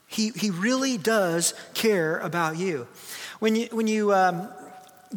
He, 0.07 0.31
he 0.37 0.51
really 0.51 0.99
does 0.99 1.55
care 1.73 2.19
about 2.19 2.59
you. 2.59 2.87
When 3.39 3.57
you, 3.57 3.69
when 3.73 3.87
you 3.87 4.13
um, 4.13 4.49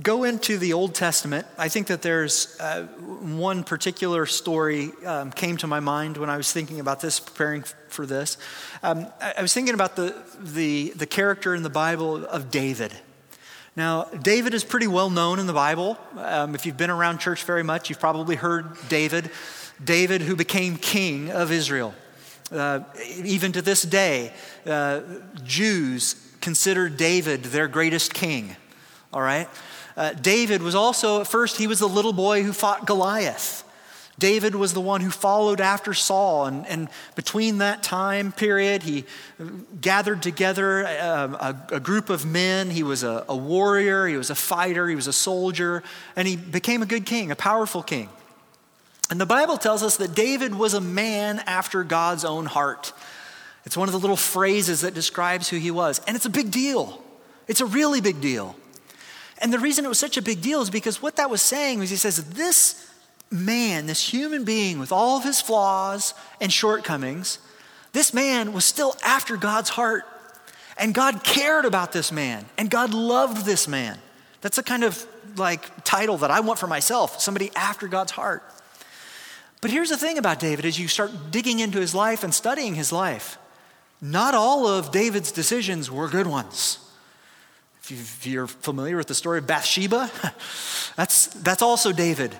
go 0.02 0.24
into 0.24 0.58
the 0.58 0.72
Old 0.72 0.96
Testament, 0.96 1.46
I 1.58 1.68
think 1.68 1.88
that 1.88 2.02
there's 2.02 2.58
uh, 2.62 2.84
one 2.84 3.66
particular 3.66 4.26
story 4.26 4.92
um, 5.06 5.32
came 5.32 5.58
to 5.58 5.68
my 5.68 5.82
mind 5.82 6.16
when 6.16 6.30
I 6.30 6.38
was 6.38 6.54
thinking 6.54 6.80
about 6.80 7.02
this, 7.02 7.20
preparing 7.20 7.64
for 7.90 8.06
this. 8.06 8.38
Um, 8.82 9.08
I, 9.20 9.34
I 9.40 9.42
was 9.42 9.54
thinking 9.54 9.74
about 9.74 9.98
the, 9.98 10.16
the, 10.40 10.94
the 10.96 11.06
character 11.06 11.54
in 11.54 11.64
the 11.64 11.70
Bible 11.70 12.26
of 12.26 12.50
David. 12.50 12.94
Now, 13.78 14.06
David 14.06 14.56
is 14.56 14.64
pretty 14.64 14.88
well 14.88 15.12
known 15.12 15.38
in 15.38 15.46
the 15.46 15.54
Bible. 15.54 16.00
Um, 16.18 16.56
if 16.56 16.66
you've 16.66 16.78
been 16.78 16.90
around 16.90 17.20
church 17.20 17.44
very 17.44 17.62
much, 17.62 17.92
you've 17.92 18.00
probably 18.00 18.36
heard 18.36 18.76
David. 18.90 19.30
David, 19.82 20.24
who 20.24 20.36
became 20.36 20.78
king 20.78 21.30
of 21.30 21.52
Israel. 21.52 21.94
Uh, 22.52 22.80
even 23.24 23.52
to 23.52 23.62
this 23.62 23.84
day, 23.84 24.34
uh, 24.66 25.02
Jews 25.44 26.16
consider 26.42 26.90
David 26.90 27.44
their 27.44 27.68
greatest 27.68 28.16
king. 28.16 28.56
All 29.14 29.22
right? 29.22 29.48
Uh, 29.96 30.14
David 30.14 30.64
was 30.64 30.74
also, 30.74 31.22
at 31.22 31.28
first, 31.28 31.58
he 31.58 31.68
was 31.68 31.78
the 31.78 31.88
little 31.88 32.14
boy 32.14 32.42
who 32.42 32.54
fought 32.54 32.88
Goliath. 32.88 33.64
David 34.20 34.56
was 34.56 34.74
the 34.74 34.82
one 34.82 35.02
who 35.02 35.12
followed 35.12 35.62
after 35.62 35.94
Saul, 35.94 36.46
and, 36.46 36.66
and 36.66 36.90
between 37.16 37.60
that 37.60 37.84
time 37.84 38.32
period, 38.32 38.82
he 38.82 39.06
gathered 39.80 40.24
together 40.24 40.82
a, 40.82 40.88
a, 41.70 41.76
a 41.76 41.80
group 41.80 42.10
of 42.10 42.26
men. 42.26 42.72
He 42.72 42.82
was 42.82 43.04
a, 43.04 43.26
a 43.30 43.36
warrior, 43.36 44.08
he 44.08 44.18
was 44.18 44.32
a 44.32 44.36
fighter, 44.36 44.90
he 44.90 44.96
was 44.96 45.06
a 45.06 45.14
soldier, 45.14 45.84
and 46.16 46.28
he 46.28 46.36
became 46.36 46.82
a 46.82 46.88
good 46.88 47.06
king, 47.06 47.30
a 47.30 47.36
powerful 47.36 47.84
king. 47.84 48.10
And 49.12 49.22
the 49.22 49.26
Bible 49.26 49.58
tells 49.58 49.84
us 49.84 49.98
that 49.98 50.16
David 50.16 50.56
was 50.56 50.74
a 50.74 50.82
man 50.82 51.40
after 51.46 51.84
God's 51.84 52.26
own 52.26 52.48
heart. 52.48 52.94
It's 53.66 53.78
one 53.78 53.88
of 53.88 53.94
the 53.94 54.00
little 54.00 54.18
phrases 54.18 54.82
that 54.82 54.94
describes 54.94 55.48
who 55.48 55.58
he 55.58 55.72
was. 55.72 56.02
And 56.08 56.16
it's 56.16 56.26
a 56.26 56.30
big 56.30 56.52
deal. 56.52 57.04
It's 57.48 57.62
a 57.62 57.66
really 57.66 58.02
big 58.02 58.20
deal. 58.20 58.56
And 59.40 59.54
the 59.54 59.60
reason 59.60 59.86
it 59.86 59.90
was 59.90 60.00
such 60.00 60.18
a 60.18 60.22
big 60.22 60.42
deal 60.42 60.62
is 60.62 60.70
because 60.70 61.02
what 61.02 61.18
that 61.18 61.30
was 61.30 61.42
saying 61.42 61.80
was 61.80 61.90
he 61.90 61.96
says, 61.96 62.32
this 62.32 62.87
man, 63.32 63.88
this 63.88 64.14
human 64.14 64.44
being 64.44 64.80
with 64.80 64.92
all 64.92 65.18
of 65.18 65.24
his 65.24 65.42
flaws 65.42 66.14
and 66.40 66.52
shortcomings, 66.52 67.40
this 67.94 68.14
man 68.14 68.54
was 68.54 68.66
still 68.66 68.96
after 69.04 69.38
God's 69.38 69.70
heart. 69.70 70.06
And 70.78 70.94
God 70.94 71.24
cared 71.24 71.66
about 71.66 71.92
this 71.92 72.12
man. 72.12 72.46
And 72.58 72.70
God 72.70 72.94
loved 72.94 73.46
this 73.46 73.68
man. 73.68 73.98
That's 74.42 74.58
the 74.58 74.64
kind 74.64 74.84
of 74.84 75.06
like 75.36 75.84
title 75.84 76.18
that 76.18 76.32
I 76.32 76.40
want 76.40 76.60
for 76.60 76.68
myself 76.68 77.20
somebody 77.20 77.52
after 77.56 77.88
God's 77.88 78.12
heart. 78.12 78.44
But 79.62 79.72
here's 79.72 79.90
the 79.90 79.98
thing 79.98 80.18
about 80.18 80.40
David 80.40 80.66
as 80.66 80.80
you 80.80 80.88
start 80.88 81.12
digging 81.32 81.60
into 81.60 81.80
his 81.80 81.96
life 81.96 82.24
and 82.24 82.34
studying 82.34 82.76
his 82.76 82.92
life, 82.92 83.38
not 84.00 84.36
all 84.36 84.68
of 84.68 84.92
David's 84.92 85.32
decisions 85.32 85.90
were 85.90 86.08
good 86.08 86.28
ones. 86.28 86.80
If 87.90 88.28
you're 88.28 88.48
familiar 88.48 88.98
with 88.98 89.08
the 89.08 89.16
story 89.16 89.40
of 89.40 89.48
Bathsheba, 89.48 90.12
that's, 90.96 91.28
that's 91.28 91.62
also 91.62 91.92
David. 91.92 92.36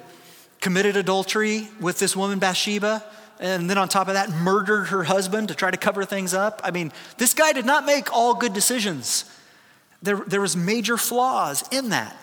Committed 0.62 0.98
adultery 0.98 1.70
with 1.80 2.00
this 2.00 2.16
woman, 2.16 2.40
Bathsheba, 2.40 3.04
and 3.40 3.70
then 3.70 3.78
on 3.78 3.88
top 3.88 4.08
of 4.08 4.16
that, 4.16 4.30
murdered 4.30 4.86
her 4.86 5.04
husband 5.04 5.50
to 5.50 5.56
try 5.56 5.70
to 5.70 5.78
cover 5.78 6.06
things 6.06 6.34
up. 6.34 6.62
I 6.64 6.72
mean, 6.72 6.92
this 7.18 7.34
guy 7.34 7.54
did 7.54 7.66
not 7.66 7.86
make 7.86 8.12
all 8.12 8.34
good 8.34 8.54
decisions. 8.54 9.26
There, 10.02 10.18
there 10.28 10.42
was 10.42 10.56
major 10.56 10.98
flaws 10.98 11.64
in 11.72 11.90
that 11.90 12.16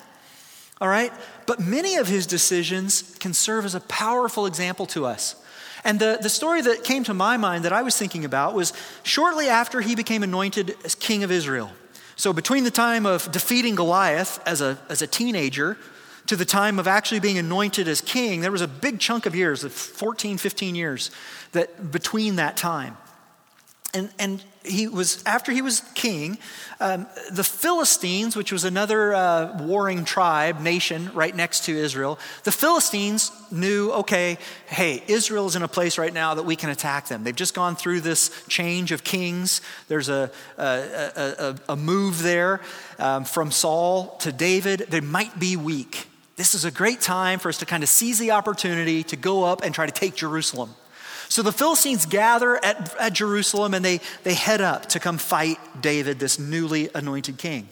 all 0.80 0.88
right? 0.88 1.12
But 1.46 1.60
many 1.60 1.96
of 1.96 2.08
his 2.08 2.26
decisions 2.26 3.16
can 3.18 3.32
serve 3.32 3.64
as 3.64 3.74
a 3.74 3.80
powerful 3.80 4.46
example 4.46 4.86
to 4.86 5.06
us. 5.06 5.36
And 5.84 6.00
the, 6.00 6.18
the 6.20 6.28
story 6.28 6.62
that 6.62 6.84
came 6.84 7.04
to 7.04 7.14
my 7.14 7.36
mind 7.36 7.64
that 7.64 7.72
I 7.72 7.82
was 7.82 7.96
thinking 7.96 8.24
about 8.24 8.54
was 8.54 8.72
shortly 9.02 9.48
after 9.48 9.80
he 9.80 9.94
became 9.94 10.22
anointed 10.22 10.76
as 10.84 10.94
king 10.94 11.22
of 11.22 11.30
Israel. 11.30 11.70
So, 12.16 12.32
between 12.32 12.64
the 12.64 12.70
time 12.70 13.06
of 13.06 13.30
defeating 13.32 13.74
Goliath 13.74 14.40
as 14.46 14.60
a, 14.60 14.78
as 14.88 15.02
a 15.02 15.06
teenager 15.06 15.76
to 16.26 16.36
the 16.36 16.44
time 16.44 16.78
of 16.78 16.86
actually 16.86 17.20
being 17.20 17.38
anointed 17.38 17.88
as 17.88 18.00
king, 18.00 18.40
there 18.40 18.52
was 18.52 18.62
a 18.62 18.68
big 18.68 18.98
chunk 18.98 19.26
of 19.26 19.34
years, 19.34 19.64
14, 19.64 20.38
15 20.38 20.74
years, 20.74 21.10
that 21.52 21.90
between 21.92 22.36
that 22.36 22.56
time. 22.56 22.96
And, 23.92 24.10
and 24.18 24.42
he 24.64 24.88
was, 24.88 25.22
after 25.24 25.52
he 25.52 25.62
was 25.62 25.80
king, 25.94 26.38
um, 26.80 27.06
the 27.30 27.44
Philistines, 27.44 28.34
which 28.34 28.50
was 28.50 28.64
another 28.64 29.14
uh, 29.14 29.56
warring 29.62 30.04
tribe, 30.04 30.60
nation 30.60 31.10
right 31.14 31.34
next 31.34 31.66
to 31.66 31.72
Israel, 31.72 32.18
the 32.42 32.50
Philistines 32.50 33.30
knew, 33.52 33.92
okay, 33.92 34.38
hey, 34.66 35.04
Israel 35.06 35.46
is 35.46 35.54
in 35.54 35.62
a 35.62 35.68
place 35.68 35.96
right 35.96 36.12
now 36.12 36.34
that 36.34 36.42
we 36.42 36.56
can 36.56 36.70
attack 36.70 37.06
them. 37.06 37.22
They've 37.22 37.36
just 37.36 37.54
gone 37.54 37.76
through 37.76 38.00
this 38.00 38.30
change 38.48 38.90
of 38.90 39.04
kings. 39.04 39.60
There's 39.86 40.08
a, 40.08 40.30
a, 40.58 40.64
a, 40.66 41.56
a 41.68 41.76
move 41.76 42.22
there 42.22 42.60
um, 42.98 43.24
from 43.24 43.52
Saul 43.52 44.16
to 44.18 44.32
David. 44.32 44.86
They 44.88 45.00
might 45.00 45.38
be 45.38 45.56
weak. 45.56 46.08
This 46.36 46.54
is 46.54 46.64
a 46.64 46.70
great 46.70 47.00
time 47.00 47.38
for 47.38 47.48
us 47.48 47.58
to 47.58 47.66
kind 47.66 47.82
of 47.82 47.88
seize 47.88 48.18
the 48.18 48.32
opportunity 48.32 49.04
to 49.04 49.16
go 49.16 49.44
up 49.44 49.62
and 49.62 49.74
try 49.74 49.86
to 49.86 49.92
take 49.92 50.14
Jerusalem. 50.16 50.74
So 51.28 51.42
the 51.42 51.52
Philistines 51.52 52.06
gather 52.06 52.62
at, 52.64 52.94
at 52.98 53.12
Jerusalem 53.12 53.74
and 53.74 53.84
they, 53.84 54.00
they 54.24 54.34
head 54.34 54.60
up 54.60 54.86
to 54.90 55.00
come 55.00 55.18
fight 55.18 55.58
David, 55.80 56.18
this 56.18 56.38
newly 56.38 56.90
anointed 56.94 57.38
king. 57.38 57.68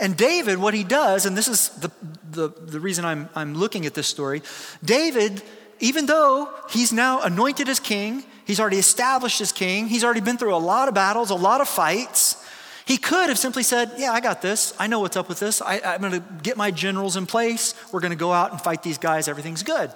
And 0.00 0.16
David, 0.16 0.58
what 0.58 0.74
he 0.74 0.82
does, 0.82 1.26
and 1.26 1.36
this 1.36 1.46
is 1.46 1.68
the, 1.70 1.90
the, 2.30 2.48
the 2.48 2.80
reason 2.80 3.04
I'm, 3.04 3.28
I'm 3.34 3.54
looking 3.54 3.86
at 3.86 3.94
this 3.94 4.08
story, 4.08 4.42
David, 4.84 5.42
even 5.78 6.06
though 6.06 6.48
he's 6.70 6.92
now 6.92 7.22
anointed 7.22 7.68
as 7.68 7.78
king, 7.78 8.24
he's 8.44 8.58
already 8.58 8.78
established 8.78 9.40
as 9.40 9.52
king, 9.52 9.86
he's 9.86 10.02
already 10.02 10.20
been 10.20 10.36
through 10.36 10.54
a 10.54 10.58
lot 10.58 10.88
of 10.88 10.94
battles, 10.94 11.30
a 11.30 11.36
lot 11.36 11.60
of 11.60 11.68
fights. 11.68 12.44
He 12.86 12.98
could 12.98 13.28
have 13.28 13.38
simply 13.38 13.62
said, 13.62 13.92
Yeah, 13.96 14.12
I 14.12 14.20
got 14.20 14.42
this. 14.42 14.74
I 14.78 14.86
know 14.86 15.00
what's 15.00 15.16
up 15.16 15.28
with 15.28 15.40
this. 15.40 15.62
I, 15.62 15.80
I'm 15.84 16.00
going 16.00 16.12
to 16.12 16.22
get 16.42 16.56
my 16.56 16.70
generals 16.70 17.16
in 17.16 17.26
place. 17.26 17.74
We're 17.92 18.00
going 18.00 18.10
to 18.10 18.16
go 18.16 18.32
out 18.32 18.52
and 18.52 18.60
fight 18.60 18.82
these 18.82 18.98
guys. 18.98 19.26
Everything's 19.26 19.62
good. 19.62 19.90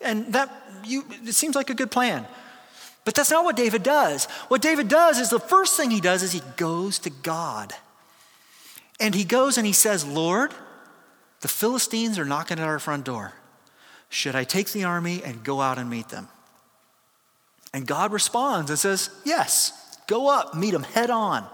And 0.00 0.32
that 0.34 0.50
you, 0.84 1.04
it 1.24 1.34
seems 1.34 1.54
like 1.54 1.70
a 1.70 1.74
good 1.74 1.90
plan. 1.90 2.26
But 3.04 3.14
that's 3.14 3.30
not 3.30 3.44
what 3.44 3.56
David 3.56 3.82
does. 3.82 4.26
What 4.48 4.60
David 4.60 4.88
does 4.88 5.18
is 5.18 5.30
the 5.30 5.40
first 5.40 5.76
thing 5.76 5.90
he 5.90 6.00
does 6.00 6.22
is 6.22 6.32
he 6.32 6.42
goes 6.56 6.98
to 7.00 7.10
God. 7.10 7.72
And 9.00 9.14
he 9.14 9.24
goes 9.24 9.56
and 9.56 9.66
he 9.66 9.72
says, 9.72 10.06
Lord, 10.06 10.52
the 11.40 11.48
Philistines 11.48 12.18
are 12.18 12.24
knocking 12.24 12.58
at 12.58 12.66
our 12.66 12.78
front 12.78 13.04
door. 13.04 13.32
Should 14.10 14.34
I 14.34 14.44
take 14.44 14.72
the 14.72 14.84
army 14.84 15.22
and 15.24 15.44
go 15.44 15.60
out 15.60 15.78
and 15.78 15.88
meet 15.88 16.08
them? 16.08 16.28
And 17.72 17.86
God 17.86 18.12
responds 18.12 18.70
and 18.70 18.78
says, 18.78 19.10
Yes, 19.24 19.72
go 20.06 20.28
up, 20.28 20.54
meet 20.54 20.72
them 20.72 20.82
head 20.82 21.10
on. 21.10 21.46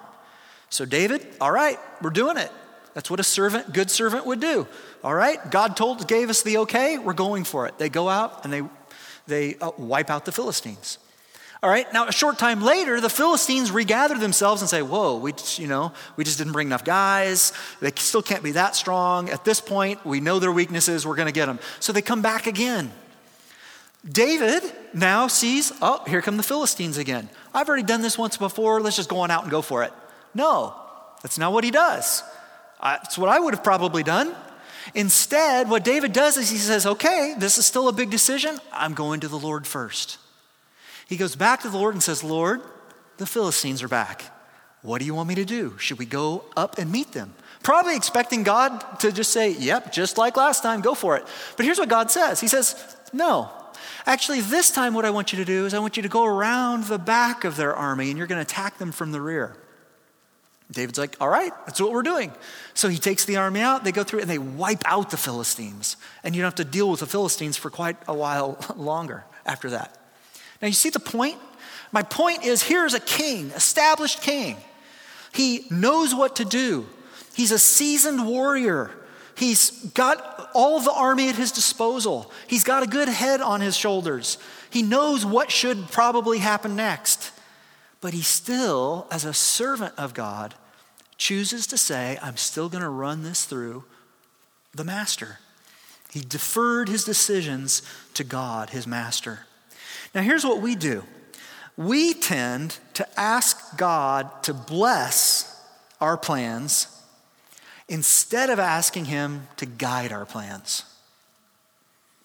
So, 0.75 0.85
David, 0.85 1.25
all 1.41 1.53
right, 1.53 1.79
we're 2.03 2.11
doing 2.11 2.37
it. 2.37 2.51
That's 2.95 3.09
what 3.09 3.21
a 3.21 3.23
servant, 3.23 3.73
good 3.73 3.93
servant 3.93 4.27
would 4.27 4.41
do. 4.41 4.67
All 5.05 5.15
right, 5.15 5.39
God 5.53 5.77
told, 5.77 6.09
gave 6.09 6.31
us 6.31 6.43
the 6.43 6.59
okay, 6.59 6.99
we're 6.99 7.13
going 7.13 7.45
for 7.45 7.69
it. 7.69 7.79
They 7.79 7.89
go 7.89 8.09
out 8.09 8.43
and 8.43 8.53
they 8.53 8.63
they 9.29 9.55
uh, 9.55 9.71
wipe 9.79 10.11
out 10.11 10.25
the 10.25 10.33
Philistines. 10.33 10.99
All 11.63 11.71
right, 11.71 11.87
now 11.93 12.09
a 12.09 12.13
short 12.13 12.41
time 12.41 12.61
later, 12.61 13.01
the 13.01 13.09
Philistines 13.09 13.71
regather 13.71 14.19
themselves 14.19 14.63
and 14.63 14.69
say, 14.69 14.83
Whoa, 14.83 15.17
we 15.17 15.31
just, 15.31 15.61
you 15.61 15.69
know, 15.69 15.93
we 16.17 16.25
just 16.25 16.39
didn't 16.39 16.53
bring 16.53 16.67
enough 16.67 16.85
guys. 16.85 17.53
They 17.79 17.93
still 17.95 18.21
can't 18.21 18.43
be 18.43 18.51
that 18.51 18.75
strong. 18.75 19.31
At 19.31 19.45
this 19.45 19.61
point, 19.61 20.05
we 20.05 20.19
know 20.19 20.41
their 20.41 20.51
weaknesses, 20.51 21.07
we're 21.07 21.15
going 21.15 21.29
to 21.29 21.33
get 21.33 21.47
them. 21.47 21.61
So 21.79 21.93
they 21.93 22.03
come 22.03 22.21
back 22.21 22.49
again. 22.49 22.91
David 24.05 24.65
now 24.93 25.29
sees, 25.29 25.71
Oh, 25.81 26.03
here 26.09 26.21
come 26.21 26.37
the 26.37 26.43
Philistines 26.43 26.99
again. 26.99 27.29
I've 27.55 27.69
already 27.69 27.85
done 27.85 28.03
this 28.03 28.19
once 28.19 28.37
before, 28.37 28.81
let's 28.81 28.97
just 28.97 29.09
go 29.09 29.21
on 29.21 29.31
out 29.31 29.43
and 29.43 29.53
go 29.53 29.63
for 29.63 29.85
it. 29.85 29.93
No, 30.35 30.75
that's 31.23 31.39
not 31.39 31.53
what 31.53 31.65
he 31.65 31.71
does. 31.71 32.23
That's 32.83 33.17
what 33.17 33.29
I 33.29 33.41
would 33.41 33.55
have 33.55 33.65
probably 33.65 34.03
done. 34.03 34.35
Instead, 34.95 35.71
what 35.71 35.85
David 35.85 36.13
does 36.13 36.37
is 36.37 36.51
he 36.51 36.59
says, 36.59 36.85
Okay, 36.85 37.35
this 37.39 37.57
is 37.57 37.67
still 37.67 37.89
a 37.89 37.93
big 37.93 38.11
decision. 38.11 38.59
I'm 38.73 38.95
going 38.95 39.21
to 39.21 39.29
the 39.29 39.39
Lord 39.39 39.67
first. 39.67 40.19
He 41.09 41.17
goes 41.17 41.37
back 41.37 41.63
to 41.63 41.69
the 41.69 41.79
Lord 41.79 41.95
and 41.95 42.03
says, 42.03 42.25
Lord, 42.25 42.61
the 43.19 43.27
Philistines 43.27 43.83
are 43.83 43.89
back. 43.89 44.25
What 44.83 44.99
do 44.99 45.07
you 45.07 45.15
want 45.15 45.29
me 45.29 45.35
to 45.37 45.45
do? 45.45 45.79
Should 45.79 45.99
we 45.99 46.07
go 46.07 46.45
up 46.57 46.77
and 46.79 46.93
meet 46.93 47.13
them? 47.13 47.35
Probably 47.63 47.97
expecting 47.97 48.43
God 48.43 49.01
to 49.01 49.11
just 49.11 49.33
say, 49.33 49.53
Yep, 49.53 49.93
just 49.93 50.19
like 50.19 50.37
last 50.37 50.63
time, 50.63 50.83
go 50.83 50.95
for 50.95 51.17
it. 51.17 51.25
But 51.57 51.65
here's 51.65 51.79
what 51.79 51.89
God 51.89 52.11
says 52.11 52.41
He 52.41 52.49
says, 52.49 52.97
No. 53.13 53.51
Actually, 54.07 54.43
this 54.43 54.71
time, 54.71 54.93
what 54.93 55.07
I 55.07 55.11
want 55.11 55.33
you 55.33 55.39
to 55.39 55.47
do 55.47 55.65
is 55.65 55.73
I 55.73 55.79
want 55.79 55.97
you 55.97 56.03
to 56.03 56.09
go 56.11 56.27
around 56.27 56.85
the 56.85 56.99
back 56.99 57.45
of 57.45 57.57
their 57.57 57.75
army 57.75 58.11
and 58.11 58.19
you're 58.19 58.27
going 58.27 58.39
to 58.39 58.43
attack 58.43 58.77
them 58.77 58.93
from 58.93 59.13
the 59.13 59.21
rear. 59.21 59.57
David's 60.75 60.99
like, 60.99 61.17
all 61.21 61.29
right, 61.29 61.53
that's 61.67 61.81
what 61.81 61.93
we're 61.93 62.03
doing. 62.03 62.33
So 62.75 62.89
he 62.89 62.99
takes 62.99 63.25
the 63.25 63.37
army 63.37 63.61
out, 63.61 63.85
they 63.85 63.93
go 63.93 64.05
through 64.05 64.21
and 64.21 64.31
they 64.31 64.39
wipe 64.39 64.83
out 64.85 65.11
the 65.11 65.17
Philistines. 65.17 65.97
And 66.23 66.35
you 66.35 66.43
don't 66.43 66.49
have 66.49 66.67
to 66.67 66.71
deal 66.71 66.91
with 66.91 67.01
the 67.01 67.07
Philistines 67.07 67.57
for 67.57 67.71
quite 67.71 67.97
a 68.07 68.15
while 68.15 68.59
longer 68.77 69.25
after 69.47 69.71
that. 69.71 69.99
Now, 70.61 70.69
you 70.69 70.75
see 70.75 70.91
the 70.91 71.01
point? 71.01 71.39
My 71.93 72.03
point 72.03 72.45
is 72.45 72.63
here's 72.63 72.95
a 72.95 73.01
king, 73.01 73.51
established 73.51 74.23
king. 74.23 74.57
He 75.33 75.67
knows 75.71 76.15
what 76.15 76.37
to 76.37 76.45
do, 76.45 76.87
he's 77.35 77.53
a 77.53 77.59
seasoned 77.59 78.27
warrior. 78.27 78.91
He's 79.37 79.71
got 79.95 80.51
all 80.55 80.79
the 80.79 80.93
army 80.93 81.29
at 81.29 81.35
his 81.35 81.51
disposal. 81.51 82.31
He's 82.47 82.63
got 82.63 82.85
a 82.85 82.87
good 82.87 83.09
head 83.09 83.41
on 83.41 83.61
his 83.61 83.77
shoulders. 83.77 84.39
He 84.71 84.83
knows 84.83 85.27
what 85.27 85.51
should 85.51 85.91
probably 85.91 86.39
happen 86.39 86.77
next. 86.77 87.33
But 88.01 88.15
he 88.15 88.23
still, 88.23 89.09
as 89.11 89.25
a 89.25 89.33
servant 89.33 89.95
of 89.97 90.15
God, 90.15 90.55
chooses 91.25 91.67
to 91.67 91.79
say, 91.79 92.19
I'm 92.21 92.37
still 92.37 92.69
going 92.69 92.83
to 92.83 92.89
run 92.91 93.23
this 93.23 93.47
through 93.47 93.85
the 94.75 94.85
master. 94.85 95.39
He 96.11 96.21
deferred 96.21 96.91
his 96.91 97.03
decisions 97.03 97.81
to 98.13 98.25
God, 98.25 98.71
his 98.71 98.87
master. 98.87 99.47
Now, 100.15 100.21
here's 100.21 100.45
what 100.45 100.61
we 100.61 100.75
do 100.75 101.03
we 101.79 102.13
tend 102.13 102.79
to 102.93 103.09
ask 103.19 103.79
God 103.79 104.43
to 104.43 104.53
bless 104.53 105.59
our 105.99 106.19
plans 106.19 106.89
instead 107.89 108.51
of 108.51 108.59
asking 108.59 109.07
Him 109.07 109.49
to 109.57 109.65
guide 109.65 110.13
our 110.13 110.27
plans. 110.27 110.85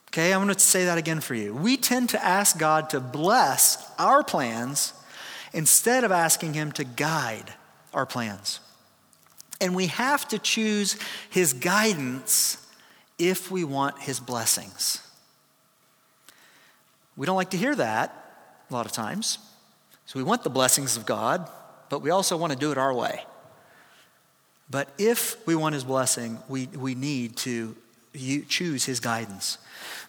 Okay, 0.10 0.34
I'm 0.34 0.44
going 0.44 0.54
to 0.54 0.60
say 0.60 0.86
that 0.86 0.98
again 0.98 1.22
for 1.22 1.36
you. 1.36 1.56
We 1.56 1.78
tend 1.78 2.10
to 2.10 2.24
ask 2.24 2.60
God 2.60 2.90
to 2.90 3.00
bless 3.00 3.90
our 3.98 4.24
plans 4.24 4.94
instead 5.54 6.04
of 6.04 6.12
asking 6.12 6.54
Him 6.54 6.74
to 6.74 6.84
guide 6.84 7.54
our 7.94 8.06
plans. 8.06 8.60
And 9.62 9.76
we 9.76 9.88
have 9.88 10.28
to 10.30 10.40
choose 10.40 10.98
His 11.30 11.54
guidance 11.54 12.66
if 13.18 13.52
we 13.52 13.64
want 13.64 14.00
His 14.00 14.20
blessings. 14.20 15.06
We 17.18 17.26
don't 17.26 17.36
like 17.36 17.50
to 17.50 17.58
hear 17.58 17.76
that 17.76 18.16
a 18.70 18.74
lot 18.74 18.86
of 18.86 18.92
times. 18.92 19.38
So 20.06 20.18
we 20.18 20.24
want 20.24 20.44
the 20.44 20.50
blessings 20.50 20.98
of 20.98 21.06
God, 21.06 21.50
but 21.90 22.02
we 22.02 22.10
also 22.10 22.38
want 22.38 22.54
to 22.54 22.58
do 22.58 22.72
it 22.72 22.78
our 22.78 22.94
way. 22.94 23.24
But 24.70 24.90
if 24.98 25.46
we 25.46 25.56
want 25.56 25.74
His 25.74 25.84
blessing, 25.84 26.40
we, 26.48 26.68
we 26.68 26.96
need 26.96 27.36
to 27.38 27.76
choose 28.48 28.86
His 28.86 29.00
guidance. 29.00 29.58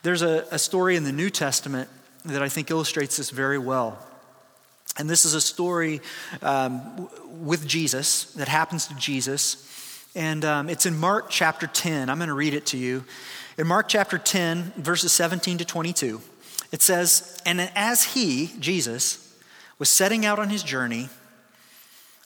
There's 0.03 0.23
a, 0.23 0.47
a 0.51 0.59
story 0.59 0.97
in 0.97 1.05
the 1.05 1.13
New 1.13 1.31
Testament 1.31 1.89
that 2.25 2.43
I 2.43 2.49
think 2.49 2.71
illustrates 2.71 3.17
this 3.17 3.31
very 3.31 3.59
well. 3.59 3.99
And 4.99 5.09
this 5.09 5.25
is 5.25 5.35
a 5.35 5.41
story 5.41 6.01
um, 6.43 7.09
with 7.43 7.67
Jesus 7.67 8.25
that 8.33 8.49
happens 8.49 8.87
to 8.89 8.95
Jesus. 8.95 10.07
And 10.15 10.45
um, 10.45 10.69
it's 10.69 10.87
in 10.87 10.99
Mark 10.99 11.31
chapter 11.31 11.67
10. 11.67 12.11
I'm 12.11 12.19
going 12.19 12.29
to 12.29 12.35
read 12.35 12.55
it 12.55 12.67
to 12.67 12.77
you. 12.77 13.05
In 13.57 13.67
Mark 13.67 13.89
chapter 13.89 14.19
10, 14.19 14.73
verses 14.77 15.13
17 15.13 15.59
to 15.59 15.65
22, 15.65 16.21
it 16.73 16.83
says, 16.83 17.41
And 17.47 17.61
as 17.75 18.05
he, 18.05 18.53
Jesus, 18.59 19.37
was 19.79 19.89
setting 19.89 20.27
out 20.27 20.39
on 20.39 20.51
his 20.51 20.63
journey, 20.63 21.09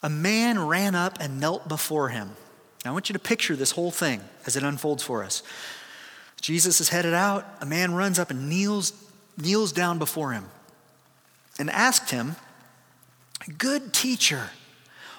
a 0.03 0.11
man 0.11 0.59
ran 0.67 0.95
up 0.95 1.19
and 1.21 1.41
knelt 1.41 1.69
before 1.69 2.09
him. 2.09 2.31
Now, 2.85 2.91
I 2.91 2.93
want 2.93 3.09
you 3.09 3.15
to 3.15 3.19
picture 3.19 3.57
this 3.57 3.71
whole 3.71 3.91
thing 3.91 4.21
as 4.47 4.57
it 4.57 4.63
unfolds 4.63 5.03
for 5.03 5.25
us. 5.25 5.43
Jesus 6.41 6.81
is 6.81 6.91
headed 6.91 7.15
out. 7.15 7.47
A 7.63 7.67
man 7.67 7.95
runs 7.95 8.19
up 8.19 8.31
and 8.31 8.49
kneels, 8.51 8.93
kneels 9.39 9.73
down 9.73 9.99
before 9.99 10.33
him 10.33 10.45
and 11.59 11.71
asked 11.71 12.11
him, 12.11 12.37
Good 13.59 13.93
teacher, 13.93 14.51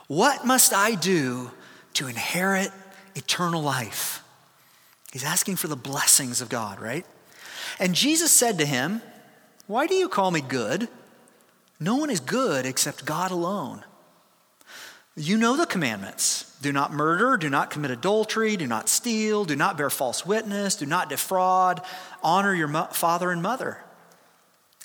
what 0.07 0.45
must 0.45 0.73
I 0.73 0.95
do 0.95 1.51
to 1.93 2.07
inherit 2.07 2.71
eternal 3.15 3.61
life? 3.61 4.23
He's 5.11 5.23
asking 5.23 5.57
for 5.57 5.67
the 5.67 5.75
blessings 5.75 6.41
of 6.41 6.49
God, 6.49 6.79
right? 6.79 7.05
And 7.79 7.93
Jesus 7.93 8.31
said 8.31 8.57
to 8.57 8.65
him, 8.65 9.01
Why 9.67 9.87
do 9.87 9.95
you 9.95 10.09
call 10.09 10.31
me 10.31 10.41
good? 10.41 10.89
No 11.79 11.95
one 11.95 12.09
is 12.09 12.19
good 12.19 12.65
except 12.65 13.05
God 13.05 13.31
alone. 13.31 13.83
You 15.15 15.37
know 15.37 15.55
the 15.55 15.65
commandments 15.65 16.51
do 16.61 16.73
not 16.73 16.91
murder, 16.91 17.37
do 17.37 17.49
not 17.49 17.69
commit 17.69 17.91
adultery, 17.91 18.57
do 18.57 18.65
not 18.65 18.89
steal, 18.89 19.45
do 19.45 19.55
not 19.55 19.77
bear 19.77 19.89
false 19.89 20.25
witness, 20.25 20.75
do 20.75 20.85
not 20.85 21.09
defraud, 21.09 21.81
honor 22.23 22.53
your 22.53 22.67
father 22.91 23.31
and 23.31 23.41
mother. 23.41 23.83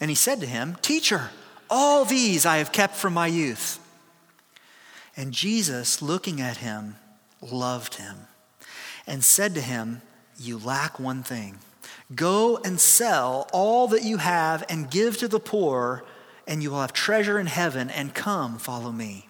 And 0.01 0.11
he 0.11 0.15
said 0.15 0.41
to 0.41 0.47
him, 0.47 0.77
Teacher, 0.83 1.31
all 1.71 2.05
these 2.05 2.45
I 2.45 2.59
have 2.59 2.73
kept 2.73 2.97
from 2.97 3.15
my 3.15 3.27
youth. 3.27 3.79
And 5.17 5.33
Jesus, 5.33 6.03
looking 6.03 6.41
at 6.41 6.59
him, 6.59 6.97
loved 7.41 7.97
him 7.97 8.17
and 9.07 9.25
said 9.25 9.55
to 9.55 9.61
him, 9.61 10.03
You 10.39 10.59
lack 10.59 11.01
one 11.01 11.23
thing. 11.23 11.59
Go 12.15 12.59
and 12.59 12.81
sell 12.81 13.49
all 13.53 13.89
that 13.89 14.05
you 14.05 14.17
have 14.19 14.65
and 14.69 14.91
give 14.91 15.17
to 15.19 15.29
the 15.29 15.41
poor, 15.41 16.05
and 16.47 16.63
you 16.63 16.71
will 16.71 16.81
have 16.81 16.93
treasure 16.93 17.39
in 17.39 17.47
heaven, 17.47 17.91
and 17.91 18.15
come, 18.15 18.59
follow 18.59 18.91
me. 18.91 19.29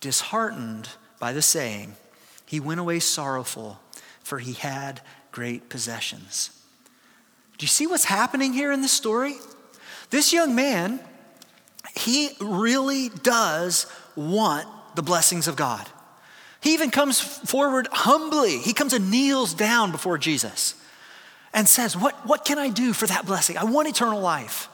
Disheartened 0.00 0.88
by 1.18 1.32
the 1.32 1.42
saying, 1.42 1.94
he 2.46 2.60
went 2.60 2.80
away 2.80 3.00
sorrowful, 3.00 3.80
for 4.22 4.38
he 4.38 4.52
had 4.52 5.00
great 5.32 5.68
possessions. 5.68 6.50
Do 7.58 7.64
you 7.64 7.68
see 7.68 7.86
what's 7.86 8.04
happening 8.04 8.52
here 8.52 8.72
in 8.72 8.82
this 8.82 8.92
story? 8.92 9.36
This 10.10 10.32
young 10.32 10.54
man, 10.54 11.00
he 12.04 12.30
really 12.40 13.08
does 13.08 13.86
want 14.16 14.66
the 14.94 15.02
blessings 15.02 15.48
of 15.48 15.56
God. 15.56 15.86
He 16.60 16.74
even 16.74 16.90
comes 16.90 17.20
forward 17.20 17.88
humbly. 17.92 18.58
He 18.58 18.72
comes 18.72 18.92
and 18.92 19.10
kneels 19.10 19.52
down 19.52 19.90
before 19.90 20.16
Jesus 20.16 20.74
and 21.52 21.68
says, 21.68 21.96
What, 21.96 22.14
what 22.26 22.44
can 22.44 22.58
I 22.58 22.70
do 22.70 22.92
for 22.92 23.06
that 23.06 23.26
blessing? 23.26 23.56
I 23.56 23.64
want 23.64 23.88
eternal 23.88 24.20
life. 24.20 24.68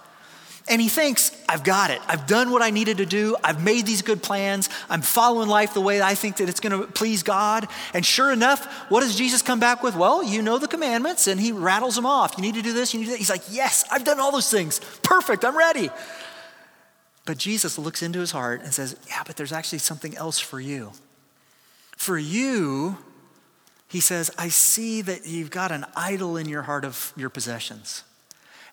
And 0.68 0.80
he 0.80 0.88
thinks, 0.88 1.36
I've 1.48 1.64
got 1.64 1.90
it. 1.90 2.00
I've 2.06 2.28
done 2.28 2.52
what 2.52 2.62
I 2.62 2.70
needed 2.70 2.98
to 2.98 3.06
do. 3.06 3.36
I've 3.42 3.64
made 3.64 3.86
these 3.86 4.02
good 4.02 4.22
plans. 4.22 4.68
I'm 4.88 5.02
following 5.02 5.48
life 5.48 5.74
the 5.74 5.80
way 5.80 6.00
I 6.00 6.14
think 6.14 6.36
that 6.36 6.48
it's 6.48 6.60
going 6.60 6.80
to 6.80 6.86
please 6.86 7.24
God. 7.24 7.66
And 7.92 8.06
sure 8.06 8.30
enough, 8.30 8.66
what 8.88 9.00
does 9.00 9.16
Jesus 9.16 9.42
come 9.42 9.58
back 9.58 9.82
with? 9.82 9.96
Well, 9.96 10.22
you 10.22 10.42
know 10.42 10.58
the 10.58 10.68
commandments. 10.68 11.26
And 11.26 11.40
he 11.40 11.50
rattles 11.50 11.96
them 11.96 12.06
off. 12.06 12.34
You 12.36 12.42
need 12.42 12.54
to 12.54 12.62
do 12.62 12.72
this, 12.72 12.94
you 12.94 13.00
need 13.00 13.06
to 13.06 13.10
do 13.10 13.14
that. 13.14 13.18
He's 13.18 13.30
like, 13.30 13.42
Yes, 13.50 13.84
I've 13.90 14.04
done 14.04 14.20
all 14.20 14.30
those 14.30 14.50
things. 14.50 14.80
Perfect. 15.02 15.44
I'm 15.44 15.56
ready. 15.56 15.90
But 17.30 17.38
Jesus 17.38 17.78
looks 17.78 18.02
into 18.02 18.18
his 18.18 18.32
heart 18.32 18.60
and 18.64 18.74
says, 18.74 18.96
Yeah, 19.06 19.22
but 19.24 19.36
there's 19.36 19.52
actually 19.52 19.78
something 19.78 20.16
else 20.16 20.40
for 20.40 20.58
you. 20.58 20.90
For 21.96 22.18
you, 22.18 22.98
he 23.86 24.00
says, 24.00 24.32
I 24.36 24.48
see 24.48 25.00
that 25.02 25.28
you've 25.28 25.52
got 25.52 25.70
an 25.70 25.86
idol 25.94 26.36
in 26.36 26.48
your 26.48 26.62
heart 26.62 26.84
of 26.84 27.12
your 27.16 27.30
possessions. 27.30 28.02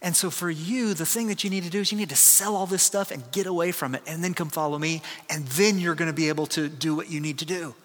And 0.02 0.16
so 0.16 0.32
for 0.32 0.50
you, 0.50 0.96
the 0.96 1.06
thing 1.06 1.28
that 1.28 1.44
you 1.44 1.52
need 1.52 1.66
to 1.66 1.70
do 1.70 1.82
is 1.82 1.92
you 1.92 2.00
need 2.00 2.10
to 2.10 2.16
sell 2.16 2.56
all 2.56 2.66
this 2.66 2.82
stuff 2.82 3.12
and 3.12 3.32
get 3.32 3.46
away 3.46 3.72
from 3.72 3.94
it 3.94 4.02
and 4.08 4.24
then 4.24 4.34
come 4.34 4.50
follow 4.50 4.80
me, 4.80 5.04
and 5.30 5.46
then 5.50 5.78
you're 5.78 5.94
going 5.94 6.10
to 6.10 6.12
be 6.12 6.30
able 6.30 6.48
to 6.48 6.68
do 6.68 6.96
what 6.96 7.12
you 7.12 7.20
need 7.20 7.38
to 7.38 7.46
do. 7.46 7.76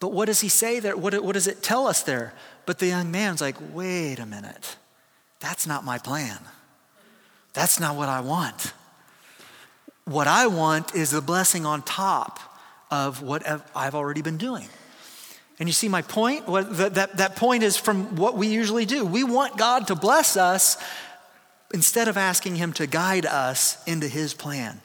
But 0.00 0.12
what 0.12 0.26
does 0.26 0.42
he 0.42 0.50
say 0.50 0.80
there? 0.80 0.98
What, 0.98 1.18
what 1.24 1.32
does 1.32 1.46
it 1.46 1.62
tell 1.62 1.86
us 1.86 2.02
there? 2.02 2.34
But 2.66 2.78
the 2.78 2.88
young 2.88 3.10
man's 3.10 3.40
like, 3.40 3.56
wait 3.72 4.18
a 4.18 4.26
minute. 4.26 4.76
That's 5.38 5.66
not 5.66 5.82
my 5.82 5.96
plan. 5.96 6.40
That's 7.54 7.80
not 7.80 7.96
what 7.96 8.10
I 8.10 8.20
want. 8.20 8.74
What 10.04 10.26
I 10.26 10.46
want 10.46 10.94
is 10.94 11.10
the 11.10 11.20
blessing 11.20 11.66
on 11.66 11.82
top 11.82 12.40
of 12.90 13.22
what 13.22 13.46
I've 13.74 13.94
already 13.94 14.22
been 14.22 14.38
doing. 14.38 14.68
And 15.58 15.68
you 15.68 15.72
see 15.72 15.88
my 15.88 16.02
point? 16.02 16.46
That, 16.46 16.94
that, 16.94 17.16
that 17.18 17.36
point 17.36 17.62
is 17.62 17.76
from 17.76 18.16
what 18.16 18.36
we 18.36 18.48
usually 18.48 18.86
do. 18.86 19.04
We 19.04 19.24
want 19.24 19.56
God 19.56 19.86
to 19.88 19.94
bless 19.94 20.36
us 20.36 20.82
instead 21.72 22.08
of 22.08 22.16
asking 22.16 22.56
Him 22.56 22.72
to 22.74 22.86
guide 22.86 23.26
us 23.26 23.82
into 23.86 24.08
His 24.08 24.34
plan. 24.34 24.80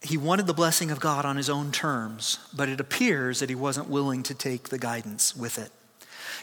He 0.00 0.16
wanted 0.16 0.46
the 0.46 0.54
blessing 0.54 0.90
of 0.90 1.00
God 1.00 1.24
on 1.24 1.36
his 1.36 1.50
own 1.50 1.70
terms, 1.72 2.38
but 2.56 2.68
it 2.68 2.80
appears 2.80 3.40
that 3.40 3.48
he 3.48 3.54
wasn't 3.54 3.90
willing 3.90 4.22
to 4.24 4.34
take 4.34 4.68
the 4.68 4.78
guidance 4.78 5.36
with 5.36 5.58
it. 5.58 5.70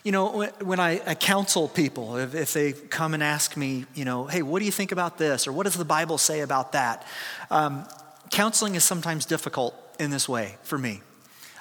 You 0.06 0.12
know, 0.12 0.44
when 0.62 0.80
I, 0.80 1.02
I 1.04 1.16
counsel 1.16 1.68
people, 1.68 2.18
if, 2.18 2.36
if, 2.36 2.54
they 2.54 2.74
come 2.74 3.16
and 3.16 3.24
ask 3.24 3.58
me, 3.58 3.86
you 3.96 4.06
know, 4.06 4.28
hey, 4.28 4.44
what 4.44 4.60
do 4.60 4.66
you 4.66 4.72
think 4.72 4.92
about 4.92 5.18
this? 5.18 5.48
Or 5.48 5.52
what 5.52 5.64
does 5.64 5.74
the 5.74 5.84
Bible 5.84 6.20
say 6.20 6.42
about 6.42 6.74
that? 6.74 7.08
Um, 7.50 7.88
counseling 8.30 8.76
is 8.76 8.84
sometimes 8.84 9.26
difficult 9.26 9.74
in 10.00 10.12
this 10.12 10.30
way 10.30 10.58
for 10.62 10.78
me. 10.78 11.02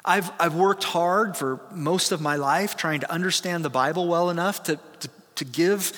I've, 0.04 0.30
I've 0.38 0.54
worked 0.54 0.84
hard 0.84 1.38
for 1.38 1.58
most 1.72 2.12
of 2.12 2.20
my 2.20 2.36
life 2.36 2.76
trying 2.76 3.00
to 3.00 3.10
understand 3.10 3.64
the 3.64 3.70
Bible 3.70 4.08
well 4.08 4.28
enough 4.28 4.64
to, 4.64 4.78
to, 5.00 5.08
to 5.36 5.44
give 5.46 5.94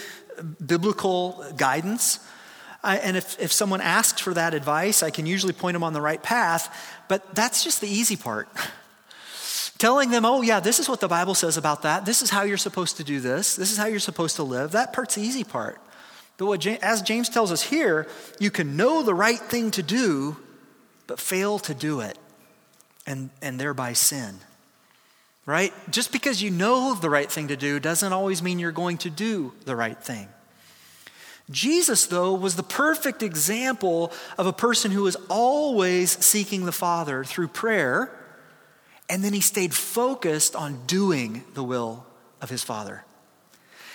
biblical 0.65 1.45
guidance. 1.57 2.21
I, 2.81 2.99
and 2.99 3.17
if, 3.17 3.41
if 3.41 3.51
someone 3.51 3.81
asks 3.81 4.21
for 4.21 4.33
that 4.35 4.55
advice, 4.55 5.03
I 5.03 5.11
can 5.11 5.27
usually 5.27 5.53
point 5.53 5.75
them 5.75 5.83
on 5.83 5.95
the 5.95 6.01
right 6.01 6.23
path, 6.23 6.73
but 7.09 7.35
that's 7.35 7.65
just 7.65 7.81
the 7.81 7.89
easy 7.89 8.15
part. 8.15 8.49
Telling 9.79 10.11
them, 10.11 10.25
oh, 10.25 10.41
yeah, 10.41 10.61
this 10.61 10.79
is 10.79 10.89
what 10.89 11.01
the 11.01 11.09
Bible 11.09 11.35
says 11.35 11.57
about 11.57 11.83
that. 11.83 12.07
This 12.07 12.23
is 12.23 12.31
how 12.31 12.43
you're 12.43 12.57
supposed 12.57 12.97
to 12.97 13.05
do 13.05 13.21
this. 13.21 13.57
This 13.57 13.71
is 13.71 13.79
how 13.79 13.87
you're 13.87 13.99
supposed 13.99 14.37
to 14.37 14.43
live. 14.43 14.73
That 14.73 14.93
part's 14.93 15.17
the 15.17 15.23
easy 15.23 15.45
part. 15.45 15.81
But 16.39 16.47
what, 16.47 16.67
as 16.67 17.03
James 17.03 17.29
tells 17.29 17.53
us 17.53 17.63
here, 17.63 18.07
you 18.39 18.51
can 18.51 18.77
know 18.77 19.03
the 19.03 19.15
right 19.15 19.39
thing 19.39 19.71
to 19.73 19.83
do, 19.83 20.37
but 21.07 21.21
fail 21.21 21.59
to 21.61 21.75
do 21.75 22.01
it 22.01 22.19
and, 23.07 23.31
and 23.43 23.59
thereby 23.59 23.93
sin. 23.93 24.37
Right? 25.45 25.73
Just 25.91 26.11
because 26.11 26.43
you 26.43 26.51
know 26.51 26.95
the 26.95 27.11
right 27.11 27.31
thing 27.31 27.49
to 27.49 27.57
do 27.57 27.79
doesn't 27.79 28.13
always 28.13 28.43
mean 28.43 28.59
you're 28.59 28.73
going 28.73 28.99
to 28.99 29.11
do 29.11 29.53
the 29.65 29.77
right 29.77 29.99
thing. 29.99 30.29
Jesus, 31.51 32.07
though, 32.07 32.35
was 32.35 32.57
the 32.57 32.65
perfect 32.65 33.23
example 33.23 34.13
of 34.37 34.47
a 34.47 34.53
person 34.53 34.91
who 34.91 35.03
was 35.03 35.17
always 35.29 36.11
seeking 36.25 36.65
the 36.65 36.73
Father 36.73 37.23
through 37.23 37.49
prayer, 37.49 38.11
and 39.09 39.23
then 39.23 39.33
he 39.33 39.41
stayed 39.41 39.75
focused 39.75 40.57
on 40.57 40.85
doing 40.87 41.45
the 41.55 41.63
will 41.63 42.05
of 42.41 42.51
his 42.51 42.63
Father. 42.63 43.05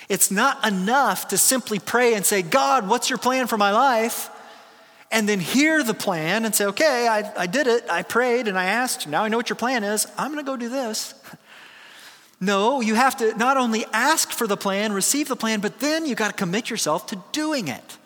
It's 0.10 0.32
not 0.32 0.66
enough 0.68 1.30
to 1.30 1.38
simply 1.38 1.80
pray 1.80 2.16
and 2.16 2.26
say, 2.26 2.42
God, 2.42 2.88
what's 2.88 3.10
your 3.10 3.20
plan 3.20 3.48
for 3.48 3.58
my 3.58 3.72
life? 3.72 4.30
and 5.12 5.28
then 5.28 5.40
hear 5.40 5.84
the 5.84 5.94
plan 5.94 6.46
and 6.46 6.56
say, 6.56 6.66
okay, 6.66 7.08
I, 7.08 7.32
I 7.44 7.46
did 7.46 7.68
it, 7.68 7.86
I 7.90 8.02
prayed 8.02 8.48
and 8.48 8.58
I 8.58 8.66
asked, 8.66 9.08
now 9.08 9.24
I 9.24 9.28
know 9.28 9.38
what 9.38 9.50
your 9.50 9.58
plan 9.58 9.84
is, 9.84 10.08
I'm 10.18 10.32
gonna 10.32 10.44
go 10.44 10.58
do 10.58 10.70
this. 10.70 11.14
No, 12.44 12.82
you 12.82 12.96
have 12.96 13.18
to 13.18 13.38
not 13.38 13.58
only 13.58 13.86
ask 13.94 14.32
for 14.32 14.48
the 14.48 14.58
plan, 14.58 14.94
receive 14.94 15.28
the 15.28 15.36
plan, 15.36 15.60
but 15.60 15.80
then 15.80 16.08
you 16.08 16.16
gotta 16.16 16.34
commit 16.34 16.72
yourself 16.72 17.06
to 17.08 17.24
doing 17.32 17.68
it, 17.68 17.98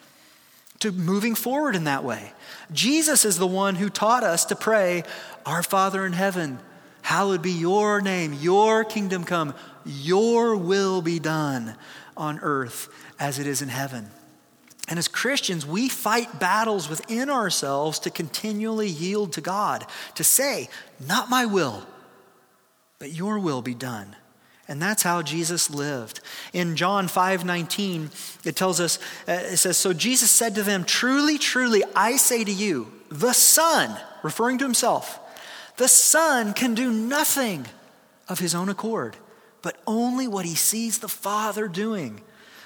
to 0.79 0.91
moving 0.91 1.35
forward 1.35 1.73
in 1.73 1.85
that 1.85 2.03
way. 2.03 2.33
Jesus 2.73 3.23
is 3.23 3.37
the 3.37 3.47
one 3.47 3.75
who 3.75 3.89
taught 3.89 4.25
us 4.25 4.43
to 4.47 4.55
pray, 4.57 5.05
Our 5.45 5.63
Father 5.63 6.05
in 6.05 6.11
heaven, 6.11 6.59
hallowed 7.05 7.43
be 7.43 7.51
your 7.51 8.01
name, 8.01 8.33
your 8.33 8.83
kingdom 8.83 9.23
come, 9.23 9.53
your 9.85 10.57
will 10.57 11.03
be 11.03 11.19
done 11.19 11.75
on 12.17 12.39
earth 12.39 12.89
as 13.19 13.37
it 13.37 13.45
is 13.45 13.61
in 13.61 13.69
heaven. 13.69 14.09
And 14.87 14.97
as 14.97 15.07
Christians, 15.07 15.67
we 15.67 15.87
fight 15.87 16.39
battles 16.39 16.89
within 16.89 17.29
ourselves 17.29 17.99
to 17.99 18.09
continually 18.09 18.87
yield 18.87 19.33
to 19.33 19.41
God, 19.41 19.85
to 20.15 20.23
say, 20.23 20.67
Not 21.07 21.29
my 21.29 21.45
will, 21.45 21.85
but 22.97 23.11
your 23.11 23.37
will 23.37 23.61
be 23.61 23.75
done. 23.75 24.15
And 24.67 24.81
that's 24.81 25.03
how 25.03 25.21
Jesus 25.21 25.69
lived. 25.69 26.21
In 26.53 26.75
John 26.75 27.07
5 27.07 27.45
19, 27.45 28.09
it 28.43 28.55
tells 28.55 28.79
us, 28.79 28.97
uh, 29.27 29.33
it 29.33 29.57
says, 29.57 29.77
So 29.77 29.93
Jesus 29.93 30.31
said 30.31 30.55
to 30.55 30.63
them, 30.63 30.83
Truly, 30.83 31.37
truly, 31.37 31.83
I 31.95 32.15
say 32.15 32.43
to 32.43 32.51
you, 32.51 32.91
the 33.09 33.33
Son, 33.33 33.95
referring 34.23 34.57
to 34.57 34.65
himself, 34.65 35.19
the 35.77 35.87
Son 35.87 36.53
can 36.53 36.73
do 36.73 36.91
nothing 36.91 37.65
of 38.27 38.39
his 38.39 38.55
own 38.55 38.69
accord, 38.69 39.17
but 39.61 39.77
only 39.85 40.27
what 40.27 40.45
he 40.45 40.55
sees 40.55 40.99
the 40.99 41.07
Father 41.07 41.67
doing. 41.67 42.21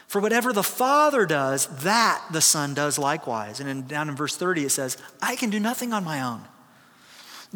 For 0.07 0.19
whatever 0.19 0.53
the 0.53 0.63
Father 0.63 1.25
does, 1.25 1.67
that 1.83 2.23
the 2.31 2.41
Son 2.41 2.73
does 2.73 2.97
likewise. 2.97 3.59
And 3.59 3.69
in, 3.69 3.87
down 3.87 4.09
in 4.09 4.15
verse 4.15 4.35
30, 4.35 4.65
it 4.65 4.71
says, 4.71 4.97
I 5.21 5.35
can 5.35 5.49
do 5.49 5.59
nothing 5.59 5.93
on 5.93 6.03
my 6.03 6.21
own. 6.21 6.41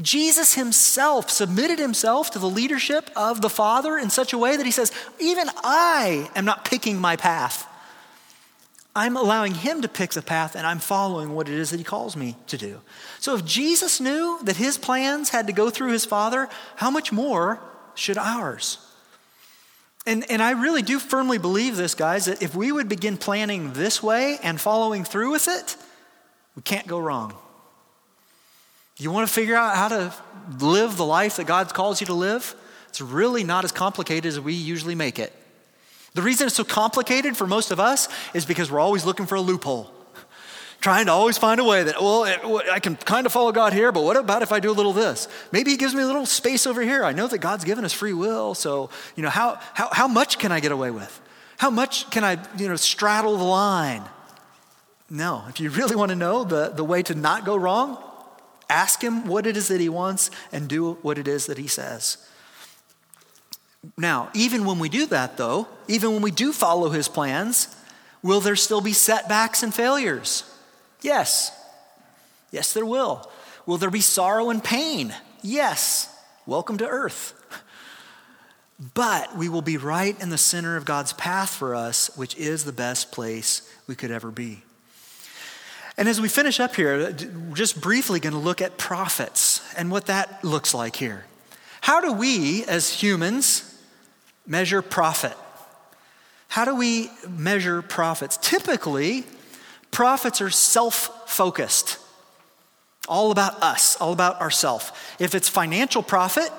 Jesus 0.01 0.55
himself 0.55 1.29
submitted 1.29 1.77
himself 1.77 2.31
to 2.31 2.39
the 2.39 2.49
leadership 2.49 3.09
of 3.15 3.41
the 3.41 3.49
Father 3.49 3.97
in 3.97 4.09
such 4.09 4.33
a 4.33 4.37
way 4.37 4.57
that 4.57 4.65
he 4.65 4.71
says, 4.71 4.91
Even 5.19 5.49
I 5.63 6.29
am 6.35 6.45
not 6.45 6.65
picking 6.65 6.99
my 6.99 7.15
path. 7.15 7.67
I'm 8.95 9.17
allowing 9.17 9.55
him 9.55 9.81
to 9.81 9.87
pick 9.87 10.11
the 10.11 10.21
path 10.21 10.55
and 10.55 10.67
I'm 10.67 10.79
following 10.79 11.33
what 11.33 11.49
it 11.49 11.55
is 11.55 11.71
that 11.71 11.77
he 11.77 11.83
calls 11.83 12.15
me 12.15 12.35
to 12.47 12.57
do. 12.57 12.79
So 13.19 13.35
if 13.35 13.43
Jesus 13.43 13.99
knew 13.99 14.39
that 14.43 14.57
his 14.57 14.77
plans 14.77 15.29
had 15.29 15.47
to 15.47 15.53
go 15.53 15.69
through 15.71 15.91
his 15.91 16.05
Father, 16.05 16.47
how 16.75 16.91
much 16.91 17.11
more 17.11 17.59
should 17.95 18.17
ours? 18.17 18.77
And, 20.05 20.29
and 20.29 20.43
I 20.43 20.51
really 20.51 20.81
do 20.81 20.99
firmly 20.99 21.37
believe 21.37 21.75
this, 21.75 21.95
guys, 21.95 22.25
that 22.25 22.43
if 22.43 22.55
we 22.55 22.71
would 22.71 22.89
begin 22.89 23.17
planning 23.17 23.73
this 23.73 24.03
way 24.03 24.37
and 24.43 24.59
following 24.59 25.05
through 25.05 25.31
with 25.31 25.47
it, 25.47 25.75
we 26.55 26.61
can't 26.61 26.85
go 26.85 26.99
wrong. 26.99 27.33
You 28.97 29.11
want 29.11 29.27
to 29.27 29.33
figure 29.33 29.55
out 29.55 29.75
how 29.75 29.87
to 29.87 30.13
live 30.59 30.97
the 30.97 31.05
life 31.05 31.37
that 31.37 31.47
God 31.47 31.73
calls 31.73 31.99
you 31.99 32.07
to 32.07 32.13
live? 32.13 32.53
It's 32.89 33.01
really 33.01 33.43
not 33.43 33.63
as 33.63 33.71
complicated 33.71 34.25
as 34.25 34.39
we 34.39 34.53
usually 34.53 34.93
make 34.93 35.17
it. 35.17 35.33
The 36.13 36.21
reason 36.21 36.47
it's 36.47 36.55
so 36.55 36.63
complicated 36.63 37.35
for 37.35 37.47
most 37.47 37.71
of 37.71 37.79
us 37.79 38.07
is 38.33 38.45
because 38.45 38.71
we're 38.71 38.79
always 38.79 39.05
looking 39.05 39.25
for 39.25 39.35
a 39.35 39.41
loophole 39.41 39.91
trying 40.83 41.05
to 41.05 41.13
always 41.13 41.37
find 41.37 41.61
a 41.61 41.63
way 41.63 41.81
that, 41.81 41.99
well, 42.01 42.25
I 42.69 42.79
can 42.81 42.97
kind 42.97 43.25
of 43.25 43.31
follow 43.31 43.53
God 43.53 43.71
here, 43.71 43.93
but 43.93 44.03
what 44.03 44.17
about 44.17 44.41
if 44.41 44.51
I 44.51 44.59
do 44.59 44.69
a 44.69 44.73
little 44.73 44.91
this? 44.91 45.29
Maybe 45.53 45.71
He 45.71 45.77
gives 45.77 45.95
me 45.95 46.03
a 46.03 46.05
little 46.05 46.25
space 46.25 46.67
over 46.67 46.81
here. 46.81 47.05
I 47.05 47.13
know 47.13 47.25
that 47.25 47.37
God's 47.37 47.63
given 47.63 47.85
us 47.85 47.93
free 47.93 48.11
will, 48.11 48.53
so, 48.53 48.89
you 49.15 49.23
know, 49.23 49.29
how, 49.29 49.59
how, 49.73 49.87
how 49.93 50.09
much 50.09 50.39
can 50.39 50.51
I 50.51 50.59
get 50.59 50.73
away 50.73 50.91
with? 50.91 51.21
How 51.57 51.69
much 51.69 52.09
can 52.11 52.25
I, 52.25 52.37
you 52.57 52.67
know, 52.67 52.75
straddle 52.75 53.37
the 53.37 53.45
line? 53.45 54.03
No, 55.09 55.45
if 55.47 55.61
you 55.61 55.69
really 55.69 55.95
want 55.95 56.09
to 56.09 56.17
know 56.17 56.43
the, 56.43 56.73
the 56.75 56.83
way 56.83 57.01
to 57.03 57.15
not 57.15 57.45
go 57.45 57.55
wrong, 57.55 57.97
ask 58.69 59.01
Him 59.01 59.25
what 59.25 59.47
it 59.47 59.55
is 59.55 59.69
that 59.69 59.79
He 59.79 59.87
wants 59.87 60.31
and 60.51 60.67
do 60.67 60.95
what 60.95 61.17
it 61.17 61.29
is 61.29 61.45
that 61.45 61.57
He 61.57 61.67
says. 61.67 62.17
Now, 63.97 64.29
even 64.33 64.65
when 64.65 64.79
we 64.79 64.89
do 64.89 65.05
that, 65.07 65.37
though, 65.37 65.67
even 65.87 66.13
when 66.13 66.21
we 66.21 66.31
do 66.31 66.53
follow 66.53 66.89
His 66.89 67.07
plans, 67.07 67.75
will 68.21 68.39
there 68.39 68.55
still 68.55 68.81
be 68.81 68.93
setbacks 68.93 69.63
and 69.63 69.73
failures? 69.73 70.43
Yes. 71.01 71.51
Yes, 72.51 72.73
there 72.73 72.85
will. 72.85 73.29
Will 73.65 73.77
there 73.77 73.89
be 73.89 74.01
sorrow 74.01 74.49
and 74.49 74.63
pain? 74.63 75.13
Yes. 75.41 76.09
Welcome 76.45 76.77
to 76.77 76.87
earth. 76.87 77.33
But 78.93 79.35
we 79.37 79.49
will 79.49 79.61
be 79.61 79.77
right 79.77 80.19
in 80.21 80.29
the 80.29 80.37
center 80.37 80.75
of 80.75 80.85
God's 80.85 81.13
path 81.13 81.49
for 81.49 81.75
us, 81.75 82.15
which 82.17 82.35
is 82.37 82.63
the 82.65 82.71
best 82.71 83.11
place 83.11 83.69
we 83.87 83.95
could 83.95 84.11
ever 84.11 84.31
be. 84.31 84.63
And 85.97 86.09
as 86.09 86.19
we 86.19 86.27
finish 86.27 86.59
up 86.59 86.75
here, 86.75 87.11
just 87.53 87.79
briefly 87.79 88.19
going 88.19 88.33
to 88.33 88.39
look 88.39 88.61
at 88.61 88.77
profits 88.77 89.61
and 89.75 89.91
what 89.91 90.07
that 90.07 90.43
looks 90.43 90.73
like 90.73 90.95
here. 90.95 91.25
How 91.81 92.01
do 92.01 92.13
we, 92.13 92.65
as 92.65 92.89
humans, 92.89 93.72
measure 94.45 94.81
profit? 94.81 95.37
How 96.47 96.65
do 96.65 96.75
we 96.75 97.09
measure 97.27 97.81
profits? 97.81 98.37
Typically, 98.37 99.23
profits 99.91 100.41
are 100.41 100.49
self 100.49 101.29
focused, 101.29 101.97
all 103.07 103.31
about 103.31 103.61
us, 103.63 103.95
all 103.99 104.13
about 104.13 104.39
ourself. 104.41 105.15
If 105.19 105.33
it's 105.35 105.49
financial 105.49 106.03
profit, 106.03 106.51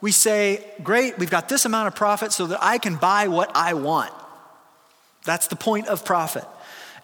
we 0.00 0.12
say, 0.12 0.64
Great, 0.82 1.18
we've 1.18 1.30
got 1.30 1.48
this 1.48 1.64
amount 1.64 1.88
of 1.88 1.94
profit 1.94 2.32
so 2.32 2.46
that 2.46 2.58
I 2.62 2.78
can 2.78 2.96
buy 2.96 3.28
what 3.28 3.50
I 3.54 3.74
want. 3.74 4.12
That's 5.24 5.46
the 5.46 5.56
point 5.56 5.86
of 5.86 6.04
profit. 6.04 6.44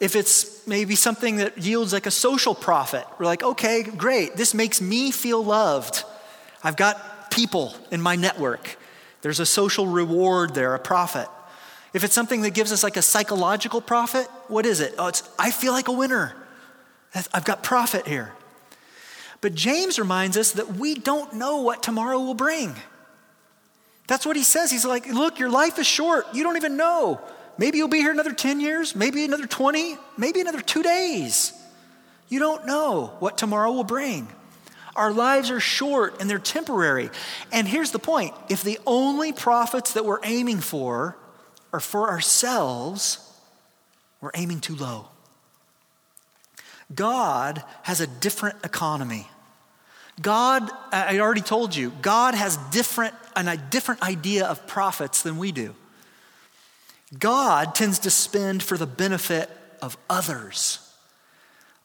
If 0.01 0.15
it's 0.15 0.67
maybe 0.67 0.95
something 0.95 1.37
that 1.37 1.59
yields 1.59 1.93
like 1.93 2.07
a 2.07 2.11
social 2.11 2.55
profit, 2.55 3.05
we're 3.19 3.27
like, 3.27 3.43
okay, 3.43 3.83
great, 3.83 4.37
this 4.37 4.55
makes 4.55 4.81
me 4.81 5.11
feel 5.11 5.43
loved. 5.43 6.05
I've 6.63 6.77
got 6.77 7.31
people 7.31 7.75
in 7.91 8.01
my 8.01 8.17
network. 8.17 8.77
There's 9.23 9.41
a 9.41 9.47
social 9.47 9.87
reward 9.87 10.55
there, 10.55 10.75
a 10.75 10.79
profit. 10.79 11.29
If 11.93 12.05
it's 12.05 12.15
something 12.15 12.43
that 12.43 12.51
gives 12.51 12.73
us 12.73 12.83
like 12.83 12.97
a 12.97 13.03
psychological 13.03 13.81
profit, 13.81 14.27
what 14.49 14.67
is 14.67 14.81
it? 14.81 14.95
Oh, 14.99 15.09
it's 15.09 15.29
I 15.39 15.51
feel 15.51 15.73
like 15.73 15.89
a 15.89 15.93
winner. 15.93 16.35
I've 17.33 17.45
got 17.45 17.63
profit 17.63 18.07
here. 18.07 18.33
But 19.41 19.55
James 19.55 19.99
reminds 19.99 20.37
us 20.37 20.53
that 20.53 20.77
we 20.77 20.95
don't 20.95 21.35
know 21.35 21.63
what 21.63 21.83
tomorrow 21.83 22.19
will 22.19 22.35
bring. 22.35 22.75
That's 24.07 24.27
what 24.27 24.37
he 24.37 24.43
says. 24.43 24.71
He's 24.71 24.85
like, 24.85 25.07
look, 25.07 25.39
your 25.39 25.51
life 25.51 25.79
is 25.79 25.87
short. 25.87 26.27
You 26.35 26.43
don't 26.43 26.57
even 26.57 26.77
know. 26.77 27.21
Maybe 27.57 27.79
you'll 27.79 27.89
be 27.89 27.99
here 27.99 28.11
another 28.11 28.33
10 28.33 28.61
years, 28.61 28.95
maybe 28.95 29.25
another 29.25 29.47
20, 29.47 29.97
maybe 30.17 30.41
another 30.41 30.61
two 30.61 30.83
days. 30.83 31.53
You 32.29 32.39
don't 32.39 32.67
know 32.67 33.17
what 33.19 33.39
tomorrow 33.39 33.73
will 33.73 33.85
bring. 33.85 34.29
Our 34.99 35.13
lives 35.13 35.53
are 35.53 35.61
short 35.61 36.21
and 36.21 36.29
they're 36.29 36.41
temporary. 36.41 37.11
And 37.53 37.69
here's 37.69 37.93
the 37.93 38.01
point 38.01 38.35
if 38.49 38.65
the 38.65 38.81
only 38.85 39.33
profits 39.33 39.93
that 39.93 40.05
we're 40.05 40.19
aiming 40.25 40.59
for 40.59 41.17
are 41.73 41.81
for 41.81 42.11
ourselves, 42.11 43.19
we're 44.21 44.33
aiming 44.35 44.61
too 44.61 44.75
low. 44.75 45.09
God 46.93 47.63
has 47.83 48.01
a 48.01 48.09
different 48.09 48.57
economy. 48.65 49.29
God, 50.21 50.69
I 50.91 51.21
already 51.21 51.43
told 51.43 51.77
you, 51.77 51.93
God 52.03 52.35
has 52.35 52.57
different, 52.73 53.15
a 53.37 53.57
different 53.57 54.03
idea 54.03 54.47
of 54.47 54.67
profits 54.67 55.23
than 55.23 55.39
we 55.39 55.53
do. 55.53 55.77
God 57.17 57.77
tends 57.77 58.01
to 58.01 58.11
spend 58.11 58.65
for 58.65 58.77
the 58.77 58.87
benefit 58.87 59.49
of 59.81 59.97
others. 60.11 60.81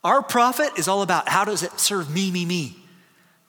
Our 0.04 0.24
profit 0.24 0.72
is 0.78 0.88
all 0.88 1.04
about 1.04 1.30
how 1.30 1.46
does 1.46 1.62
it 1.62 1.80
serve 1.80 2.10
me, 2.10 2.32
me, 2.32 2.46
me. 2.46 2.83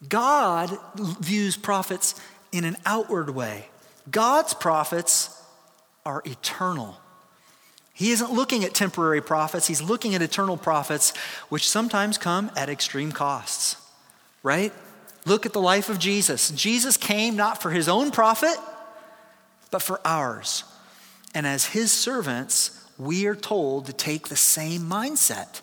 God 0.08 0.76
views 0.96 1.56
profits 1.56 2.14
in 2.52 2.64
an 2.64 2.76
outward 2.86 3.30
way. 3.30 3.68
God's 4.10 4.54
profits 4.54 5.42
are 6.04 6.22
eternal. 6.24 6.96
He 7.92 8.10
isn't 8.10 8.32
looking 8.32 8.64
at 8.64 8.74
temporary 8.74 9.22
profits, 9.22 9.66
he's 9.66 9.82
looking 9.82 10.14
at 10.14 10.22
eternal 10.22 10.56
profits, 10.56 11.16
which 11.48 11.68
sometimes 11.68 12.18
come 12.18 12.50
at 12.56 12.68
extreme 12.68 13.12
costs, 13.12 13.76
right? 14.42 14.72
Look 15.26 15.46
at 15.46 15.52
the 15.52 15.60
life 15.60 15.88
of 15.88 15.98
Jesus. 15.98 16.50
Jesus 16.50 16.96
came 16.96 17.36
not 17.36 17.62
for 17.62 17.70
his 17.70 17.88
own 17.88 18.10
profit, 18.10 18.56
but 19.70 19.80
for 19.80 20.00
ours. 20.04 20.64
And 21.34 21.46
as 21.46 21.66
his 21.66 21.90
servants, 21.92 22.84
we 22.98 23.26
are 23.26 23.34
told 23.34 23.86
to 23.86 23.92
take 23.92 24.28
the 24.28 24.36
same 24.36 24.82
mindset. 24.82 25.62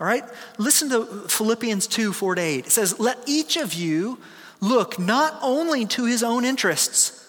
All 0.00 0.06
right? 0.06 0.24
Listen 0.58 0.90
to 0.90 1.04
Philippians 1.28 1.86
2 1.86 2.12
4 2.12 2.34
to 2.36 2.42
8. 2.42 2.66
It 2.66 2.72
says, 2.72 2.98
Let 3.00 3.18
each 3.26 3.56
of 3.56 3.74
you 3.74 4.18
look 4.60 4.98
not 4.98 5.38
only 5.42 5.86
to 5.86 6.04
his 6.04 6.22
own 6.22 6.44
interests, 6.44 7.26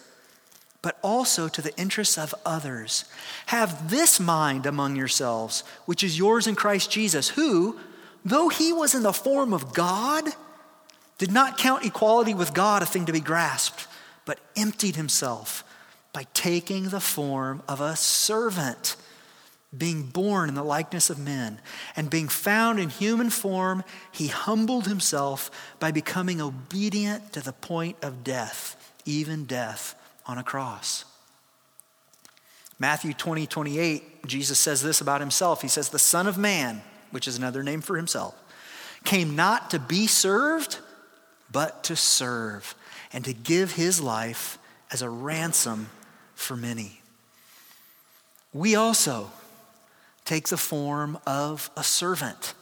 but 0.82 0.98
also 1.02 1.48
to 1.48 1.62
the 1.62 1.76
interests 1.78 2.18
of 2.18 2.34
others. 2.46 3.06
Have 3.48 3.90
this 3.90 4.20
mind 4.20 4.66
among 4.66 4.96
yourselves, 4.96 5.64
which 5.86 6.04
is 6.04 6.18
yours 6.18 6.48
in 6.48 6.56
Christ 6.56 6.92
Jesus, 6.92 7.30
who, 7.30 7.78
though 8.24 8.50
he 8.50 8.72
was 8.72 8.94
in 8.94 9.04
the 9.04 9.14
form 9.14 9.54
of 9.54 9.74
God, 9.74 10.26
did 11.18 11.32
not 11.32 11.58
count 11.58 11.86
equality 11.86 12.34
with 12.34 12.54
God 12.54 12.84
a 12.84 12.86
thing 12.86 13.06
to 13.06 13.14
be 13.14 13.20
grasped, 13.20 13.88
but 14.26 14.40
emptied 14.56 14.96
himself 14.96 15.64
by 16.14 16.26
taking 16.34 16.90
the 16.90 17.00
form 17.00 17.64
of 17.68 17.82
a 17.82 17.96
servant, 17.96 18.96
being 19.76 20.04
born 20.04 20.50
in 20.50 20.56
the 20.56 20.64
likeness 20.64 21.10
of 21.10 21.20
men, 21.20 21.60
and 21.96 22.10
being 22.10 22.28
found 22.28 22.80
in 22.80 22.90
human 22.90 23.30
form, 23.30 23.84
he 24.12 24.28
humbled 24.28 24.88
himself 24.88 25.52
by 25.80 25.92
becoming 25.92 26.40
obedient 26.40 27.34
to 27.34 27.42
the 27.42 27.52
point 27.52 27.98
of 28.02 28.24
death, 28.24 28.94
even 29.06 29.46
death 29.46 29.96
on 30.26 30.38
a 30.38 30.44
cross. 30.44 31.04
Matthew 32.80 33.14
20, 33.14 33.48
28, 33.48 34.28
Jesus 34.28 34.60
says 34.60 34.82
this 34.82 35.02
about 35.02 35.20
himself. 35.20 35.62
He 35.62 35.68
says, 35.68 35.90
The 35.90 36.00
Son 36.00 36.28
of 36.28 36.38
Man, 36.38 36.82
which 37.12 37.28
is 37.28 37.38
another 37.38 37.64
name 37.64 37.82
for 37.82 37.98
himself, 37.98 38.36
came 39.04 39.36
not 39.36 39.72
to 39.72 39.80
be 39.80 40.08
served, 40.08 40.78
but 41.52 41.84
to 41.86 41.96
serve, 41.96 42.76
and 43.12 43.26
to 43.26 43.34
give 43.34 43.74
his 43.74 44.00
life 44.00 44.60
as 44.92 45.02
a 45.02 45.10
ransom 45.10 45.90
for 46.36 46.56
many. 46.56 47.02
We 48.54 48.76
also 48.76 49.32
take 50.28 50.50
the 50.50 50.58
form 50.58 51.18
of 51.26 51.72
a 51.78 51.84
servant. 51.84 52.54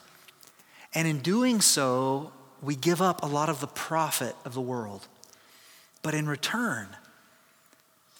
And 0.93 1.07
in 1.07 1.19
doing 1.19 1.61
so, 1.61 2.31
we 2.61 2.75
give 2.75 3.01
up 3.01 3.23
a 3.23 3.25
lot 3.25 3.49
of 3.49 3.59
the 3.59 3.67
profit 3.67 4.35
of 4.45 4.53
the 4.53 4.61
world. 4.61 5.07
But 6.03 6.13
in 6.13 6.29
return, 6.29 6.87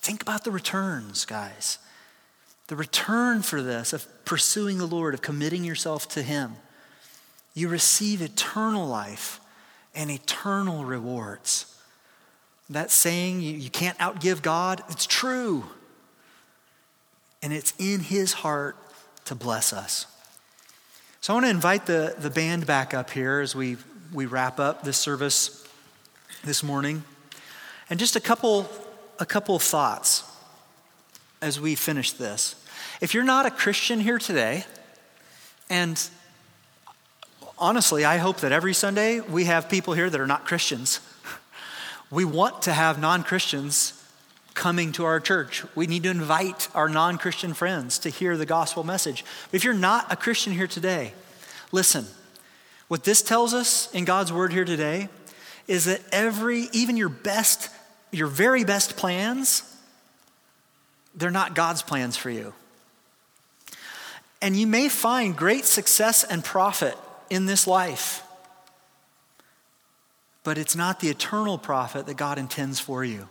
think 0.02 0.24
about 0.24 0.44
the 0.44 0.52
returns, 0.52 1.26
guys. 1.26 1.78
The 2.68 2.76
return 2.76 3.44
for 3.44 3.62
this, 3.62 3.94
of 3.94 4.08
pursuing 4.26 4.80
the 4.80 4.88
Lord, 4.88 5.14
of 5.14 5.22
committing 5.22 5.64
yourself 5.64 6.10
to 6.10 6.24
Him, 6.24 6.56
you 7.54 7.68
receive 7.68 8.24
eternal 8.24 8.88
life 8.88 9.40
and 9.94 10.10
eternal 10.10 10.84
rewards. 10.84 11.72
That 12.72 12.90
saying, 12.90 13.42
you, 13.42 13.70
can't 13.70 13.98
outgive 14.00 14.42
God, 14.42 14.82
it's 14.90 15.06
true. 15.06 15.66
And 17.44 17.54
it's 17.54 17.76
in 17.78 18.00
His 18.00 18.34
heart 18.34 18.76
to 19.26 19.36
bless 19.36 19.74
us. 19.74 20.08
So 21.22 21.34
I 21.34 21.36
want 21.36 21.48
to 21.48 21.50
invite 21.50 21.86
the, 21.88 22.16
the 22.18 22.30
band 22.30 22.68
back 22.68 22.94
up 22.94 23.10
here 23.10 23.40
as 23.40 23.56
we, 23.56 23.78
we 24.14 24.28
wrap 24.28 24.60
up 24.60 24.84
this 24.84 24.98
service 24.98 25.68
this 26.44 26.64
morning. 26.64 27.04
And 27.90 28.00
just 28.00 28.16
a 28.16 28.20
couple, 28.20 28.70
a 29.20 29.26
couple 29.26 29.58
thoughts 29.60 30.24
as 31.42 31.60
we 31.60 31.76
finish 31.76 32.12
this. 32.12 32.56
If 33.02 33.14
you're 33.14 33.24
not 33.24 33.46
a 33.46 33.52
Christian 33.52 34.00
here 34.00 34.20
today, 34.20 34.66
and 35.70 36.02
honestly, 37.58 38.06
I 38.06 38.18
hope 38.18 38.38
that 38.38 38.52
every 38.52 38.74
Sunday 38.74 39.20
we 39.20 39.46
have 39.46 39.70
people 39.70 39.94
here 39.94 40.10
that 40.10 40.22
are 40.22 40.28
not 40.28 40.46
Christians. 40.46 41.00
We 42.12 42.24
want 42.24 42.62
to 42.62 42.72
have 42.72 43.00
non 43.00 43.24
Christians 43.24 44.05
coming 44.56 44.92
to 44.94 45.06
our 45.06 45.20
church. 45.20 45.64
We 45.76 45.86
need 45.86 46.04
to 46.04 46.10
invite 46.10 46.70
our 46.74 46.90
non 46.90 47.20
Christian 47.20 47.54
friends 47.54 48.00
to 48.00 48.10
hear 48.10 48.36
the 48.36 48.46
gospel 48.46 48.84
message. 48.84 49.24
But 49.52 49.58
if 49.58 49.64
you're 49.64 49.74
not 49.74 50.12
a 50.12 50.16
Christian 50.16 50.54
here 50.54 50.68
today, 50.68 51.14
listen. 51.72 52.08
What 52.88 53.04
this 53.04 53.22
tells 53.22 53.54
us 53.54 53.92
in 53.94 54.06
God's 54.06 54.32
word 54.32 54.54
here 54.54 54.66
today 54.66 55.10
is 55.68 55.86
that 55.86 56.02
every, 56.12 56.70
even 56.72 56.98
your 56.98 57.10
best, 57.10 57.70
your 58.12 58.28
very 58.28 58.64
best 58.64 58.96
plans, 58.96 59.64
they're 61.16 61.32
not 61.32 61.56
God's 61.56 61.82
plans 61.82 62.16
for 62.16 62.30
you. 62.30 62.54
And 64.42 64.56
you 64.56 64.68
may 64.68 64.90
find 64.90 65.36
great 65.36 65.66
success 65.66 66.24
and 66.24 66.44
profit 66.44 66.96
in 67.32 67.48
this 67.48 67.66
life, 67.66 68.22
but 70.44 70.60
it's 70.60 70.76
not 70.76 71.00
the 71.00 71.10
eternal 71.10 71.58
profit 71.58 72.06
that 72.06 72.18
God 72.18 72.38
intends 72.38 72.80
for 72.80 73.04
you. 73.04 73.28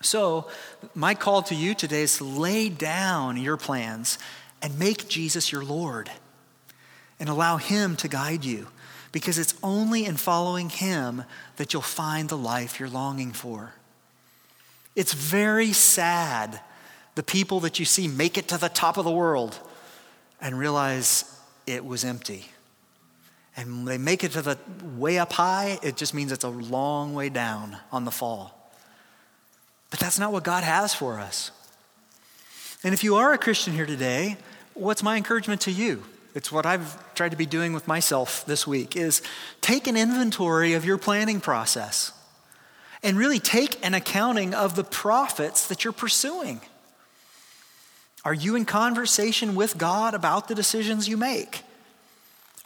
So, 0.00 0.46
my 0.94 1.14
call 1.14 1.42
to 1.42 1.54
you 1.54 1.74
today 1.74 2.02
is 2.02 2.18
to 2.18 2.24
lay 2.24 2.68
down 2.68 3.36
your 3.36 3.56
plans 3.56 4.18
and 4.62 4.78
make 4.78 5.08
Jesus 5.08 5.50
your 5.50 5.64
Lord 5.64 6.10
and 7.18 7.28
allow 7.28 7.56
Him 7.56 7.96
to 7.96 8.08
guide 8.08 8.44
you 8.44 8.68
because 9.10 9.38
it's 9.38 9.54
only 9.62 10.04
in 10.04 10.16
following 10.16 10.68
Him 10.68 11.24
that 11.56 11.72
you'll 11.72 11.82
find 11.82 12.28
the 12.28 12.38
life 12.38 12.78
you're 12.78 12.88
longing 12.88 13.32
for. 13.32 13.72
It's 14.94 15.12
very 15.12 15.72
sad 15.72 16.60
the 17.14 17.22
people 17.22 17.60
that 17.60 17.78
you 17.78 17.84
see 17.84 18.06
make 18.06 18.38
it 18.38 18.48
to 18.48 18.58
the 18.58 18.68
top 18.68 18.96
of 18.96 19.04
the 19.04 19.10
world 19.10 19.58
and 20.40 20.58
realize 20.58 21.24
it 21.66 21.84
was 21.84 22.04
empty. 22.04 22.46
And 23.56 23.88
they 23.88 23.98
make 23.98 24.22
it 24.22 24.32
to 24.32 24.42
the 24.42 24.58
way 24.96 25.18
up 25.18 25.32
high, 25.32 25.80
it 25.82 25.96
just 25.96 26.14
means 26.14 26.30
it's 26.30 26.44
a 26.44 26.48
long 26.48 27.14
way 27.14 27.28
down 27.28 27.76
on 27.90 28.04
the 28.04 28.12
fall. 28.12 28.57
But 29.90 30.00
that's 30.00 30.18
not 30.18 30.32
what 30.32 30.44
God 30.44 30.64
has 30.64 30.94
for 30.94 31.18
us. 31.18 31.50
And 32.84 32.94
if 32.94 33.02
you 33.02 33.16
are 33.16 33.32
a 33.32 33.38
Christian 33.38 33.72
here 33.72 33.86
today, 33.86 34.36
what's 34.74 35.02
my 35.02 35.16
encouragement 35.16 35.62
to 35.62 35.72
you? 35.72 36.04
It's 36.34 36.52
what 36.52 36.66
I've 36.66 37.14
tried 37.14 37.30
to 37.30 37.36
be 37.36 37.46
doing 37.46 37.72
with 37.72 37.88
myself 37.88 38.44
this 38.46 38.66
week 38.66 38.96
is 38.96 39.22
take 39.60 39.86
an 39.86 39.96
inventory 39.96 40.74
of 40.74 40.84
your 40.84 40.98
planning 40.98 41.40
process 41.40 42.12
and 43.02 43.16
really 43.16 43.40
take 43.40 43.84
an 43.84 43.94
accounting 43.94 44.54
of 44.54 44.76
the 44.76 44.84
profits 44.84 45.66
that 45.68 45.84
you're 45.84 45.92
pursuing. 45.92 46.60
Are 48.24 48.34
you 48.34 48.56
in 48.56 48.64
conversation 48.64 49.54
with 49.54 49.78
God 49.78 50.14
about 50.14 50.48
the 50.48 50.54
decisions 50.54 51.08
you 51.08 51.16
make? 51.16 51.62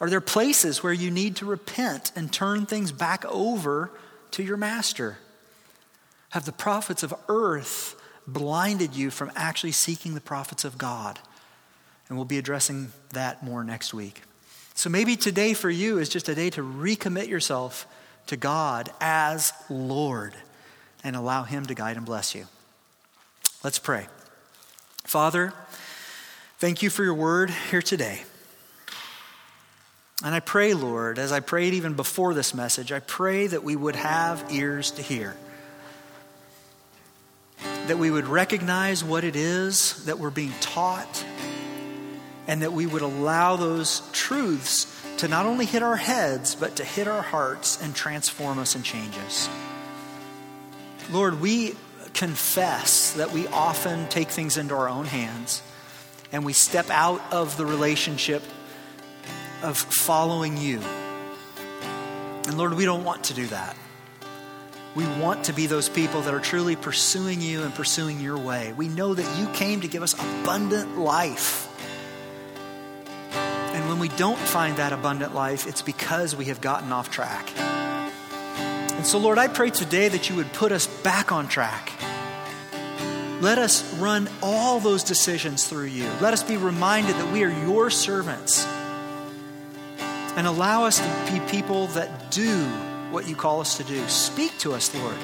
Are 0.01 0.09
there 0.09 0.21
places 0.21 0.83
where 0.83 0.93
you 0.93 1.09
need 1.09 1.37
to 1.37 1.45
repent 1.45 2.11
and 2.15 2.31
turn 2.31 2.65
things 2.65 2.91
back 2.91 3.23
over 3.25 3.91
to 4.31 4.43
your 4.43 4.57
master? 4.57 5.17
Have 6.33 6.45
the 6.45 6.51
profits 6.51 7.03
of 7.03 7.13
earth 7.29 7.95
blinded 8.25 8.95
you 8.95 9.11
from 9.11 9.31
actually 9.35 9.71
seeking 9.71 10.15
the 10.15 10.19
profits 10.19 10.65
of 10.65 10.79
God? 10.79 11.19
And 12.09 12.17
we'll 12.17 12.25
be 12.25 12.39
addressing 12.39 12.91
that 13.11 13.43
more 13.43 13.63
next 13.63 13.93
week. 13.93 14.23
So 14.73 14.89
maybe 14.89 15.15
today 15.15 15.53
for 15.53 15.69
you 15.69 15.99
is 15.99 16.09
just 16.09 16.27
a 16.29 16.33
day 16.33 16.49
to 16.49 16.63
recommit 16.63 17.27
yourself 17.27 17.85
to 18.25 18.35
God 18.35 18.89
as 18.99 19.53
Lord 19.69 20.33
and 21.03 21.15
allow 21.15 21.43
Him 21.43 21.67
to 21.67 21.75
guide 21.75 21.97
and 21.97 22.05
bless 22.05 22.33
you. 22.33 22.47
Let's 23.63 23.77
pray. 23.77 24.07
Father, 25.03 25.53
thank 26.57 26.81
you 26.81 26.89
for 26.89 27.03
your 27.03 27.13
word 27.13 27.51
here 27.69 27.83
today. 27.83 28.23
And 30.25 30.33
I 30.33 30.39
pray, 30.39 30.73
Lord, 30.73 31.19
as 31.19 31.31
I 31.31 31.41
prayed 31.41 31.75
even 31.75 31.93
before 31.93 32.33
this 32.33 32.55
message, 32.55 32.91
I 32.91 33.01
pray 33.01 33.45
that 33.45 33.63
we 33.63 33.75
would 33.75 33.97
have 33.97 34.47
ears 34.49 34.89
to 34.93 35.03
hear 35.03 35.35
that 37.87 37.97
we 37.97 38.09
would 38.09 38.27
recognize 38.27 39.03
what 39.03 39.23
it 39.23 39.35
is 39.35 40.05
that 40.05 40.19
we're 40.19 40.29
being 40.29 40.53
taught, 40.61 41.25
and 42.47 42.61
that 42.61 42.73
we 42.73 42.85
would 42.85 43.01
allow 43.01 43.55
those 43.55 44.01
truths 44.11 44.89
to 45.17 45.27
not 45.27 45.45
only 45.45 45.65
hit 45.65 45.83
our 45.83 45.95
heads, 45.95 46.55
but 46.55 46.77
to 46.77 46.83
hit 46.83 47.07
our 47.07 47.21
hearts 47.21 47.81
and 47.81 47.95
transform 47.95 48.59
us 48.59 48.75
and 48.75 48.83
change 48.83 49.15
us. 49.19 49.49
Lord, 51.11 51.39
we 51.39 51.75
confess 52.13 53.13
that 53.13 53.31
we 53.31 53.47
often 53.47 54.07
take 54.09 54.29
things 54.29 54.57
into 54.57 54.75
our 54.75 54.87
own 54.87 55.05
hands 55.05 55.61
and 56.31 56.45
we 56.45 56.53
step 56.53 56.89
out 56.89 57.21
of 57.31 57.57
the 57.57 57.65
relationship 57.65 58.43
of 59.61 59.77
following 59.77 60.57
you. 60.57 60.79
And 62.45 62.57
Lord, 62.57 62.73
we 62.73 62.85
don't 62.85 63.03
want 63.03 63.25
to 63.25 63.33
do 63.33 63.45
that. 63.47 63.75
We 64.95 65.07
want 65.19 65.45
to 65.45 65.53
be 65.53 65.65
those 65.65 65.89
people 65.89 66.21
that 66.21 66.33
are 66.35 66.39
truly 66.39 66.75
pursuing 66.75 67.41
you 67.41 67.63
and 67.63 67.73
pursuing 67.73 68.19
your 68.19 68.37
way. 68.37 68.73
We 68.73 68.87
know 68.87 69.15
that 69.15 69.39
you 69.39 69.47
came 69.47 69.81
to 69.81 69.87
give 69.87 70.03
us 70.03 70.13
abundant 70.13 70.99
life. 70.99 71.67
And 73.73 73.89
when 73.89 73.97
we 73.97 74.09
don't 74.09 74.37
find 74.37 74.77
that 74.77 74.93
abundant 74.93 75.33
life, 75.33 75.65
it's 75.65 75.81
because 75.81 76.35
we 76.35 76.45
have 76.45 76.61
gotten 76.61 76.91
off 76.91 77.09
track. 77.09 77.51
And 77.57 79.03
so, 79.03 79.17
Lord, 79.17 79.39
I 79.39 79.47
pray 79.47 79.71
today 79.71 80.09
that 80.09 80.29
you 80.29 80.35
would 80.35 80.53
put 80.53 80.71
us 80.71 80.85
back 80.85 81.31
on 81.31 81.47
track. 81.47 81.91
Let 83.41 83.57
us 83.57 83.83
run 83.95 84.29
all 84.43 84.79
those 84.79 85.03
decisions 85.03 85.67
through 85.67 85.87
you. 85.87 86.07
Let 86.21 86.33
us 86.33 86.43
be 86.43 86.55
reminded 86.55 87.15
that 87.15 87.33
we 87.33 87.43
are 87.43 87.65
your 87.65 87.89
servants. 87.89 88.63
And 90.37 90.45
allow 90.45 90.85
us 90.85 90.99
to 90.99 91.31
be 91.31 91.39
people 91.49 91.87
that 91.87 92.31
do 92.31 92.69
what 93.13 93.27
you 93.27 93.35
call 93.35 93.61
us 93.61 93.77
to 93.77 93.83
do. 93.83 94.05
Speak 94.07 94.57
to 94.57 94.73
us, 94.73 94.93
Lord. 94.95 95.15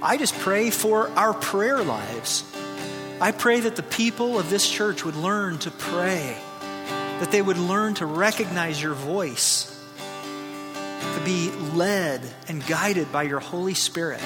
I 0.00 0.16
just 0.16 0.34
pray 0.38 0.70
for 0.70 1.08
our 1.10 1.34
prayer 1.34 1.82
lives. 1.82 2.44
I 3.20 3.32
pray 3.32 3.60
that 3.60 3.76
the 3.76 3.82
people 3.82 4.38
of 4.38 4.48
this 4.48 4.68
church 4.70 5.04
would 5.04 5.16
learn 5.16 5.58
to 5.58 5.70
pray, 5.70 6.36
that 7.20 7.30
they 7.30 7.42
would 7.42 7.58
learn 7.58 7.94
to 7.94 8.06
recognize 8.06 8.80
your 8.80 8.94
voice, 8.94 9.68
to 9.98 11.24
be 11.24 11.50
led 11.74 12.20
and 12.48 12.64
guided 12.66 13.12
by 13.12 13.24
your 13.24 13.40
Holy 13.40 13.74
Spirit. 13.74 14.20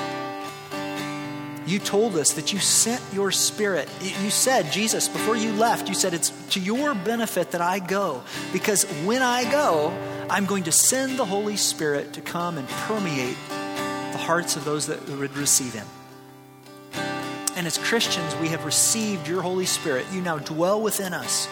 You 1.66 1.78
told 1.80 2.16
us 2.16 2.34
that 2.34 2.52
you 2.52 2.60
sent 2.60 3.02
your 3.12 3.32
spirit. 3.32 3.88
You 4.00 4.30
said, 4.30 4.70
Jesus, 4.70 5.08
before 5.08 5.36
you 5.36 5.52
left, 5.52 5.88
you 5.88 5.94
said, 5.94 6.14
It's 6.14 6.30
to 6.50 6.60
your 6.60 6.94
benefit 6.94 7.50
that 7.50 7.60
I 7.60 7.80
go, 7.80 8.22
because 8.52 8.84
when 9.04 9.20
I 9.20 9.50
go, 9.50 9.92
I'm 10.28 10.44
going 10.44 10.64
to 10.64 10.72
send 10.72 11.20
the 11.20 11.24
Holy 11.24 11.56
Spirit 11.56 12.14
to 12.14 12.20
come 12.20 12.58
and 12.58 12.68
permeate 12.68 13.36
the 13.48 14.18
hearts 14.18 14.56
of 14.56 14.64
those 14.64 14.88
that 14.88 15.08
would 15.08 15.36
receive 15.36 15.72
Him. 15.72 15.86
And 17.54 17.64
as 17.64 17.78
Christians, 17.78 18.34
we 18.36 18.48
have 18.48 18.64
received 18.64 19.28
your 19.28 19.40
Holy 19.40 19.66
Spirit. 19.66 20.04
You 20.12 20.20
now 20.20 20.38
dwell 20.38 20.82
within 20.82 21.14
us. 21.14 21.48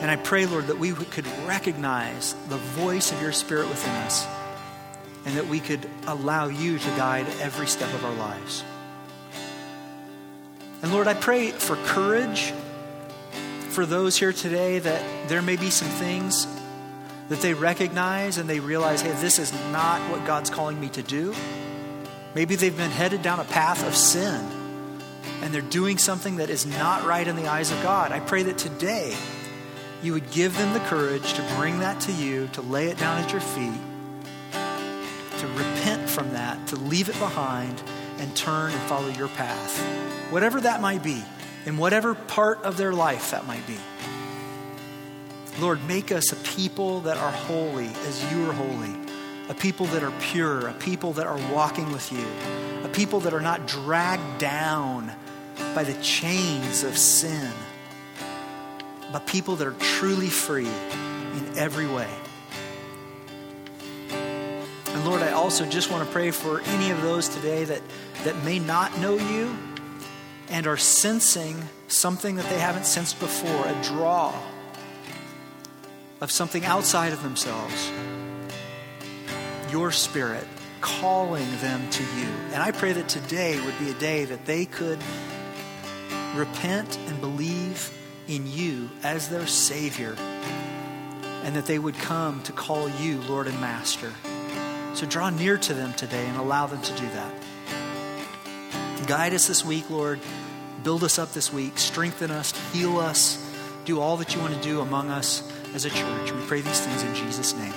And 0.00 0.08
I 0.08 0.14
pray, 0.14 0.46
Lord, 0.46 0.68
that 0.68 0.78
we 0.78 0.92
could 0.92 1.26
recognize 1.48 2.34
the 2.48 2.58
voice 2.58 3.10
of 3.10 3.20
your 3.20 3.32
Spirit 3.32 3.68
within 3.68 3.94
us 3.96 4.24
and 5.26 5.36
that 5.36 5.48
we 5.48 5.58
could 5.58 5.84
allow 6.06 6.46
you 6.46 6.78
to 6.78 6.88
guide 6.90 7.26
every 7.40 7.66
step 7.66 7.92
of 7.92 8.04
our 8.04 8.14
lives. 8.14 8.62
And 10.82 10.92
Lord, 10.92 11.08
I 11.08 11.14
pray 11.14 11.50
for 11.50 11.74
courage 11.86 12.52
for 13.70 13.84
those 13.84 14.16
here 14.16 14.32
today 14.32 14.78
that 14.78 15.28
there 15.28 15.42
may 15.42 15.56
be 15.56 15.70
some 15.70 15.88
things 15.88 16.46
that 17.28 17.40
they 17.40 17.54
recognize 17.54 18.38
and 18.38 18.48
they 18.48 18.60
realize, 18.60 19.02
hey, 19.02 19.12
this 19.12 19.38
is 19.38 19.52
not 19.70 20.00
what 20.10 20.24
God's 20.26 20.50
calling 20.50 20.80
me 20.80 20.88
to 20.90 21.02
do. 21.02 21.34
Maybe 22.34 22.56
they've 22.56 22.76
been 22.76 22.90
headed 22.90 23.22
down 23.22 23.40
a 23.40 23.44
path 23.44 23.86
of 23.86 23.94
sin 23.94 24.44
and 25.42 25.52
they're 25.52 25.60
doing 25.62 25.98
something 25.98 26.36
that 26.36 26.50
is 26.50 26.66
not 26.66 27.04
right 27.04 27.26
in 27.26 27.36
the 27.36 27.46
eyes 27.46 27.70
of 27.70 27.82
God. 27.82 28.12
I 28.12 28.20
pray 28.20 28.42
that 28.44 28.58
today 28.58 29.16
you 30.02 30.12
would 30.12 30.30
give 30.30 30.56
them 30.56 30.72
the 30.72 30.80
courage 30.80 31.34
to 31.34 31.42
bring 31.56 31.80
that 31.80 32.00
to 32.02 32.12
you, 32.12 32.48
to 32.52 32.62
lay 32.62 32.88
it 32.88 32.98
down 32.98 33.22
at 33.22 33.32
your 33.32 33.40
feet, 33.40 33.80
to 34.52 35.46
repent 35.48 36.08
from 36.08 36.32
that, 36.32 36.66
to 36.68 36.76
leave 36.76 37.08
it 37.08 37.18
behind, 37.18 37.82
and 38.18 38.34
turn 38.34 38.72
and 38.72 38.80
follow 38.82 39.08
your 39.08 39.28
path. 39.28 39.78
Whatever 40.30 40.60
that 40.60 40.80
might 40.80 41.02
be, 41.02 41.22
in 41.66 41.76
whatever 41.76 42.14
part 42.14 42.62
of 42.62 42.76
their 42.76 42.92
life 42.92 43.30
that 43.32 43.46
might 43.46 43.66
be. 43.66 43.76
Lord, 45.60 45.84
make 45.88 46.12
us 46.12 46.30
a 46.30 46.36
people 46.36 47.00
that 47.00 47.16
are 47.16 47.32
holy 47.32 47.88
as 48.06 48.32
you 48.32 48.48
are 48.48 48.52
holy, 48.52 48.94
a 49.48 49.54
people 49.54 49.86
that 49.86 50.04
are 50.04 50.12
pure, 50.20 50.68
a 50.68 50.74
people 50.74 51.12
that 51.14 51.26
are 51.26 51.52
walking 51.52 51.90
with 51.90 52.12
you, 52.12 52.24
a 52.84 52.88
people 52.88 53.18
that 53.20 53.34
are 53.34 53.40
not 53.40 53.66
dragged 53.66 54.38
down 54.38 55.12
by 55.74 55.82
the 55.82 56.00
chains 56.00 56.84
of 56.84 56.96
sin, 56.96 57.50
but 59.10 59.26
people 59.26 59.56
that 59.56 59.66
are 59.66 59.74
truly 59.80 60.28
free 60.28 60.68
in 60.68 61.52
every 61.56 61.88
way. 61.88 62.08
And 64.10 65.04
Lord, 65.04 65.22
I 65.22 65.32
also 65.32 65.66
just 65.66 65.90
want 65.90 66.06
to 66.06 66.12
pray 66.12 66.30
for 66.30 66.60
any 66.60 66.92
of 66.92 67.02
those 67.02 67.28
today 67.28 67.64
that, 67.64 67.82
that 68.22 68.44
may 68.44 68.60
not 68.60 68.96
know 69.00 69.16
you 69.16 69.56
and 70.50 70.68
are 70.68 70.76
sensing 70.76 71.60
something 71.88 72.36
that 72.36 72.48
they 72.48 72.60
haven't 72.60 72.86
sensed 72.86 73.18
before, 73.18 73.66
a 73.66 73.82
draw 73.82 74.32
of 76.20 76.30
something 76.30 76.64
outside 76.64 77.12
of 77.12 77.22
themselves. 77.22 77.90
Your 79.70 79.92
spirit 79.92 80.46
calling 80.80 81.46
them 81.60 81.88
to 81.90 82.02
you. 82.02 82.28
And 82.52 82.62
I 82.62 82.70
pray 82.70 82.92
that 82.92 83.08
today 83.08 83.60
would 83.60 83.78
be 83.78 83.90
a 83.90 83.94
day 83.94 84.24
that 84.24 84.46
they 84.46 84.64
could 84.64 84.98
repent 86.34 86.98
and 87.08 87.20
believe 87.20 87.92
in 88.28 88.46
you 88.46 88.90
as 89.02 89.28
their 89.28 89.46
Savior, 89.46 90.14
and 91.44 91.56
that 91.56 91.66
they 91.66 91.78
would 91.78 91.96
come 91.96 92.42
to 92.42 92.52
call 92.52 92.88
you 92.88 93.20
Lord 93.22 93.46
and 93.46 93.60
Master. 93.60 94.12
So 94.94 95.06
draw 95.06 95.30
near 95.30 95.56
to 95.56 95.74
them 95.74 95.92
today 95.94 96.26
and 96.26 96.36
allow 96.36 96.66
them 96.66 96.82
to 96.82 96.92
do 96.92 97.06
that. 97.08 97.34
Guide 99.06 99.32
us 99.32 99.46
this 99.46 99.64
week, 99.64 99.88
Lord. 99.88 100.20
Build 100.82 101.02
us 101.04 101.18
up 101.18 101.32
this 101.32 101.52
week. 101.52 101.78
Strengthen 101.78 102.30
us, 102.30 102.52
heal 102.72 102.98
us. 102.98 103.44
Do 103.84 104.00
all 104.00 104.18
that 104.18 104.34
you 104.34 104.40
want 104.40 104.54
to 104.54 104.60
do 104.60 104.80
among 104.80 105.08
us 105.08 105.50
as 105.74 105.84
a 105.84 105.90
church. 105.90 106.32
We 106.32 106.40
pray 106.46 106.60
these 106.60 106.80
things 106.80 107.02
in 107.02 107.14
Jesus' 107.14 107.54
name. 107.56 107.74